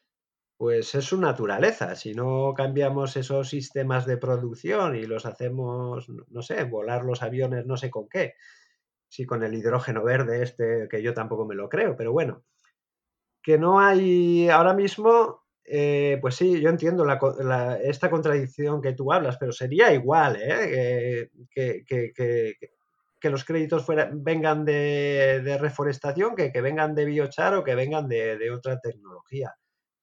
pues 0.58 0.94
es 0.96 1.06
su 1.06 1.20
naturaleza. 1.20 1.96
Si 1.96 2.14
no 2.14 2.54
cambiamos 2.56 3.16
esos 3.16 3.50
sistemas 3.50 4.06
de 4.06 4.18
producción 4.18 4.96
y 4.96 5.06
los 5.06 5.26
hacemos, 5.26 6.08
no 6.10 6.42
sé, 6.42 6.64
volar 6.66 7.06
los 7.06 7.24
aviones 7.24 7.66
no 7.66 7.78
sé 7.78 7.90
con 7.90 8.10
qué, 8.10 8.36
si 9.08 9.26
con 9.26 9.44
el 9.44 9.54
hidrógeno 9.54 10.04
verde 10.04 10.44
este, 10.44 10.88
que 10.90 11.02
yo 11.02 11.14
tampoco 11.14 11.46
me 11.46 11.56
lo 11.56 11.70
creo, 11.70 11.96
pero 11.96 12.12
bueno, 12.12 12.44
que 13.42 13.58
no 13.58 13.80
hay 13.80 14.50
ahora 14.50 14.74
mismo 14.74 15.43
eh, 15.66 16.18
pues 16.22 16.36
sí, 16.36 16.60
yo 16.60 16.70
entiendo 16.70 17.06
esta 17.84 18.10
contradicción 18.10 18.82
que 18.82 18.94
tú 18.94 19.14
hablas, 19.14 19.38
pero 19.38 19.52
sería 19.52 19.94
igual 19.94 20.38
¿eh? 20.42 21.30
que, 21.50 23.30
los 23.30 23.46
créditos 23.46 23.86
vengan 24.12 24.66
de, 24.66 25.58
reforestación, 25.60 26.36
que, 26.36 26.52
vengan 26.62 26.94
de 26.94 27.06
biochar 27.06 27.56
o 27.56 27.64
que 27.64 27.76
vengan 27.76 28.08
de, 28.08 28.52
otra 28.52 28.80
tecnología. 28.80 29.56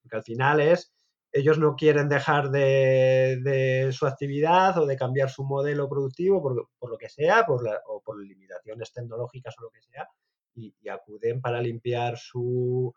Porque 0.03 0.17
al 0.17 0.23
final 0.23 0.61
es, 0.61 0.95
ellos 1.31 1.59
no 1.59 1.77
quieren 1.77 2.09
dejar 2.09 2.51
de, 2.51 3.91
su 3.93 4.07
actividad 4.07 4.79
o 4.79 4.87
de 4.87 4.97
cambiar 4.97 5.29
su 5.29 5.45
modelo 5.45 5.89
productivo 5.91 6.41
por, 6.43 6.91
lo 6.91 6.99
que 6.99 7.11
sea, 7.11 7.45
por 7.45 7.69
o 7.87 8.01
por 8.01 8.19
limitaciones 8.19 8.93
tecnológicas 8.95 9.55
o 9.59 9.65
lo 9.65 9.71
que 9.71 9.83
sea, 9.83 10.09
y, 10.55 10.89
acuden 10.89 11.43
para 11.43 11.61
limpiar 11.61 12.17
su, 12.17 12.95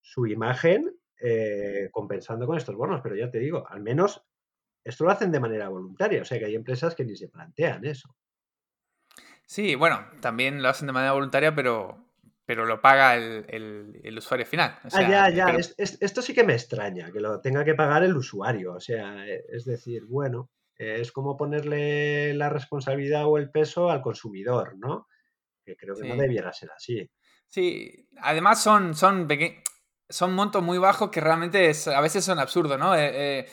su 0.00 0.26
imagen 0.28 0.96
eh, 1.20 1.88
compensando 1.90 2.46
con 2.46 2.56
estos 2.56 2.74
bonos, 2.74 3.00
pero 3.02 3.16
ya 3.16 3.30
te 3.30 3.38
digo, 3.38 3.66
al 3.68 3.80
menos 3.80 4.22
esto 4.84 5.04
lo 5.04 5.10
hacen 5.10 5.32
de 5.32 5.40
manera 5.40 5.68
voluntaria, 5.68 6.22
o 6.22 6.24
sea 6.24 6.38
que 6.38 6.44
hay 6.44 6.54
empresas 6.54 6.94
que 6.94 7.04
ni 7.04 7.16
se 7.16 7.28
plantean 7.28 7.84
eso. 7.84 8.14
Sí, 9.46 9.74
bueno, 9.74 10.04
también 10.20 10.62
lo 10.62 10.68
hacen 10.68 10.86
de 10.86 10.92
manera 10.92 11.12
voluntaria, 11.12 11.54
pero, 11.54 12.06
pero 12.44 12.66
lo 12.66 12.80
paga 12.80 13.16
el, 13.16 14.14
usuario 14.16 14.44
final. 14.44 14.78
ah, 14.92 15.02
ya, 15.02 15.30
ya, 15.30 15.56
esto 15.56 16.22
sí 16.22 16.34
que 16.34 16.44
me 16.44 16.54
extraña, 16.54 17.10
que 17.10 17.20
lo 17.20 17.40
tenga 17.40 17.64
que 17.64 17.74
pagar 17.74 18.02
el 18.04 18.16
usuario, 18.16 18.74
o 18.74 18.80
sea, 18.80 19.26
e, 19.26 19.44
es 19.48 19.64
decir, 19.64 20.04
bueno, 20.04 20.50
es 20.76 21.12
como 21.12 21.36
ponerle 21.36 22.34
la 22.34 22.50
responsabilidad 22.50 23.26
o 23.26 23.38
el 23.38 23.50
peso 23.50 23.90
al 23.90 24.02
consumidor, 24.02 24.76
¿no? 24.76 25.08
Que 25.64 25.76
creo 25.76 25.96
que 25.96 26.08
no 26.08 26.16
debiera 26.16 26.52
ser 26.52 26.70
así. 26.70 27.10
Sí, 27.48 28.08
además 28.20 28.62
son, 28.62 28.94
son 28.94 29.26
pequeños 29.26 29.62
son 30.08 30.34
montos 30.34 30.62
muy 30.62 30.78
bajos 30.78 31.10
que 31.10 31.20
realmente 31.20 31.72
a 31.94 32.00
veces 32.00 32.24
son 32.24 32.38
absurdos, 32.38 32.78
¿no? 32.78 32.94
Eh, 32.94 33.10
eh, 33.12 33.46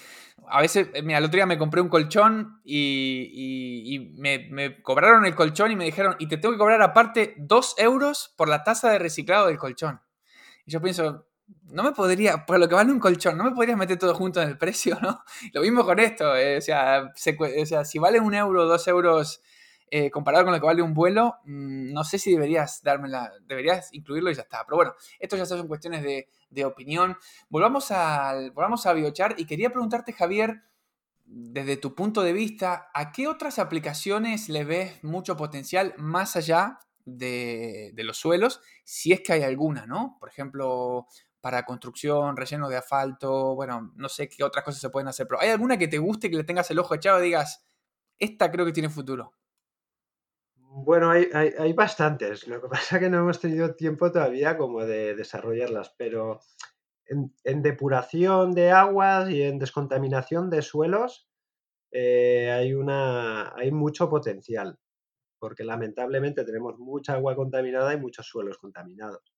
a 0.47 0.61
veces, 0.61 0.89
eh, 0.93 1.01
mira, 1.01 1.19
el 1.19 1.25
otro 1.25 1.37
día 1.37 1.45
me 1.45 1.57
compré 1.57 1.81
un 1.81 1.89
colchón 1.89 2.61
y, 2.63 4.13
me, 4.17 4.81
cobraron 4.81 5.25
el 5.25 5.35
colchón 5.35 5.71
y 5.71 5.75
me 5.75 5.85
dijeron, 5.85 6.15
y 6.19 6.27
te 6.27 6.37
tengo 6.37 6.53
que 6.53 6.59
cobrar 6.59 6.81
aparte 6.81 7.35
dos 7.37 7.75
euros 7.77 8.33
por 8.35 8.49
la 8.49 8.63
tasa 8.63 8.91
de 8.91 8.99
reciclado 8.99 9.47
del 9.47 9.57
colchón. 9.57 10.01
Y 10.65 10.71
yo 10.71 10.81
pienso, 10.81 11.27
no 11.63 11.83
me 11.83 11.91
podría, 11.91 12.45
por 12.45 12.59
lo 12.59 12.67
que 12.67 12.75
vale 12.75 12.91
un 12.91 12.99
colchón, 12.99 13.37
no 13.37 13.43
me 13.43 13.51
podrías 13.51 13.77
meter 13.77 13.97
todo 13.97 14.13
junto 14.13 14.41
en 14.41 14.49
el 14.49 14.57
precio, 14.57 14.97
¿no? 15.01 15.23
Lo 15.53 15.61
mismo 15.61 15.85
con 15.85 15.99
esto, 15.99 16.31
o, 16.31 16.61
sea, 16.61 17.11
o, 17.13 17.65
sea, 17.65 17.85
si 17.85 17.99
vale 17.99 18.19
un 18.19 18.33
euro, 18.33 18.65
dos 18.65 18.87
euros 18.87 19.41
eh, 19.95 20.09
comparado 20.09 20.43
con 20.43 20.53
lo 20.55 20.59
que 20.59 20.65
vale 20.65 20.81
un 20.81 20.95
vuelo, 20.95 21.35
mm, 21.43 21.93
no 21.93 22.03
sé 22.03 22.17
si 22.17 22.31
deberías 22.31 22.81
dármela, 22.81 23.31
deberías 23.45 23.93
incluirlo 23.93 24.31
y 24.31 24.33
ya 24.33 24.41
está. 24.41 24.65
Pero 24.65 24.77
bueno, 24.77 24.95
esto 25.19 25.37
ya 25.37 25.45
son 25.45 25.67
cuestiones 25.67 26.01
de, 26.01 26.65
opinión. 26.65 27.15
Volvamos, 27.47 27.91
al, 27.91 28.49
volvamos 28.49 28.87
a 28.87 28.93
Biochar 28.93 29.35
y 29.37 29.45
quería 29.45 29.69
preguntarte, 29.69 30.11
Javier, 30.11 30.63
desde 31.25 31.77
tu 31.77 31.93
punto 31.93 32.23
de 32.23 32.33
vista, 32.33 32.89
¿a 32.95 33.11
qué 33.11 33.27
otras 33.27 33.59
aplicaciones 33.59 34.49
le 34.49 34.63
ves 34.63 35.03
mucho 35.03 35.37
potencial 35.37 35.93
más 35.99 36.35
allá 36.37 36.79
de, 37.05 37.91
de 37.93 38.03
los 38.03 38.17
suelos? 38.17 38.61
Si 38.83 39.13
es 39.13 39.21
que 39.21 39.33
hay 39.33 39.43
alguna, 39.43 39.85
¿no? 39.85 40.17
Por 40.19 40.27
ejemplo, 40.27 41.05
para 41.39 41.65
construcción, 41.65 42.35
relleno 42.35 42.67
de 42.67 42.77
asfalto, 42.77 43.53
bueno, 43.53 43.93
no 43.95 44.09
sé 44.09 44.27
qué 44.27 44.43
otras 44.43 44.65
cosas 44.65 44.81
se 44.81 44.89
pueden 44.89 45.07
hacer, 45.07 45.27
pero 45.27 45.39
¿hay 45.39 45.49
alguna 45.49 45.77
que 45.77 45.87
te 45.87 45.99
guste, 45.99 46.31
que 46.31 46.37
le 46.37 46.43
tengas 46.43 46.71
el 46.71 46.79
ojo 46.79 46.95
echado 46.95 47.19
y 47.19 47.25
digas, 47.25 47.63
esta 48.17 48.49
creo 48.49 48.65
que 48.65 48.73
tiene 48.73 48.89
futuro? 48.89 49.33
Bueno, 50.76 51.11
hay, 51.11 51.28
hay, 51.32 51.71
bastantes. 51.74 52.47
Lo 52.47 52.59
que 52.59 52.67
pasa 52.67 52.95
es 52.95 53.03
que 53.03 53.09
no 53.09 53.19
hemos 53.19 53.39
tenido 53.39 53.76
tiempo 53.76 54.11
todavía 54.11 54.57
como 54.57 54.84
de 54.84 55.13
desarrollarlas, 55.13 55.93
pero 55.97 56.39
en, 57.05 57.61
depuración 57.61 58.55
de 58.55 58.71
aguas 58.71 59.30
y 59.30 59.43
en 59.43 59.59
descontaminación 59.59 60.49
de 60.49 60.63
suelos 60.63 61.30
eh, 61.91 62.49
hay, 62.51 62.74
una, 62.74 63.53
hay 63.55 63.71
mucho 63.71 64.09
potencial, 64.09 64.80
porque 65.38 65.63
lamentablemente 65.63 66.43
tenemos 66.43 66.80
mucha 66.80 67.13
agua 67.13 67.36
contaminada 67.36 67.93
y 67.93 67.99
muchos 67.99 68.26
suelos 68.26 68.57
contaminados. 68.57 69.32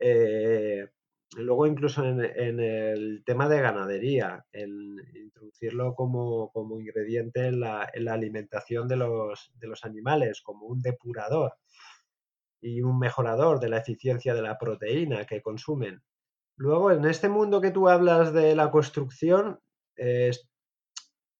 Eh, 0.00 0.88
Luego 1.36 1.66
incluso 1.66 2.04
en, 2.04 2.20
el 2.60 3.22
tema 3.24 3.48
de 3.48 3.60
ganadería, 3.60 4.46
en 4.50 4.96
introducirlo 5.14 5.94
como, 5.94 6.50
ingrediente 6.80 7.46
en 7.46 7.60
la, 7.60 7.90
alimentación 8.08 8.88
de 8.88 8.96
los, 8.96 9.50
animales, 9.82 10.40
como 10.40 10.66
un 10.66 10.80
depurador 10.80 11.54
y 12.60 12.80
un 12.82 12.98
mejorador 12.98 13.60
de 13.60 13.68
la 13.68 13.78
eficiencia 13.78 14.34
de 14.34 14.42
la 14.42 14.58
proteína 14.58 15.26
que 15.26 15.42
consumen. 15.42 16.02
Luego, 16.56 16.90
en 16.90 17.04
este 17.04 17.28
mundo 17.28 17.60
que 17.60 17.70
tú 17.70 17.88
hablas 17.88 18.32
de 18.32 18.56
la 18.56 18.70
construcción, 18.70 19.60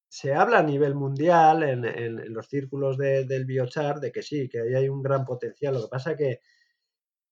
se 0.09 0.33
habla 0.33 0.59
a 0.59 0.63
nivel 0.63 0.95
mundial 0.95 1.63
en, 1.63 2.33
los 2.33 2.47
círculos 2.47 2.97
del 2.97 3.45
biochar 3.45 3.99
de 3.99 4.11
que 4.11 4.21
sí, 4.21 4.49
que 4.49 4.61
ahí 4.61 4.75
hay 4.75 4.89
un 4.89 5.01
gran 5.01 5.25
potencial. 5.25 5.73
Lo 5.73 5.81
que 5.81 5.87
pasa 5.89 6.15
que 6.15 6.41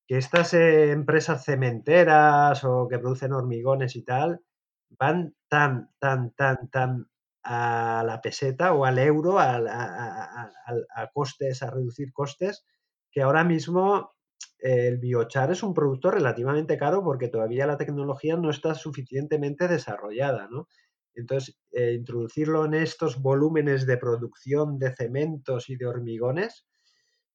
que 0.08 0.18
estas 0.18 0.54
eh, 0.54 0.92
empresas 0.92 1.44
cementeras 1.44 2.64
o 2.64 2.88
que 2.88 3.00
producen 3.00 3.34
hormigones 3.34 3.96
y 3.96 4.04
tal 4.04 4.42
van 4.90 5.36
tan, 5.50 5.92
tan, 6.00 6.32
tan, 6.32 6.70
tan 6.70 7.08
a 7.44 8.04
la 8.06 8.22
peseta 8.22 8.74
o 8.74 8.86
al 8.86 9.00
euro, 9.00 9.40
a, 9.40 9.56
a, 9.56 11.08
costes, 11.14 11.64
a 11.64 11.72
reducir 11.72 12.12
costes, 12.12 12.66
que 13.12 13.22
ahora 13.22 13.44
mismo 13.44 14.14
el 14.60 14.98
biochar 14.98 15.52
es 15.52 15.64
un 15.64 15.74
producto 15.74 16.12
relativamente 16.12 16.78
caro 16.78 17.04
porque 17.04 17.30
todavía 17.30 17.66
la 17.66 17.78
tecnología 17.78 18.36
no 18.36 18.50
está 18.50 18.74
suficientemente 18.76 19.68
desarrollada, 19.68 20.48
¿no? 20.50 20.68
Entonces, 21.14 21.58
eh, 21.72 21.94
introducirlo 21.94 22.66
en 22.66 22.76
estos 22.76 23.22
volúmenes 23.22 23.86
de 23.88 23.98
producción 23.98 24.78
de 24.78 24.96
cementos 24.96 25.70
y 25.70 25.76
de 25.76 25.88
hormigones, 25.88 26.68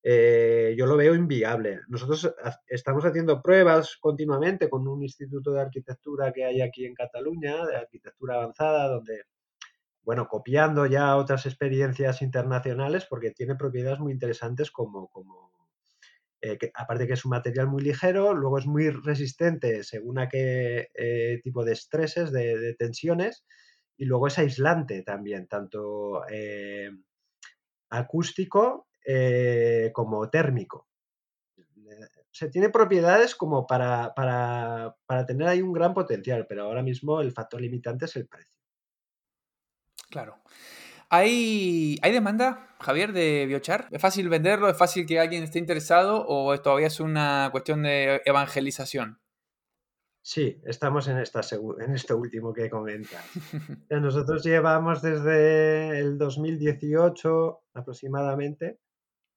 eh, 0.05 0.75
yo 0.77 0.87
lo 0.87 0.97
veo 0.97 1.15
inviable. 1.15 1.81
Nosotros 1.87 2.35
estamos 2.67 3.05
haciendo 3.05 3.41
pruebas 3.41 3.97
continuamente 4.01 4.69
con 4.69 4.89
un 4.89 5.03
instituto 5.03 5.53
de 5.53 5.61
arquitectura 5.61 6.33
que 6.33 6.45
hay 6.45 6.61
aquí 6.61 6.85
en 6.85 6.95
Cataluña, 6.95 7.65
de 7.67 7.77
arquitectura 7.77 8.35
avanzada, 8.35 8.89
donde, 8.89 9.23
bueno, 10.03 10.27
copiando 10.27 10.87
ya 10.87 11.17
otras 11.17 11.47
experiencias 11.47 12.21
internacionales, 12.21 13.07
porque 13.09 13.31
tiene 13.31 13.55
propiedades 13.55 14.01
muy 14.01 14.13
interesantes 14.13 14.73
como, 14.73 15.09
como 15.09 15.53
eh, 16.41 16.59
aparte 16.75 17.07
que 17.07 17.13
es 17.13 17.25
un 17.25 17.31
material 17.31 17.69
muy 17.69 17.83
ligero, 17.83 18.35
luego 18.35 18.59
es 18.59 18.67
muy 18.67 18.91
resistente 18.91 19.85
según 19.85 20.19
a 20.19 20.29
qué 20.29 20.89
eh, 20.95 21.41
tipo 21.45 21.65
de 21.65 21.75
estreses, 21.75 22.33
de, 22.33 22.75
tensiones, 22.77 23.45
y 23.97 24.07
luego 24.07 24.27
es 24.27 24.37
aislante 24.39 25.03
también, 25.03 25.47
tanto 25.47 26.23
acústico 27.89 28.89
eh, 29.05 29.91
como 29.93 30.29
térmico. 30.31 30.89
Se 32.31 32.49
tiene 32.49 32.71
propiedades 32.71 33.35
como 33.35 33.67
para, 33.67 34.15
para, 34.15 35.27
tener 35.27 35.49
ahí 35.49 35.61
un 35.61 35.73
gran 35.73 35.93
potencial, 35.93 36.47
pero 36.49 36.65
ahora 36.65 36.83
mismo 36.83 37.21
el 37.21 37.33
factor 37.33 37.61
limitante 37.61 38.07
es 38.07 38.17
el 38.17 38.27
precio. 38.27 38.57
Claro. 40.09 40.39
¿Hay, 41.11 41.99
¿Hay 42.01 42.13
demanda, 42.13 42.75
Javier, 42.81 43.13
de 43.13 43.45
biochar? 43.47 43.89
¿Es 43.91 44.01
fácil 44.01 44.31
venderlo? 44.31 44.71
¿Es 44.71 44.79
fácil 44.79 45.05
que 45.05 45.21
alguien 45.21 45.43
esté 45.45 45.59
interesado? 45.59 46.25
¿O 46.27 46.59
todavía 46.59 46.87
es 46.87 47.01
una 47.01 47.51
cuestión 47.53 47.83
de 47.83 48.23
evangelización? 48.25 49.21
Sí, 50.25 50.61
estamos 50.65 51.09
en, 51.09 51.19
esta, 51.19 51.41
en 51.81 51.95
esto 51.95 52.17
último 52.17 52.53
que 52.53 52.71
comentas. 52.71 53.25
Nosotros 53.91 54.45
llevamos 54.45 55.03
desde 55.03 55.99
el 55.99 56.17
2018 56.17 57.63
aproximadamente 57.75 58.79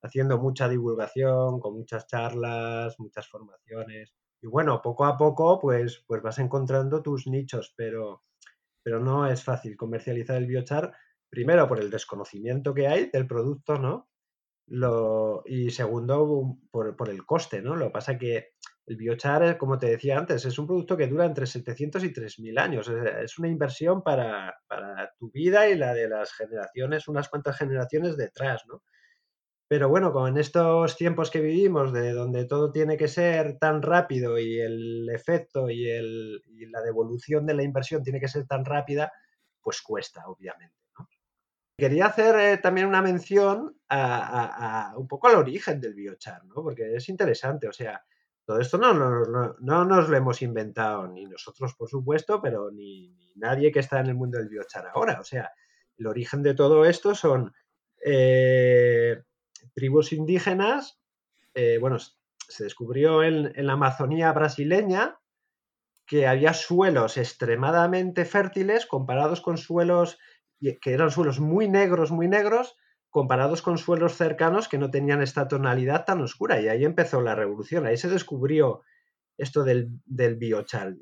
haciendo 0.06 0.38
mucha 0.38 0.70
divulgación, 0.70 1.60
con 1.60 1.76
muchas 1.76 2.08
charlas, 2.08 3.00
muchas 3.00 3.28
formaciones. 3.28 4.14
Y 4.42 4.48
bueno, 4.48 4.82
poco 4.82 5.06
a 5.06 5.18
poco, 5.18 5.60
pues, 5.60 6.04
pues 6.08 6.22
vas 6.22 6.40
encontrando 6.40 7.02
tus 7.02 7.28
nichos, 7.28 7.74
pero, 7.76 8.24
pero 8.84 9.00
no 9.00 9.28
es 9.28 9.44
fácil 9.44 9.76
comercializar 9.76 10.38
el 10.38 10.48
biochar, 10.48 10.94
primero 11.30 11.68
por 11.68 11.80
el 11.80 11.90
desconocimiento 11.90 12.74
que 12.74 12.88
hay 12.88 13.10
del 13.10 13.28
producto, 13.28 13.78
¿no? 13.80 14.10
Lo, 14.68 15.44
y 15.46 15.70
segundo, 15.70 16.58
por, 16.72 16.96
por, 16.96 17.10
el 17.10 17.26
coste, 17.26 17.62
¿no? 17.62 17.76
Lo 17.76 17.88
que 17.88 17.92
pasa 17.92 18.18
que 18.18 18.54
el 18.88 18.98
biochar, 18.98 19.58
como 19.58 19.78
te 19.78 19.88
decía 19.88 20.18
antes, 20.18 20.46
es 20.46 20.58
un 20.60 20.68
producto 20.68 20.98
que 20.98 21.08
dura 21.08 21.26
entre 21.26 21.46
700 21.46 22.04
y 22.04 22.14
3.000 22.14 22.60
años. 22.60 22.88
Es 22.88 23.38
una 23.38 23.48
inversión 23.48 24.04
para, 24.04 24.56
para 24.68 25.12
tu 25.20 25.32
vida 25.32 25.68
y 25.70 25.76
la 25.76 25.94
de 25.94 26.08
las 26.08 26.34
generaciones, 26.34 27.08
unas 27.08 27.30
cuantas 27.30 27.58
generaciones 27.58 28.18
detrás, 28.18 28.64
¿no? 28.68 28.84
Pero 29.68 29.90
bueno, 29.90 30.14
con 30.14 30.38
estos 30.38 30.96
tiempos 30.96 31.32
que 31.32 31.42
vivimos, 31.42 31.92
de 31.92 32.12
donde 32.12 32.46
todo 32.46 32.72
tiene 32.72 32.98
que 32.98 33.08
ser 33.08 33.58
tan 33.58 33.82
rápido 33.82 34.38
y 34.38 34.60
el 34.60 35.10
efecto 35.10 35.70
y, 35.70 35.90
el, 35.90 36.42
la 36.72 36.82
devolución 36.82 37.48
de 37.48 37.56
la 37.56 37.64
inversión 37.64 38.04
tiene 38.04 38.20
que 38.20 38.28
ser 38.28 38.46
tan 38.46 38.64
rápida, 38.64 39.12
pues 39.62 39.82
cuesta, 39.82 40.28
obviamente. 40.28 40.76
Quería 41.78 42.06
hacer 42.06 42.40
eh, 42.40 42.58
también 42.58 42.88
una 42.88 43.02
mención 43.02 43.76
a, 43.90 44.94
un 44.96 45.08
poco 45.08 45.28
al 45.28 45.36
origen 45.36 45.82
del 45.82 45.94
biochar, 45.94 46.46
¿no? 46.46 46.56
porque 46.56 46.96
es 46.96 47.10
interesante. 47.10 47.68
O 47.68 47.74
sea, 47.74 48.02
todo 48.46 48.60
esto 48.60 48.78
no, 48.78 48.94
no, 48.94 49.86
nos 49.86 50.08
lo 50.08 50.16
hemos 50.16 50.42
inventado, 50.42 51.08
ni 51.08 51.26
nosotros, 51.26 51.74
por 51.76 51.90
supuesto, 51.90 52.42
pero 52.42 52.72
ni, 52.72 53.14
nadie 53.36 53.72
que 53.72 53.80
está 53.80 54.00
en 54.00 54.08
el 54.08 54.16
mundo 54.16 54.38
del 54.38 54.48
biochar 54.48 54.88
ahora. 54.94 55.20
O 55.20 55.24
sea, 55.24 55.52
el 55.98 56.08
origen 56.08 56.44
de 56.44 56.54
todo 56.54 56.86
esto 56.86 57.14
son 57.14 57.54
eh, 58.06 59.22
tribus 59.76 60.14
indígenas, 60.14 61.00
eh, 61.54 61.78
bueno, 61.80 61.98
se 62.00 62.64
descubrió 62.64 63.24
en, 63.24 63.52
la 63.56 63.74
Amazonía 63.74 64.32
brasileña 64.32 65.20
que 66.08 66.28
había 66.28 66.54
suelos 66.54 67.18
extremadamente 67.18 68.26
fértiles 68.26 68.86
comparados 68.86 69.42
con 69.42 69.58
suelos 69.58 70.18
que 70.82 70.94
eran 70.94 71.12
suelos 71.12 71.40
muy 71.40 71.68
negros, 71.68 72.12
muy 72.12 72.28
negros, 72.28 72.76
comparados 73.10 73.62
con 73.62 73.78
suelos 73.78 74.16
cercanos 74.16 74.68
que 74.68 74.78
no 74.78 74.90
tenían 74.90 75.22
esta 75.22 75.48
tonalidad 75.48 76.06
tan 76.06 76.22
oscura. 76.22 76.60
Y 76.62 76.70
ahí 76.70 76.86
empezó 76.86 77.22
la 77.22 77.36
revolución, 77.36 77.86
ahí 77.86 77.98
se 77.98 78.10
descubrió 78.10 78.82
esto 79.38 79.64
del, 79.64 79.90
del 80.06 80.38
biochar. 80.38 80.96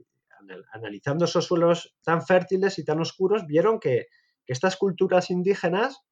Analizando 0.74 1.26
esos 1.26 1.46
suelos 1.46 1.96
tan 2.04 2.26
fértiles 2.26 2.78
y 2.80 2.84
tan 2.84 3.00
oscuros, 3.00 3.46
vieron 3.46 3.80
que, 3.80 4.08
que 4.46 4.54
estas 4.54 4.76
culturas 4.76 5.30
indígenas 5.30 6.04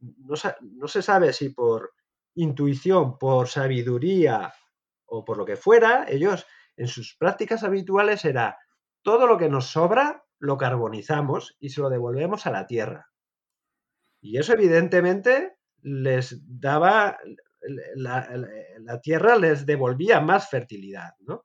no, 0.00 0.88
se 0.88 1.02
sabe 1.02 1.32
si 1.32 1.50
por 1.50 1.92
intuición, 2.34 3.18
por 3.18 3.48
sabiduría 3.48 4.52
o 5.06 5.24
por 5.24 5.36
lo 5.36 5.44
que 5.44 5.56
fuera, 5.56 6.06
ellos 6.08 6.46
en 6.76 6.88
sus 6.88 7.16
prácticas 7.16 7.62
habituales 7.64 8.24
era 8.24 8.58
todo 9.02 9.26
lo 9.26 9.36
que 9.36 9.48
nos 9.48 9.66
sobra 9.66 10.24
lo 10.38 10.56
carbonizamos 10.56 11.56
y 11.60 11.68
se 11.68 11.82
lo 11.82 11.90
devolvemos 11.90 12.46
a 12.46 12.50
la 12.50 12.66
tierra. 12.66 13.10
Y 14.22 14.38
eso 14.38 14.54
evidentemente 14.54 15.56
les 15.82 16.40
daba, 16.46 17.18
la, 17.94 18.28
la 18.78 19.00
tierra 19.00 19.36
les 19.36 19.66
devolvía 19.66 20.20
más 20.20 20.48
fertilidad, 20.48 21.14
¿no? 21.20 21.44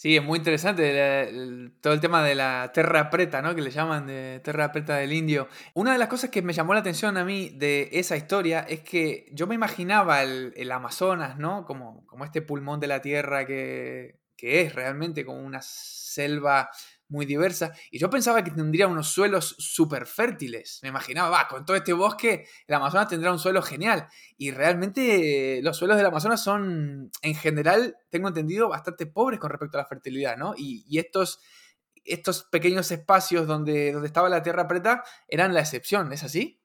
Sí, 0.00 0.16
es 0.16 0.24
muy 0.24 0.38
interesante 0.38 1.70
todo 1.82 1.92
el 1.92 2.00
tema 2.00 2.24
de 2.24 2.34
la 2.34 2.70
terra 2.72 3.10
preta, 3.10 3.42
¿no? 3.42 3.54
Que 3.54 3.60
le 3.60 3.70
llaman 3.70 4.06
de 4.06 4.40
terra 4.42 4.72
preta 4.72 4.96
del 4.96 5.12
indio. 5.12 5.46
Una 5.74 5.92
de 5.92 5.98
las 5.98 6.08
cosas 6.08 6.30
que 6.30 6.40
me 6.40 6.54
llamó 6.54 6.72
la 6.72 6.80
atención 6.80 7.18
a 7.18 7.24
mí 7.26 7.50
de 7.50 7.90
esa 7.92 8.16
historia 8.16 8.60
es 8.60 8.80
que 8.80 9.26
yo 9.32 9.46
me 9.46 9.54
imaginaba 9.54 10.22
el, 10.22 10.72
Amazonas, 10.72 11.36
¿no? 11.36 11.66
Como, 11.66 12.06
como 12.06 12.24
este 12.24 12.40
pulmón 12.40 12.80
de 12.80 12.86
la 12.86 13.02
tierra 13.02 13.44
que, 13.44 14.18
que 14.38 14.62
es 14.62 14.74
realmente 14.74 15.22
como 15.26 15.42
una 15.42 15.60
selva 15.60 16.70
muy 17.10 17.26
diversa. 17.26 17.72
Y 17.90 17.98
yo 17.98 18.08
pensaba 18.08 18.42
que 18.42 18.52
tendría 18.52 18.86
unos 18.86 19.08
suelos 19.08 19.56
súper 19.58 20.06
fértiles. 20.06 20.78
Me 20.82 20.88
imaginaba, 20.88 21.28
va, 21.28 21.48
con 21.48 21.64
todo 21.66 21.76
este 21.76 21.92
bosque, 21.92 22.46
el 22.66 22.74
Amazonas 22.74 23.08
tendrá 23.08 23.32
un 23.32 23.38
suelo 23.38 23.60
genial. 23.62 24.08
Y 24.38 24.52
realmente 24.52 25.60
los 25.62 25.76
suelos 25.76 25.96
del 25.96 26.06
Amazonas 26.06 26.42
son, 26.42 27.10
en 27.22 27.34
general, 27.34 27.96
tengo 28.08 28.28
entendido, 28.28 28.68
bastante 28.68 29.06
pobres 29.06 29.40
con 29.40 29.50
respecto 29.50 29.76
a 29.76 29.82
la 29.82 29.88
fertilidad, 29.88 30.36
¿no? 30.36 30.54
Y, 30.56 30.98
estos, 30.98 31.40
estos 32.04 32.44
pequeños 32.44 32.90
espacios 32.92 33.46
donde, 33.46 33.92
donde 33.92 34.06
estaba 34.06 34.28
la 34.28 34.42
tierra 34.42 34.68
preta 34.68 35.02
eran 35.28 35.52
la 35.52 35.60
excepción, 35.60 36.12
¿es 36.12 36.22
así? 36.22 36.60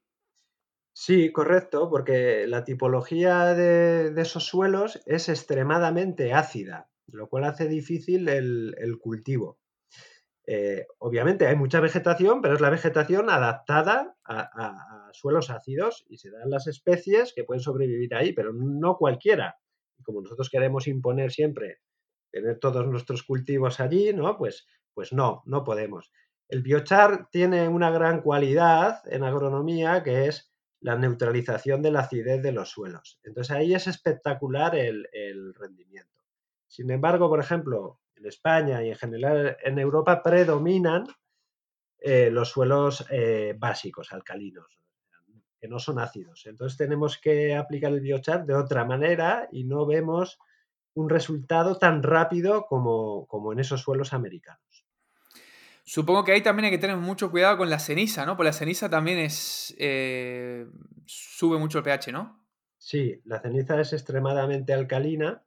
Sí, 0.93 1.31
correcto, 1.31 1.89
porque 1.89 2.45
la 2.47 2.63
tipología 2.63 3.53
de, 3.53 4.13
esos 4.21 4.45
suelos 4.45 5.01
es 5.05 5.27
extremadamente 5.27 6.33
ácida, 6.33 6.89
lo 7.07 7.27
cual 7.27 7.43
hace 7.45 7.67
difícil 7.67 8.29
el 8.29 8.97
cultivo. 9.01 9.59
Eh, 10.47 10.85
obviamente 10.99 11.47
hay 11.47 11.55
mucha 11.55 11.79
vegetación, 11.79 12.41
pero 12.41 12.53
es 12.53 12.61
la 12.61 12.69
vegetación 12.69 13.29
adaptada 13.29 14.15
a, 14.23 15.09
suelos 15.13 15.49
ácidos 15.49 16.05
y 16.09 16.17
se 16.17 16.29
dan 16.29 16.49
las 16.49 16.67
especies 16.67 17.33
que 17.33 17.45
pueden 17.45 17.61
sobrevivir 17.61 18.13
ahí, 18.15 18.33
pero 18.33 18.51
no 18.53 18.97
cualquiera. 18.97 19.57
Como 20.03 20.21
nosotros 20.21 20.49
queremos 20.49 20.87
imponer 20.87 21.31
siempre 21.31 21.79
tener 22.31 22.59
todos 22.59 22.85
nuestros 22.85 23.23
cultivos 23.23 23.79
allí, 23.79 24.13
¿no? 24.13 24.37
Pues, 24.37 24.67
pues 24.93 25.13
no, 25.13 25.41
no 25.45 25.63
podemos. 25.63 26.11
El 26.49 26.61
biochar 26.61 27.29
tiene 27.31 27.67
una 27.69 27.89
gran 27.91 28.21
cualidad 28.21 29.01
en 29.05 29.23
agronomía 29.23 30.03
que 30.03 30.27
es 30.27 30.51
la 30.81 30.97
neutralización 30.97 31.81
de 31.81 31.91
la 31.91 32.01
acidez 32.01 32.43
de 32.43 32.51
los 32.51 32.69
suelos. 32.69 33.19
Entonces 33.23 33.55
ahí 33.55 33.73
es 33.73 33.87
espectacular 33.87 34.75
el 34.75 35.53
rendimiento. 35.55 36.21
Sin 36.67 36.91
embargo, 36.91 37.29
por 37.29 37.39
ejemplo, 37.39 38.01
en 38.15 38.25
España 38.25 38.83
y 38.83 38.89
en 38.89 38.95
general 38.95 39.57
en 39.63 39.79
Europa 39.79 40.21
predominan 40.23 41.05
eh, 41.99 42.29
los 42.29 42.49
suelos 42.49 43.05
eh, 43.09 43.55
básicos, 43.57 44.11
alcalinos, 44.11 44.79
que 45.59 45.67
no 45.67 45.79
son 45.79 45.99
ácidos. 45.99 46.45
Entonces 46.45 46.77
tenemos 46.77 47.17
que 47.17 47.55
aplicar 47.55 47.91
el 47.91 48.01
biochar 48.01 48.45
de 48.45 48.55
otra 48.55 48.85
manera 48.85 49.47
y 49.51 49.63
no 49.63 49.85
vemos 49.85 50.39
un 50.93 51.09
resultado 51.09 51.77
tan 51.77 52.03
rápido 52.03 52.65
como, 52.67 53.25
como 53.27 53.53
en 53.53 53.59
esos 53.59 53.81
suelos 53.81 54.13
americanos. 54.13 54.85
Supongo 55.83 56.23
que 56.23 56.31
ahí 56.31 56.41
también 56.41 56.65
hay 56.65 56.71
que 56.71 56.79
tener 56.79 56.97
mucho 56.97 57.29
cuidado 57.29 57.57
con 57.57 57.69
la 57.69 57.77
ceniza, 57.77 58.25
¿no? 58.25 58.35
Porque 58.35 58.49
la 58.49 58.53
ceniza 58.53 58.89
también 58.89 59.19
es. 59.19 59.75
Eh, 59.77 60.65
sube 61.05 61.59
mucho 61.59 61.77
el 61.77 61.83
pH, 61.83 62.11
¿no? 62.11 62.43
Sí, 62.79 63.21
la 63.23 63.39
ceniza 63.39 63.79
es 63.79 63.93
extremadamente 63.93 64.73
alcalina 64.73 65.44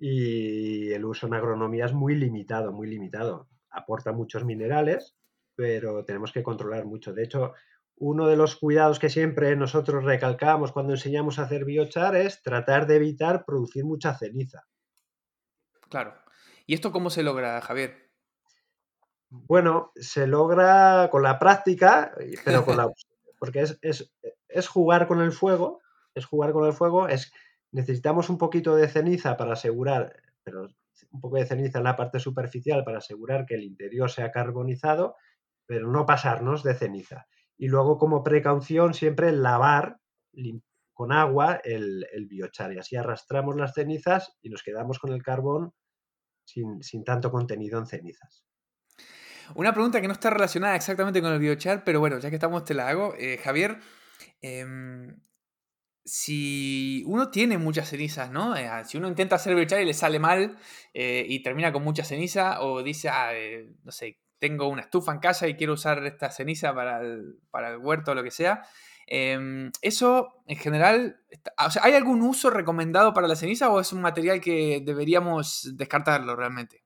y 0.00 0.92
el 0.92 1.04
uso 1.04 1.26
en 1.26 1.34
agronomía 1.34 1.84
es 1.84 1.92
muy 1.92 2.14
limitado, 2.14 2.72
muy 2.72 2.88
limitado. 2.88 3.48
Aporta 3.70 4.12
muchos 4.12 4.44
minerales, 4.44 5.14
pero 5.54 6.04
tenemos 6.04 6.32
que 6.32 6.42
controlar 6.42 6.86
mucho. 6.86 7.12
De 7.12 7.22
hecho, 7.22 7.52
uno 7.96 8.26
de 8.26 8.36
los 8.36 8.56
cuidados 8.56 8.98
que 8.98 9.10
siempre 9.10 9.54
nosotros 9.56 10.04
recalcamos 10.04 10.72
cuando 10.72 10.94
enseñamos 10.94 11.38
a 11.38 11.42
hacer 11.42 11.66
biochar 11.66 12.16
es 12.16 12.42
tratar 12.42 12.86
de 12.86 12.96
evitar 12.96 13.44
producir 13.44 13.84
mucha 13.84 14.16
ceniza. 14.16 14.66
Claro. 15.90 16.14
¿Y 16.66 16.72
esto 16.72 16.92
cómo 16.92 17.10
se 17.10 17.22
logra, 17.22 17.60
Javier? 17.60 18.10
Bueno, 19.28 19.92
se 19.96 20.26
logra 20.26 21.08
con 21.10 21.22
la 21.22 21.38
práctica, 21.38 22.12
pero 22.44 22.64
con 22.64 22.78
la 22.78 22.88
porque 23.38 23.60
es, 23.60 23.78
es, 24.48 24.68
jugar 24.68 25.06
con 25.06 25.20
el 25.20 25.32
fuego, 25.32 25.80
es 26.14 26.24
jugar 26.26 26.52
con 26.52 26.66
el 26.66 26.72
fuego, 26.72 27.08
es 27.08 27.32
necesitamos 27.72 28.30
un 28.30 28.38
poquito 28.38 28.76
de 28.76 28.88
ceniza 28.88 29.36
para 29.36 29.54
asegurar, 29.54 30.14
pero 30.42 30.68
un 31.10 31.20
poco 31.20 31.36
de 31.36 31.46
ceniza 31.46 31.78
en 31.78 31.84
la 31.84 31.96
parte 31.96 32.20
superficial 32.20 32.84
para 32.84 32.98
asegurar 32.98 33.46
que 33.46 33.54
el 33.54 33.64
interior 33.64 34.10
sea 34.10 34.30
carbonizado, 34.30 35.16
pero 35.66 35.90
no 35.90 36.06
pasarnos 36.06 36.62
de 36.62 36.74
ceniza. 36.74 37.26
Y 37.56 37.68
luego, 37.68 37.98
como 37.98 38.22
precaución, 38.22 38.94
siempre 38.94 39.32
lavar 39.32 39.98
con 40.92 41.12
agua 41.12 41.60
el, 41.64 42.06
el 42.12 42.26
biochar 42.26 42.72
y 42.72 42.78
así 42.78 42.96
arrastramos 42.96 43.56
las 43.56 43.74
cenizas 43.74 44.36
y 44.42 44.50
nos 44.50 44.62
quedamos 44.62 44.98
con 44.98 45.12
el 45.12 45.22
carbón 45.22 45.72
sin, 46.44 46.82
sin 46.82 47.04
tanto 47.04 47.30
contenido 47.30 47.78
en 47.78 47.86
cenizas. 47.86 48.44
Una 49.54 49.72
pregunta 49.72 50.00
que 50.00 50.06
no 50.06 50.12
está 50.12 50.30
relacionada 50.30 50.76
exactamente 50.76 51.20
con 51.20 51.32
el 51.32 51.38
biochar, 51.38 51.82
pero 51.84 52.00
bueno, 52.00 52.18
ya 52.18 52.30
que 52.30 52.36
estamos 52.36 52.64
te 52.64 52.74
la 52.74 52.88
hago. 52.88 53.14
Eh, 53.18 53.38
Javier, 53.38 53.78
em, 54.40 55.20
si 56.04 57.02
uno 57.06 57.30
tiene 57.30 57.58
muchas 57.58 57.88
cenizas, 57.88 58.30
¿no? 58.30 58.56
Eh, 58.56 58.68
si 58.84 58.98
uno 58.98 59.08
intenta 59.08 59.36
hacer 59.36 59.54
biochar 59.54 59.80
y 59.80 59.86
le 59.86 59.94
sale 59.94 60.18
mal 60.18 60.58
eh, 60.94 61.24
y 61.28 61.42
termina 61.42 61.72
con 61.72 61.82
mucha 61.82 62.04
ceniza, 62.04 62.62
o 62.62 62.82
dice, 62.82 63.08
ah, 63.08 63.32
no 63.84 63.92
sé, 63.92 64.18
tengo 64.38 64.68
una 64.68 64.82
estufa 64.82 65.12
en 65.12 65.20
casa 65.20 65.46
y 65.46 65.56
quiero 65.56 65.74
usar 65.74 66.04
esta 66.06 66.30
ceniza 66.30 66.74
para 66.74 67.00
el, 67.00 67.38
para 67.50 67.70
el 67.70 67.78
huerto 67.78 68.12
o 68.12 68.14
lo 68.14 68.22
que 68.22 68.30
sea. 68.30 68.62
Em, 69.06 69.72
eso, 69.82 70.42
en 70.46 70.56
general, 70.56 71.20
¿hay 71.82 71.94
algún 71.94 72.22
uso 72.22 72.48
recomendado 72.48 73.12
para 73.12 73.26
la 73.26 73.36
ceniza 73.36 73.70
o 73.70 73.80
es 73.80 73.92
un 73.92 74.00
material 74.00 74.40
que 74.40 74.82
deberíamos 74.84 75.70
descartarlo 75.76 76.36
realmente? 76.36 76.84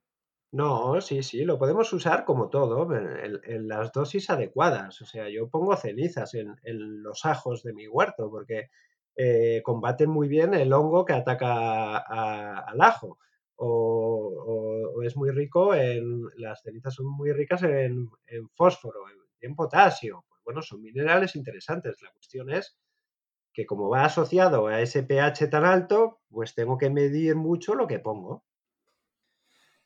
No, 0.51 1.01
sí, 1.01 1.21
sí, 1.21 1.43
lo 1.43 1.59
podemos 1.59 1.91
usar 1.93 2.25
como 2.25 2.49
todo, 2.49 2.87
en, 2.95 3.67
las 3.67 3.91
dosis 3.91 4.29
adecuadas. 4.29 5.01
O 5.01 5.05
sea, 5.05 5.29
yo 5.29 5.49
pongo 5.49 5.75
cenizas 5.77 6.33
en, 6.33 6.55
los 7.03 7.25
ajos 7.25 7.61
de 7.61 7.73
mi 7.73 7.87
huerto 7.87 8.31
porque 8.31 8.69
eh, 9.15 9.61
combaten 9.63 10.09
muy 10.09 10.27
bien 10.27 10.53
el 10.53 10.73
hongo 10.73 11.05
que 11.05 11.13
ataca 11.13 11.97
al 11.97 12.81
ajo. 12.81 13.19
O, 13.57 15.01
es 15.03 15.15
muy 15.15 15.29
rico 15.31 15.73
en, 15.73 16.23
las 16.35 16.61
cenizas 16.61 16.93
son 16.93 17.07
muy 17.07 17.31
ricas 17.31 17.63
en, 17.63 18.09
fósforo, 18.53 19.01
en, 19.39 19.55
potasio. 19.55 20.25
Pues 20.27 20.41
bueno, 20.43 20.61
son 20.61 20.81
minerales 20.81 21.35
interesantes. 21.35 22.01
La 22.01 22.11
cuestión 22.11 22.49
es 22.49 22.77
que 23.53 23.65
como 23.65 23.89
va 23.89 24.03
asociado 24.03 24.67
a 24.67 24.81
ese 24.81 25.03
pH 25.03 25.47
tan 25.47 25.63
alto, 25.63 26.19
pues 26.29 26.53
tengo 26.53 26.77
que 26.77 26.89
medir 26.89 27.35
mucho 27.35 27.75
lo 27.75 27.87
que 27.87 27.99
pongo. 27.99 28.43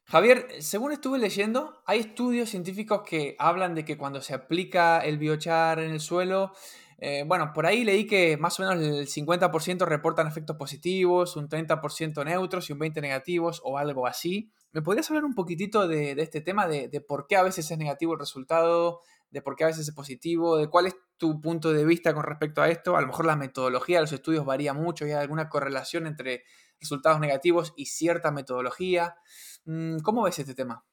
Javier, 0.06 0.48
según 0.60 0.92
estuve 0.92 1.20
leyendo, 1.20 1.84
hay 1.86 2.00
estudios 2.00 2.50
científicos 2.50 3.04
que 3.08 3.36
hablan 3.38 3.76
de 3.76 3.86
que 3.86 3.96
cuando 3.96 4.24
se 4.24 4.34
aplica 4.34 5.02
el 5.02 5.20
biochar 5.20 5.78
en 5.78 5.92
el 5.92 6.00
suelo, 6.00 6.54
eh, 7.02 7.24
bueno, 7.26 7.52
por 7.54 7.66
ahí 7.66 7.86
leí 7.86 8.06
que 8.06 8.36
más 8.36 8.60
o 8.60 8.64
menos 8.64 8.84
el 8.84 9.08
50% 9.08 9.86
reportan 9.86 10.28
efectos 10.28 10.58
positivos, 10.58 11.38
un 11.38 11.48
30% 11.48 12.26
neutros 12.26 12.70
y 12.70 12.74
un 12.74 12.80
20% 12.80 13.02
negativos 13.02 13.62
o 13.64 13.78
algo 13.78 14.06
así. 14.06 14.52
¿Me 14.74 14.82
podrías 14.82 15.10
hablar 15.10 15.24
un 15.24 15.34
poquitito 15.34 15.88
de, 15.88 16.12
este 16.12 16.42
tema, 16.42 16.68
de, 16.68 16.90
por 17.08 17.26
qué 17.28 17.38
a 17.38 17.44
veces 17.44 17.72
es 17.72 17.78
negativo 17.78 18.14
el 18.14 18.20
resultado, 18.20 19.00
de 19.32 19.42
por 19.42 19.56
qué 19.56 19.64
a 19.64 19.68
veces 19.68 19.88
es 19.88 19.94
positivo, 19.94 20.58
de 20.58 20.68
cuál 20.68 20.88
es 20.88 20.96
tu 21.18 21.40
punto 21.40 21.72
de 21.72 21.86
vista 21.86 22.14
con 22.14 22.24
respecto 22.24 22.62
a 22.62 22.70
esto? 22.70 22.98
A 22.98 23.02
lo 23.02 23.08
mejor 23.08 23.26
la 23.26 23.38
metodología 23.38 23.98
de 23.98 24.02
los 24.02 24.14
estudios 24.14 24.46
varía 24.46 24.74
mucho 24.74 25.08
y 25.08 25.12
hay 25.12 25.22
alguna 25.22 25.48
correlación 25.48 26.06
entre 26.06 26.44
resultados 26.82 27.22
negativos 27.22 27.74
y 27.78 27.86
cierta 27.86 28.32
metodología. 28.32 29.16
Mm, 29.64 30.00
¿Cómo 30.00 30.24
ves 30.24 30.40
este 30.40 30.54
tema? 30.54 30.84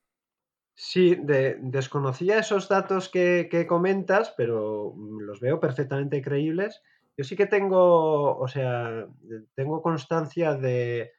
Sí, 0.79 1.17
desconocía 1.19 2.39
esos 2.39 2.69
datos 2.69 3.09
que, 3.09 3.67
comentas, 3.67 4.35
pero 4.37 4.93
mm, 4.95 5.21
los 5.21 5.41
veo 5.41 5.59
perfectamente 5.59 6.21
creíbles. 6.21 6.83
Yo 7.17 7.25
sí 7.25 7.35
que 7.35 7.47
tengo, 7.47 8.37
o 8.37 8.47
sea, 8.47 9.07
tengo 9.55 9.81
constancia 9.81 10.55
de, 10.55 11.13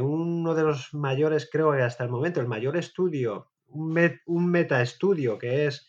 uno 0.00 0.54
de 0.54 0.62
los 0.62 0.94
mayores, 0.94 1.48
creo 1.50 1.72
que 1.72 1.82
hasta 1.82 2.04
el 2.04 2.10
momento, 2.10 2.40
el 2.40 2.46
mayor 2.46 2.76
estudio, 2.76 3.50
un, 3.66 3.98
un 4.26 4.50
metaestudio, 4.50 5.38
que 5.38 5.66
es 5.66 5.88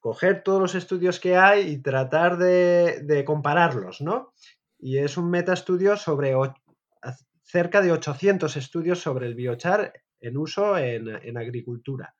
coger 0.00 0.42
todos 0.42 0.62
los 0.62 0.74
estudios 0.74 1.20
que 1.20 1.36
hay 1.36 1.68
y 1.68 1.82
tratar 1.82 2.38
de, 2.38 3.00
de 3.02 3.24
compararlos, 3.26 4.00
¿no? 4.00 4.32
Y 4.78 4.96
es 4.96 5.18
un 5.18 5.28
metaestudio 5.28 5.98
sobre 5.98 6.34
cerca 7.42 7.82
de 7.82 7.92
800 7.92 8.56
estudios 8.56 9.00
sobre 9.00 9.26
el 9.26 9.34
biochar 9.34 9.92
en 10.24 10.38
uso 10.38 10.78
en, 10.78 11.36
agricultura. 11.36 12.14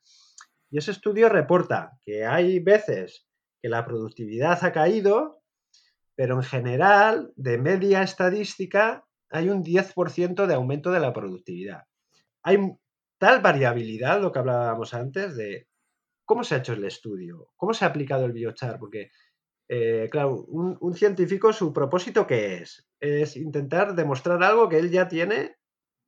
Y 0.70 0.78
ese 0.78 0.90
estudio 0.90 1.28
reporta 1.28 1.98
que 2.02 2.26
hay 2.26 2.58
veces 2.60 3.26
que 3.62 3.68
la 3.70 3.84
productividad 3.86 4.62
ha 4.62 4.72
caído, 4.72 5.42
pero 6.14 6.36
en 6.36 6.42
general, 6.42 7.32
de 7.36 7.56
media 7.58 8.02
estadística, 8.02 9.04
hay 9.30 9.48
un 9.48 9.64
10% 9.64 10.46
de 10.46 10.54
aumento 10.54 10.92
de 10.92 11.00
la 11.00 11.12
productividad. 11.14 11.84
Hay 12.42 12.58
tal 13.18 13.40
variabilidad, 13.40 14.20
lo 14.20 14.30
que 14.30 14.38
hablábamos 14.40 14.92
antes, 14.92 15.34
de 15.34 15.68
cómo 16.26 16.44
se 16.44 16.56
ha 16.56 16.58
hecho 16.58 16.74
el 16.74 16.84
estudio, 16.84 17.48
cómo 17.56 17.72
se 17.72 17.86
ha 17.86 17.88
aplicado 17.88 18.26
el 18.26 18.32
biochar, 18.32 18.78
porque, 18.78 19.10
eh, 19.68 20.08
claro, 20.10 20.44
un, 20.48 20.76
un, 20.78 20.94
científico, 20.94 21.54
su 21.54 21.72
propósito, 21.72 22.26
¿qué 22.26 22.56
es? 22.56 22.86
Es 23.00 23.36
intentar 23.36 23.94
demostrar 23.94 24.42
algo 24.42 24.68
que 24.68 24.78
él 24.78 24.90
ya 24.90 25.08
tiene 25.08 25.56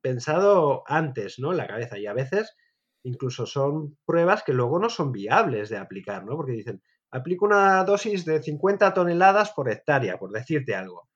pensado 0.01 0.83
antes, 0.87 1.39
¿no? 1.39 1.51
En 1.51 1.57
la 1.57 1.67
cabeza. 1.67 1.97
Y 1.97 2.05
a 2.05 2.13
veces 2.13 2.55
incluso 3.03 3.45
son 3.45 3.97
pruebas 4.05 4.43
que 4.43 4.53
luego 4.53 4.79
no 4.79 4.89
son 4.89 5.11
viables 5.11 5.69
de 5.69 5.77
aplicar, 5.77 6.25
¿no? 6.25 6.35
Porque 6.35 6.51
dicen, 6.53 6.81
aplico 7.11 7.45
una 7.45 7.83
dosis 7.83 8.25
de 8.25 8.41
50 8.41 8.93
toneladas 8.93 9.51
por 9.51 9.69
hectárea, 9.71 10.17
por 10.17 10.31
decirte 10.31 10.75
algo. 10.75 11.09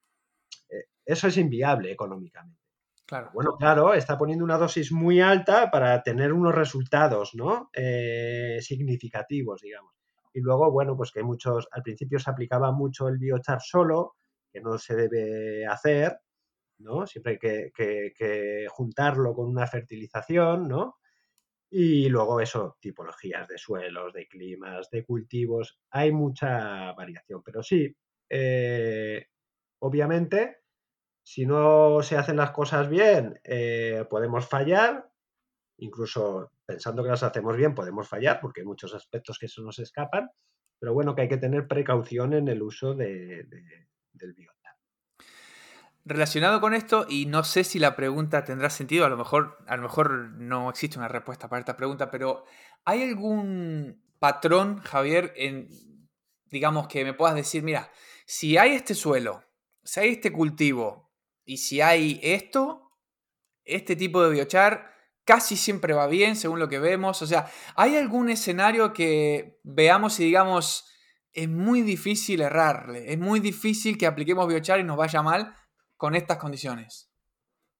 Eh, 0.69 0.86
eso 1.05 1.27
es 1.27 1.38
inviable 1.38 1.91
económicamente. 1.91 2.59
Claro. 3.05 3.29
Bueno, 3.34 3.57
claro, 3.57 3.93
está 3.93 4.17
poniendo 4.17 4.45
una 4.45 4.57
dosis 4.57 4.91
muy 4.93 5.19
alta 5.19 5.69
para 5.69 6.01
tener 6.01 6.32
unos 6.32 6.55
resultados, 6.55 7.36
¿no? 7.36 7.69
Eh, 7.73 8.59
significativos, 8.61 9.61
digamos. 9.61 9.93
Y 10.34 10.39
luego, 10.39 10.71
bueno, 10.71 10.95
pues 10.95 11.11
que 11.11 11.23
muchos, 11.23 11.67
al 11.71 11.84
principio 11.84 12.19
se 12.19 12.29
aplicaba 12.29 12.71
mucho 12.71 13.09
el 13.09 13.17
biochar 13.17 13.59
solo, 13.61 14.15
que 14.49 14.61
no 14.61 14.77
se 14.77 14.95
debe 14.95 15.65
hacer, 15.65 16.19
Siempre 17.05 17.39
hay 17.43 17.71
que, 17.71 18.67
juntarlo 18.69 19.34
con 19.34 19.47
una 19.47 19.67
fertilización, 19.67 20.67
¿no? 20.67 20.97
Y 21.69 22.09
luego 22.09 22.41
eso, 22.41 22.77
tipologías 22.82 23.47
de 23.47 23.57
suelos, 23.57 24.13
de 24.13 24.27
climas, 24.27 24.89
de 24.89 25.05
cultivos, 25.05 25.79
hay 25.89 26.11
mucha 26.11 26.91
variación, 26.93 27.41
pero 27.43 27.63
sí, 27.63 27.95
eh, 28.29 29.27
obviamente, 29.79 30.63
si 31.23 31.45
no 31.45 32.01
se 32.03 32.17
hacen 32.17 32.38
las 32.38 32.51
cosas 32.51 32.89
bien, 32.89 33.39
eh, 33.43 34.05
podemos 34.09 34.47
fallar, 34.47 35.09
incluso 35.77 36.51
pensando 36.65 37.03
que 37.03 37.09
las 37.09 37.23
hacemos 37.23 37.55
bien, 37.55 37.73
podemos 37.73 38.07
fallar, 38.07 38.39
porque 38.41 38.61
hay 38.61 38.67
muchos 38.67 38.93
aspectos 38.93 39.39
que 39.39 39.47
se 39.47 39.61
nos 39.61 39.79
escapan, 39.79 40.29
pero 40.79 40.93
bueno, 40.93 41.15
que 41.15 41.21
hay 41.23 41.29
que 41.29 41.38
tener 41.38 41.67
precaución 41.67 42.34
en 42.34 42.47
el 42.47 42.61
uso 42.61 42.95
del 42.95 43.45
bioma. 44.36 44.61
Relacionado 46.04 46.60
con 46.62 46.74
esto, 46.74 47.06
y 47.08 47.28
no 47.28 47.43
sé 47.43 47.64
si 47.64 47.78
la 47.78 47.95
pregunta 47.95 48.43
tendrá 48.43 48.70
sentido, 48.70 49.06
a 49.06 49.10
lo 49.10 49.18
mejor, 49.18 49.58
a 49.68 49.76
lo 49.76 49.84
mejor 49.84 50.32
no 50.32 50.70
existe 50.70 50.97
una 50.97 51.08
respuesta 51.08 51.47
para 51.47 51.60
esta 51.60 51.78
pregunta, 51.78 52.10
pero 52.10 52.45
¿hay 52.86 53.04
algún 53.04 54.04
patrón, 54.20 54.80
Javier, 54.80 55.32
en, 55.36 55.70
digamos, 56.45 56.88
que 56.88 57.04
me 57.04 57.14
puedas 57.14 57.36
decir, 57.36 57.62
mira, 57.62 57.91
si 58.26 58.58
hay 58.58 58.74
este 58.74 58.95
suelo, 58.95 59.43
si 59.84 59.99
hay 59.99 60.10
este 60.10 60.32
cultivo, 60.32 61.12
y 61.45 61.58
si 61.58 61.82
hay 61.82 62.20
esto, 62.24 62.93
este 63.66 63.95
tipo 63.95 64.24
de 64.24 64.32
biochar 64.32 64.91
casi 65.26 65.56
siempre 65.56 65.93
va 65.93 66.08
bien, 66.08 66.36
según 66.36 66.60
lo 66.60 66.70
que 66.70 66.80
vemos. 66.80 67.22
O 67.22 67.28
sea, 67.28 67.52
¿hay 67.76 67.95
algún 67.95 68.30
escenario 68.30 68.93
que 68.93 69.60
veamos 69.64 70.20
y 70.20 70.26
digamos, 70.26 70.89
es 71.34 71.49
muy 71.49 71.82
difícil 71.82 72.41
errarle, 72.41 73.12
es 73.12 73.20
muy 73.20 73.39
difícil 73.39 73.97
que 73.97 74.08
apliquemos 74.08 74.47
biochar 74.47 74.80
y 74.80 74.84
nos 74.84 74.97
vaya 74.97 75.22
mal? 75.22 75.56
Con 76.02 76.16
estas 76.16 76.39
condiciones? 76.39 77.12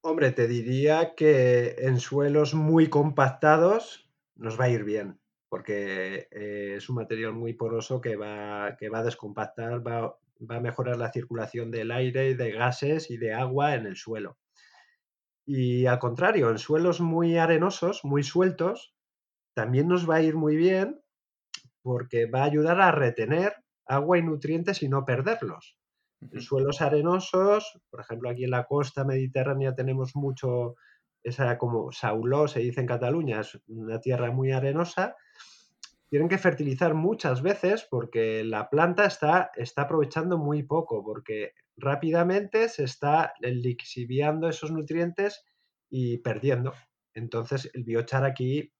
Hombre, 0.00 0.30
te 0.30 0.46
diría 0.46 1.16
que 1.16 1.74
en 1.78 1.98
suelos 1.98 2.54
muy 2.54 2.88
compactados 2.88 4.08
nos 4.36 4.60
va 4.60 4.66
a 4.66 4.68
ir 4.68 4.84
bien, 4.84 5.18
porque 5.48 6.28
eh, 6.30 6.74
es 6.76 6.88
un 6.88 6.94
material 6.94 7.32
muy 7.32 7.54
poroso 7.54 8.00
que 8.00 8.14
va, 8.14 8.76
que 8.78 8.90
va 8.90 9.00
a 9.00 9.02
descompactar, 9.02 9.84
va, 9.84 10.16
va, 10.38 10.56
a 10.56 10.60
mejorar 10.60 10.98
la 10.98 11.10
circulación 11.10 11.72
del 11.72 11.90
aire 11.90 12.30
y 12.30 12.34
de 12.34 12.52
gases 12.52 13.10
y 13.10 13.16
de 13.16 13.34
agua 13.34 13.74
en 13.74 13.86
el 13.86 13.96
suelo. 13.96 14.38
Y 15.44 15.86
al 15.86 15.98
contrario, 15.98 16.48
en 16.48 16.58
suelos 16.58 17.00
muy 17.00 17.38
arenosos, 17.38 18.04
muy 18.04 18.22
sueltos, 18.22 18.94
también 19.52 19.88
nos 19.88 20.08
va 20.08 20.16
a 20.16 20.22
ir 20.22 20.36
muy 20.36 20.54
bien 20.54 21.02
porque 21.82 22.26
va 22.26 22.42
a 22.42 22.46
ayudar 22.46 22.80
a 22.80 22.92
retener 22.92 23.52
agua 23.84 24.16
y 24.16 24.22
nutrientes 24.22 24.80
y 24.84 24.88
no 24.88 25.04
perderlos. 25.04 25.76
Suelos 26.38 26.80
arenosos, 26.80 27.80
por 27.90 28.00
ejemplo, 28.00 28.30
aquí 28.30 28.44
en 28.44 28.50
la 28.50 28.64
costa 28.64 29.04
mediterránea 29.04 29.74
tenemos 29.74 30.14
mucho 30.14 30.76
esa 31.22 31.56
como 31.58 31.92
sauló, 31.92 32.48
se 32.48 32.60
dice 32.60 32.80
en 32.80 32.86
Cataluña, 32.86 33.40
es 33.40 33.60
una 33.68 34.00
tierra 34.00 34.30
muy 34.30 34.52
arenosa, 34.52 35.16
tienen 36.08 36.28
que 36.28 36.38
fertilizar 36.38 36.94
muchas 36.94 37.42
veces 37.42 37.86
porque 37.88 38.44
la 38.44 38.68
planta 38.68 39.06
está, 39.06 39.50
está 39.56 39.82
aprovechando 39.82 40.36
muy 40.36 40.62
poco, 40.62 41.02
porque 41.02 41.52
rápidamente 41.76 42.68
se 42.68 42.84
está 42.84 43.32
lixiviando 43.40 44.48
esos 44.48 44.70
nutrientes 44.70 45.44
y 45.88 46.18
perdiendo. 46.18 46.74
Entonces, 47.14 47.70
el 47.72 47.84
biochar 47.84 48.24
aquí 48.24 48.72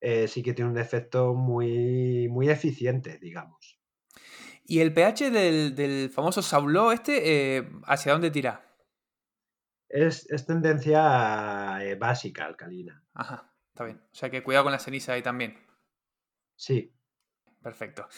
eh, 0.00 0.26
sí 0.26 0.42
que 0.42 0.52
tiene 0.52 0.70
un 0.70 0.78
efecto 0.78 1.34
muy, 1.34 2.28
muy 2.28 2.48
eficiente, 2.48 3.18
digamos. 3.18 3.73
¿Y 4.66 4.80
el 4.80 4.94
pH 4.94 5.30
del, 5.30 6.10
famoso 6.10 6.40
Sauló 6.40 6.90
este, 6.92 7.56
eh, 7.56 7.70
hacia 7.86 8.12
dónde 8.12 8.30
tira? 8.30 8.64
Es, 9.88 10.26
tendencia 10.46 11.84
eh, 11.84 11.94
básica, 11.94 12.46
alcalina. 12.46 13.04
Ajá, 13.12 13.52
está 13.68 13.84
bien. 13.84 14.02
O 14.10 14.14
sea 14.14 14.30
que 14.30 14.42
cuidado 14.42 14.64
con 14.64 14.72
la 14.72 14.78
ceniza 14.78 15.12
ahí 15.12 15.22
también. 15.22 15.62
Sí. 16.56 16.92
Perfecto. 17.62 18.08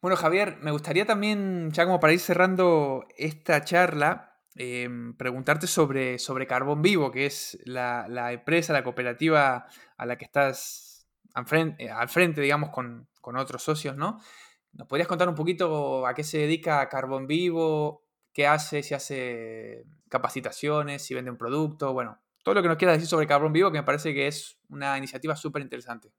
Bueno, 0.00 0.16
Javier, 0.16 0.58
me 0.60 0.70
gustaría 0.70 1.04
también, 1.04 1.70
ya 1.72 1.84
como 1.84 2.00
para 2.00 2.12
ir 2.12 2.20
cerrando 2.20 3.06
esta 3.16 3.64
charla, 3.64 4.40
em, 4.54 5.16
preguntarte 5.16 5.66
sobre, 5.66 6.18
sobre 6.18 6.46
Carbón 6.46 6.82
Vivo, 6.82 7.10
que 7.10 7.26
es 7.26 7.58
la, 7.64 8.32
empresa, 8.32 8.72
la 8.72 8.84
cooperativa 8.84 9.66
a 9.96 10.06
la 10.06 10.16
que 10.16 10.24
estás 10.24 11.08
al 11.34 11.46
frente, 11.46 11.90
al 11.90 12.08
frente 12.08 12.40
digamos, 12.40 12.70
con, 12.70 13.08
con 13.20 13.36
otros 13.36 13.62
socios, 13.62 13.96
¿no? 13.96 14.18
¿Nos 14.72 14.88
podrías 14.88 15.08
contar 15.08 15.28
un 15.28 15.34
poquito 15.34 16.06
a 16.06 16.14
qué 16.14 16.24
se 16.24 16.38
dedica 16.38 16.88
Carbón 16.88 17.26
Vivo? 17.26 18.04
¿Qué 18.32 18.46
hace? 18.46 18.82
Si 18.82 18.94
hace 18.94 19.84
capacitaciones, 20.08 21.02
si 21.02 21.14
vende 21.14 21.30
un 21.30 21.36
producto, 21.36 21.92
bueno, 21.92 22.18
todo 22.42 22.54
lo 22.54 22.62
que 22.62 22.68
nos 22.68 22.76
quieras 22.76 22.96
decir 22.96 23.08
sobre 23.08 23.26
Carbón 23.26 23.52
Vivo, 23.52 23.70
que 23.70 23.78
me 23.78 23.84
parece 23.84 24.14
que 24.14 24.26
es 24.26 24.58
una 24.68 24.96
iniciativa 24.96 25.36
súper 25.36 25.62
interesante. 25.62 26.12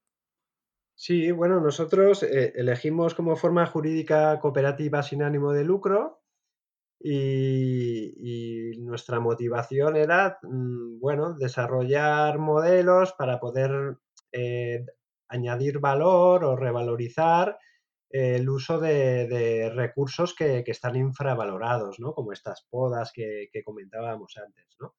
Sí, 0.95 1.31
bueno, 1.31 1.59
nosotros 1.59 2.23
eh, 2.23 2.53
elegimos 2.55 3.15
como 3.15 3.35
forma 3.35 3.65
jurídica 3.65 4.39
cooperativa 4.39 5.01
sin 5.01 5.23
ánimo 5.23 5.51
de 5.51 5.63
lucro 5.63 6.21
y, 6.99 8.71
nuestra 8.79 9.19
motivación 9.19 9.95
era, 9.95 10.39
mm, 10.43 10.99
bueno, 10.99 11.33
desarrollar 11.33 12.37
modelos 12.37 13.13
para 13.13 13.39
poder 13.39 13.97
eh, 14.31 14.85
añadir 15.27 15.79
valor 15.79 16.43
o 16.43 16.55
revalorizar 16.55 17.57
el 18.13 18.47
uso 18.47 18.79
de, 18.79 19.71
recursos 19.73 20.35
que, 20.35 20.63
están 20.67 20.95
infravalorados, 20.95 21.99
¿no? 21.99 22.13
Como 22.13 22.31
estas 22.31 22.63
podas 22.69 23.11
que, 23.11 23.49
comentábamos 23.65 24.37
antes, 24.37 24.67
¿no? 24.79 24.93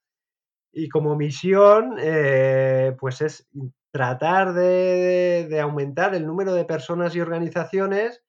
Y 0.73 0.89
como 0.89 1.15
misión, 1.15 1.97
eh, 2.01 2.97
pues 2.99 3.21
es 3.21 3.49
tratar 3.93 4.53
de, 4.53 5.61
aumentar 5.63 6.17
el 6.17 6.27
número 6.27 6.55
de 6.55 6.65
personas 6.65 7.15
y 7.15 7.21
organizaciones 7.21 8.25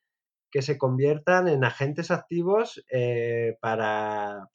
que 0.51 0.61
se 0.61 0.77
conviertan 0.77 1.47
en 1.47 1.63
agentes 1.63 2.11
activos 2.11 2.85
eh, 2.91 3.57
para, 3.61 4.47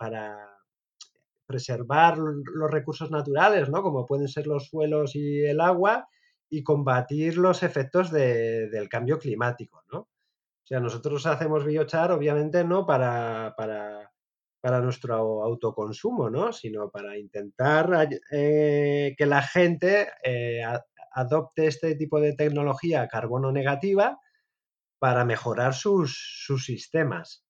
preservar 1.44 2.18
los 2.18 2.70
recursos 2.70 3.10
naturales, 3.10 3.68
¿no? 3.68 3.82
Como 3.82 4.06
pueden 4.06 4.28
ser 4.28 4.46
los 4.46 4.68
suelos 4.68 5.16
y 5.16 5.44
el 5.44 5.60
agua, 5.60 6.08
y 6.48 6.62
combatir 6.62 7.36
los 7.36 7.64
efectos 7.64 8.12
del 8.12 8.88
cambio 8.88 9.18
climático, 9.18 9.82
¿no? 9.90 10.08
Sea, 10.70 10.78
nosotros 10.78 11.26
hacemos 11.26 11.64
biochar, 11.64 12.12
obviamente, 12.12 12.62
no 12.62 12.86
para, 12.86 13.56
para, 13.56 14.80
nuestro 14.80 15.42
autoconsumo, 15.42 16.30
¿no? 16.30 16.52
Sino 16.52 16.92
para 16.92 17.18
intentar 17.18 18.08
eh, 18.30 19.16
que 19.18 19.26
la 19.26 19.42
gente 19.42 20.10
eh, 20.22 20.62
adopte 21.12 21.66
este 21.66 21.96
tipo 21.96 22.20
de 22.20 22.34
tecnología 22.34 23.08
carbono 23.08 23.50
negativa 23.50 24.20
para 25.00 25.24
mejorar 25.24 25.74
sus, 25.74 26.46
sistemas, 26.64 27.44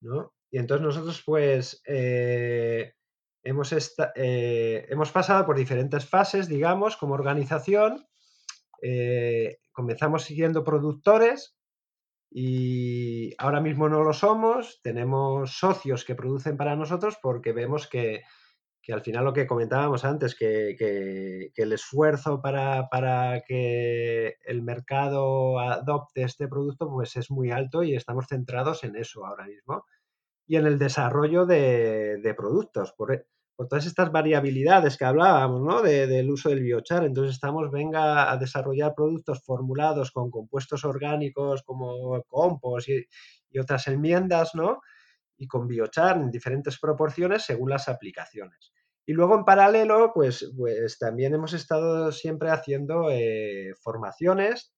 ¿no? 0.00 0.34
Y 0.50 0.58
entonces 0.58 0.84
nosotros, 0.84 1.22
pues, 1.24 1.80
eh, 1.86 2.94
hemos, 3.44 3.72
hemos 4.16 5.12
pasado 5.12 5.46
por 5.46 5.56
diferentes 5.56 6.04
fases, 6.08 6.48
digamos, 6.48 6.96
como 6.96 7.14
organización. 7.14 8.04
comenzamos 9.72 10.24
siguiendo 10.24 10.64
productores 10.64 11.56
y 12.34 13.34
ahora 13.36 13.60
mismo 13.60 13.88
no 13.90 14.02
lo 14.02 14.14
somos, 14.14 14.80
tenemos 14.82 15.58
socios 15.58 16.04
que 16.04 16.14
producen 16.14 16.56
para 16.56 16.76
nosotros 16.76 17.18
porque 17.20 17.52
vemos 17.52 17.88
que, 17.88 18.22
al 18.88 19.02
final 19.02 19.24
lo 19.24 19.34
que 19.34 19.46
comentábamos 19.46 20.06
antes, 20.06 20.34
que, 20.34 21.50
el 21.54 21.72
esfuerzo 21.72 22.40
para, 22.40 22.88
que 23.46 24.36
el 24.46 24.62
mercado 24.62 25.58
adopte 25.58 26.22
este 26.22 26.48
producto 26.48 26.88
pues 26.88 27.16
es 27.16 27.30
muy 27.30 27.50
alto 27.50 27.82
y 27.82 27.94
estamos 27.94 28.26
centrados 28.28 28.82
en 28.84 28.96
eso 28.96 29.26
ahora 29.26 29.46
mismo 29.46 29.84
y 30.46 30.56
en 30.56 30.66
el 30.66 30.78
desarrollo 30.78 31.44
de, 31.44 32.16
de 32.16 32.34
productos. 32.34 32.94
E, 33.10 33.26
por 33.56 33.68
todas 33.68 33.86
estas 33.86 34.10
variabilidades 34.10 34.96
que 34.96 35.04
hablábamos, 35.04 35.60
¿no? 35.60 35.82
del 35.82 36.30
uso 36.30 36.48
del 36.48 36.60
biochar. 36.60 37.04
Entonces 37.04 37.34
estamos, 37.34 37.70
venga, 37.70 38.30
a 38.30 38.36
desarrollar 38.36 38.94
productos 38.94 39.42
formulados 39.44 40.10
con 40.10 40.30
compuestos 40.30 40.84
orgánicos 40.84 41.62
como 41.62 42.22
compost 42.24 42.88
y, 42.88 43.06
otras 43.58 43.86
enmiendas, 43.88 44.54
¿no? 44.54 44.80
Y 45.36 45.46
con 45.46 45.68
biochar 45.68 46.16
en 46.16 46.30
diferentes 46.30 46.78
proporciones 46.78 47.44
según 47.44 47.68
las 47.68 47.86
aplicaciones. 47.86 48.72
Y 49.04 49.12
luego 49.12 49.34
en 49.34 49.44
paralelo, 49.44 50.12
pues, 50.14 50.50
pues 50.56 50.98
también 50.98 51.34
hemos 51.34 51.52
estado 51.52 52.12
siempre 52.12 52.48
haciendo 52.48 53.10
eh, 53.10 53.74
formaciones, 53.78 54.72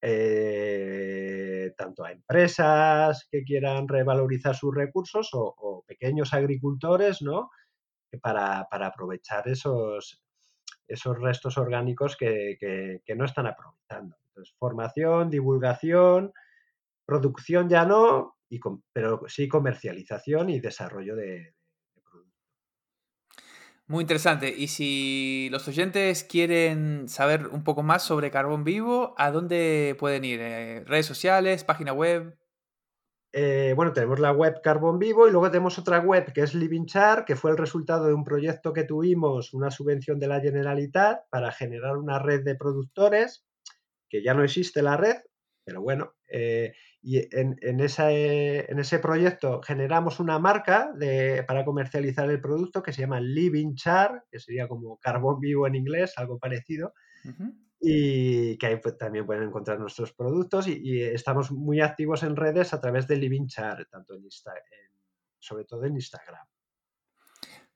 eh, 0.00 1.72
tanto 1.76 2.04
a 2.04 2.10
empresas 2.10 3.28
que 3.30 3.44
quieran 3.44 3.86
revalorizar 3.86 4.56
sus 4.56 4.74
recursos 4.74 5.32
o, 5.32 5.54
o 5.56 5.84
pequeños 5.86 6.34
agricultores, 6.34 7.22
¿no? 7.22 7.50
Para, 8.18 8.66
aprovechar 8.70 9.48
esos, 9.48 10.22
esos 10.86 11.18
restos 11.18 11.58
orgánicos 11.58 12.16
que, 12.16 13.02
no 13.16 13.24
están 13.24 13.46
aprovechando. 13.46 14.16
Entonces, 14.28 14.54
formación, 14.58 15.30
divulgación, 15.30 16.32
producción 17.04 17.68
ya 17.68 17.84
no, 17.84 18.36
y 18.48 18.60
pero 18.92 19.22
sí 19.28 19.48
comercialización 19.48 20.50
y 20.50 20.60
desarrollo 20.60 21.16
de. 21.16 21.54
Muy 23.86 24.02
interesante. 24.02 24.54
Y 24.56 24.68
si 24.68 25.48
los 25.50 25.66
oyentes 25.68 26.24
quieren 26.24 27.08
saber 27.08 27.48
un 27.48 27.64
poco 27.64 27.82
más 27.82 28.02
sobre 28.02 28.30
Carbón 28.30 28.64
Vivo, 28.64 29.14
¿a 29.18 29.30
dónde 29.30 29.96
pueden 29.98 30.24
ir? 30.24 30.40
Eh, 30.40 30.84
¿Redes 30.86 31.06
sociales? 31.06 31.64
¿Página 31.64 31.92
web? 31.92 32.38
Eh, 33.32 33.72
bueno, 33.74 33.94
tenemos 33.94 34.20
la 34.20 34.32
web 34.32 34.60
Carbón 34.62 34.98
Vivo 34.98 35.26
y 35.26 35.30
luego 35.30 35.50
tenemos 35.50 35.78
otra 35.78 36.00
web 36.00 36.32
que 36.34 36.42
es 36.42 36.54
Living 36.54 36.84
Char, 36.84 37.24
que 37.24 37.34
fue 37.34 37.50
el 37.50 37.56
resultado 37.56 38.06
de 38.06 38.14
un 38.14 38.24
proyecto 38.24 38.74
que 38.74 38.84
tuvimos, 38.84 39.54
una 39.54 39.70
subvención 39.70 40.18
de 40.18 40.28
la 40.28 40.40
Generalitat 40.40 41.22
para 41.30 41.50
generar 41.50 41.96
una 41.96 42.18
red 42.18 42.44
de 42.44 42.56
productores, 42.56 43.46
que 44.10 44.22
ya 44.22 44.34
no 44.34 44.44
existe 44.44 44.82
la 44.82 44.98
red, 44.98 45.16
pero 45.64 45.80
bueno, 45.80 46.12
eh, 46.30 46.74
y 47.00 47.20
en, 47.34 47.80
ese 47.80 48.98
proyecto 49.00 49.62
generamos 49.62 50.20
una 50.20 50.38
marca 50.38 50.92
para 51.48 51.64
comercializar 51.64 52.30
el 52.30 52.40
producto 52.40 52.82
que 52.82 52.92
se 52.92 53.00
llama 53.00 53.20
Living 53.20 53.74
Char, 53.74 54.24
que 54.30 54.38
sería 54.38 54.68
como 54.68 54.98
carbón 54.98 55.40
vivo 55.40 55.66
en 55.66 55.74
inglés, 55.74 56.12
algo 56.16 56.38
parecido 56.38 56.92
y 57.84 58.56
que 58.58 58.66
ahí 58.66 58.80
también 58.96 59.26
pueden 59.26 59.42
encontrar 59.42 59.80
nuestros 59.80 60.12
productos 60.12 60.68
y, 60.68 61.02
estamos 61.02 61.50
muy 61.50 61.80
activos 61.80 62.22
en 62.22 62.36
redes 62.36 62.72
a 62.72 62.80
través 62.80 63.08
de 63.08 63.16
Living 63.16 63.48
Char, 63.48 63.86
tanto 63.90 64.14
en, 64.14 64.22
sobre 65.40 65.64
todo 65.64 65.84
en 65.84 65.94
Instagram. 65.94 66.46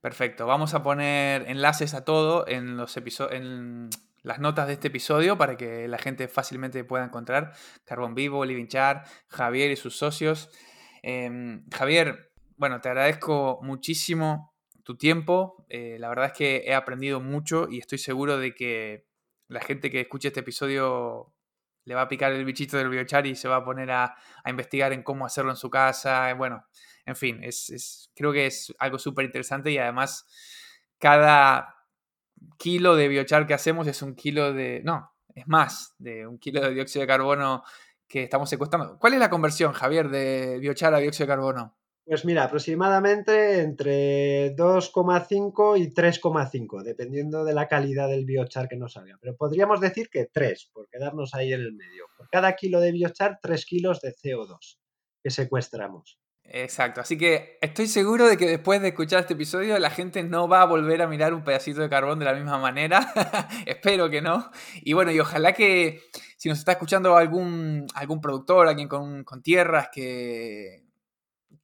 Perfecto, 0.00 0.46
vamos 0.46 0.74
a 0.74 0.84
poner 0.84 1.50
enlaces 1.50 1.92
a 1.94 2.04
todo 2.04 2.46
en 2.46 2.76
los 2.76 2.96
en 2.96 3.90
las 4.22 4.38
notas 4.38 4.68
de 4.68 4.74
este 4.74 4.88
episodio 4.88 5.36
para 5.36 5.56
que 5.56 5.88
la 5.88 5.98
gente 5.98 6.28
fácilmente 6.28 6.84
pueda 6.84 7.04
encontrar 7.04 7.52
Carbón 7.84 8.14
Vivo, 8.14 8.44
Living 8.44 8.68
Char, 8.68 9.04
Javier 9.28 9.72
y 9.72 9.76
sus 9.76 9.96
socios. 9.96 10.50
Em, 11.02 11.64
Javier, 11.72 12.32
bueno, 12.56 12.80
te 12.80 12.88
agradezco 12.88 13.58
muchísimo 13.62 14.54
tu 14.84 14.96
tiempo. 14.96 15.66
Eh, 15.68 15.96
la 15.98 16.08
verdad 16.08 16.26
es 16.26 16.32
que 16.32 16.62
he 16.66 16.74
aprendido 16.74 17.20
mucho 17.20 17.68
y 17.68 17.78
estoy 17.78 17.98
seguro 17.98 18.38
de 18.38 18.54
que 18.54 19.05
la 19.48 19.60
gente 19.60 19.90
que 19.90 20.00
escuche 20.00 20.28
este 20.28 20.40
episodio 20.40 21.32
le 21.84 21.94
va 21.94 22.02
a 22.02 22.08
picar 22.08 22.32
el 22.32 22.44
bichito 22.44 22.76
del 22.76 22.88
biochar 22.88 23.26
y 23.26 23.36
se 23.36 23.48
va 23.48 23.56
a 23.56 23.64
poner 23.64 23.90
a, 23.90 24.16
investigar 24.44 24.92
en 24.92 25.02
cómo 25.02 25.24
hacerlo 25.24 25.52
en 25.52 25.56
su 25.56 25.70
casa. 25.70 26.32
Bueno, 26.34 26.66
en 27.04 27.16
fin, 27.16 27.42
es, 27.42 28.10
creo 28.14 28.32
que 28.32 28.46
es 28.46 28.74
algo 28.78 28.98
súper 28.98 29.24
interesante 29.24 29.70
y 29.70 29.78
además 29.78 30.26
cada 30.98 31.76
kilo 32.58 32.96
de 32.96 33.08
biochar 33.08 33.46
que 33.46 33.54
hacemos 33.54 33.86
es 33.86 34.02
un 34.02 34.16
kilo 34.16 34.52
de... 34.52 34.82
No, 34.84 35.12
es 35.34 35.46
más 35.46 35.94
de 35.98 36.26
un 36.26 36.38
kilo 36.38 36.60
de 36.60 36.74
dióxido 36.74 37.02
de 37.02 37.06
carbono 37.06 37.62
que 38.08 38.24
estamos 38.24 38.50
secuestrando. 38.50 38.98
¿Cuál 38.98 39.14
es 39.14 39.20
la 39.20 39.30
conversión, 39.30 39.72
Javier, 39.72 40.08
de 40.08 40.58
biochar 40.58 40.92
a 40.94 40.98
dióxido 40.98 41.26
de 41.26 41.32
carbono? 41.32 41.76
Pues 42.06 42.24
mira, 42.24 42.44
aproximadamente 42.44 43.62
entre 43.62 44.54
2,5 44.54 45.76
y 45.76 45.92
3,5, 45.92 46.84
dependiendo 46.84 47.44
de 47.44 47.52
la 47.52 47.66
calidad 47.66 48.08
del 48.08 48.24
biochar 48.24 48.68
que 48.68 48.76
nos 48.76 48.92
salga. 48.92 49.18
Pero 49.20 49.34
podríamos 49.34 49.80
decir 49.80 50.08
que 50.08 50.26
3, 50.32 50.70
por 50.72 50.88
quedarnos 50.88 51.34
ahí 51.34 51.52
en 51.52 51.62
el 51.62 51.72
medio. 51.72 52.04
Por 52.16 52.28
cada 52.30 52.54
kilo 52.54 52.78
de 52.78 52.92
biochar, 52.92 53.40
3 53.42 53.66
kilos 53.66 54.00
de 54.02 54.14
CO2 54.14 54.78
que 55.20 55.30
secuestramos. 55.30 56.20
Exacto, 56.44 57.00
así 57.00 57.18
que 57.18 57.58
estoy 57.60 57.88
seguro 57.88 58.28
de 58.28 58.36
que 58.36 58.46
después 58.46 58.80
de 58.80 58.88
escuchar 58.88 59.22
este 59.22 59.34
episodio 59.34 59.76
la 59.80 59.90
gente 59.90 60.22
no 60.22 60.46
va 60.46 60.62
a 60.62 60.66
volver 60.66 61.02
a 61.02 61.08
mirar 61.08 61.34
un 61.34 61.42
pedacito 61.42 61.80
de 61.80 61.88
carbón 61.88 62.20
de 62.20 62.26
la 62.26 62.34
misma 62.34 62.58
manera. 62.58 63.12
Espero 63.66 64.08
que 64.08 64.22
no. 64.22 64.52
Y 64.76 64.92
bueno, 64.92 65.10
y 65.10 65.18
ojalá 65.18 65.54
que 65.54 66.02
si 66.36 66.48
nos 66.48 66.58
está 66.60 66.70
escuchando 66.70 67.16
algún, 67.16 67.88
algún 67.94 68.20
productor, 68.20 68.68
alguien 68.68 68.86
con, 68.86 69.24
con 69.24 69.42
tierras 69.42 69.88
que, 69.92 70.85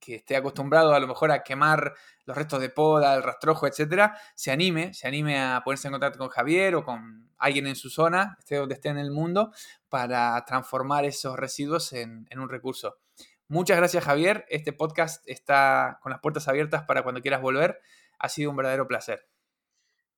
que 0.02 0.16
esté 0.16 0.34
acostumbrado 0.36 0.94
a 0.94 1.00
lo 1.00 1.06
mejor 1.06 1.30
a 1.30 1.44
quemar 1.44 1.94
los 2.24 2.36
restos 2.36 2.60
de 2.60 2.70
poda, 2.70 3.14
el 3.14 3.22
rastrojo, 3.22 3.68
etcétera, 3.68 4.18
se 4.34 4.50
anime, 4.50 4.92
se 4.92 5.06
anime 5.06 5.40
a 5.40 5.62
ponerse 5.64 5.88
en 5.88 5.92
contacto 5.92 6.18
con 6.18 6.28
Javier 6.28 6.74
o 6.74 6.84
con 6.84 7.30
alguien 7.38 7.68
en 7.68 7.76
su 7.76 7.88
zona, 7.88 8.36
esté 8.38 8.56
donde 8.56 8.74
esté 8.74 8.88
en 8.88 8.98
el 8.98 9.12
mundo, 9.12 9.52
para 9.88 10.44
transformar 10.44 11.04
esos 11.04 11.36
residuos 11.36 11.92
en, 11.92 12.26
en 12.30 12.40
un 12.40 12.48
recurso. 12.48 12.98
Muchas 13.46 13.76
gracias 13.76 14.04
Javier, 14.04 14.44
este 14.48 14.72
podcast 14.72 15.22
está 15.28 16.00
con 16.02 16.10
las 16.10 16.20
puertas 16.20 16.48
abiertas 16.48 16.82
para 16.82 17.02
cuando 17.02 17.20
quieras 17.20 17.40
volver, 17.40 17.80
ha 18.18 18.28
sido 18.28 18.50
un 18.50 18.56
verdadero 18.56 18.88
placer. 18.88 19.28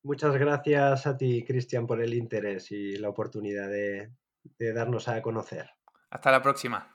Muchas 0.02 0.34
gracias 0.36 1.06
a 1.06 1.16
ti, 1.16 1.44
Cristian, 1.46 1.86
por 1.86 2.00
el 2.00 2.14
interés 2.14 2.70
y 2.70 2.96
la 2.96 3.08
oportunidad 3.08 3.68
de, 3.68 4.10
de 4.58 4.72
darnos 4.72 5.08
a 5.08 5.20
conocer. 5.22 5.70
Hasta 6.10 6.30
la 6.30 6.42
próxima. 6.42 6.93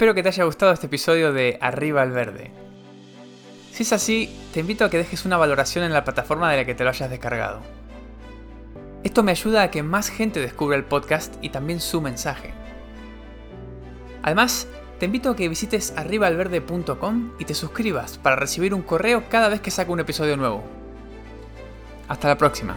Espero 0.00 0.14
que 0.14 0.22
te 0.22 0.30
haya 0.30 0.44
gustado 0.44 0.72
este 0.72 0.86
episodio 0.86 1.34
de 1.34 1.58
Arriba 1.60 2.00
al 2.00 2.10
Verde. 2.10 2.50
Si 3.70 3.82
es 3.82 3.92
así, 3.92 4.34
te 4.54 4.60
invito 4.60 4.86
a 4.86 4.88
que 4.88 4.96
dejes 4.96 5.26
una 5.26 5.36
valoración 5.36 5.84
en 5.84 5.92
la 5.92 6.04
plataforma 6.04 6.50
de 6.50 6.56
la 6.56 6.64
que 6.64 6.74
te 6.74 6.84
lo 6.84 6.88
hayas 6.88 7.10
descargado. 7.10 7.60
Esto 9.04 9.22
me 9.22 9.32
ayuda 9.32 9.62
a 9.62 9.70
que 9.70 9.82
más 9.82 10.08
gente 10.08 10.40
descubra 10.40 10.78
el 10.78 10.84
podcast 10.84 11.34
y 11.42 11.50
también 11.50 11.80
su 11.80 12.00
mensaje. 12.00 12.54
Además, 14.22 14.68
te 14.98 15.04
invito 15.04 15.28
a 15.28 15.36
que 15.36 15.50
visites 15.50 15.92
arribaalverde.com 15.94 17.32
y 17.38 17.44
te 17.44 17.52
suscribas 17.52 18.16
para 18.16 18.36
recibir 18.36 18.72
un 18.72 18.80
correo 18.80 19.24
cada 19.28 19.50
vez 19.50 19.60
que 19.60 19.70
saco 19.70 19.92
un 19.92 20.00
episodio 20.00 20.38
nuevo. 20.38 20.64
Hasta 22.08 22.26
la 22.26 22.38
próxima. 22.38 22.74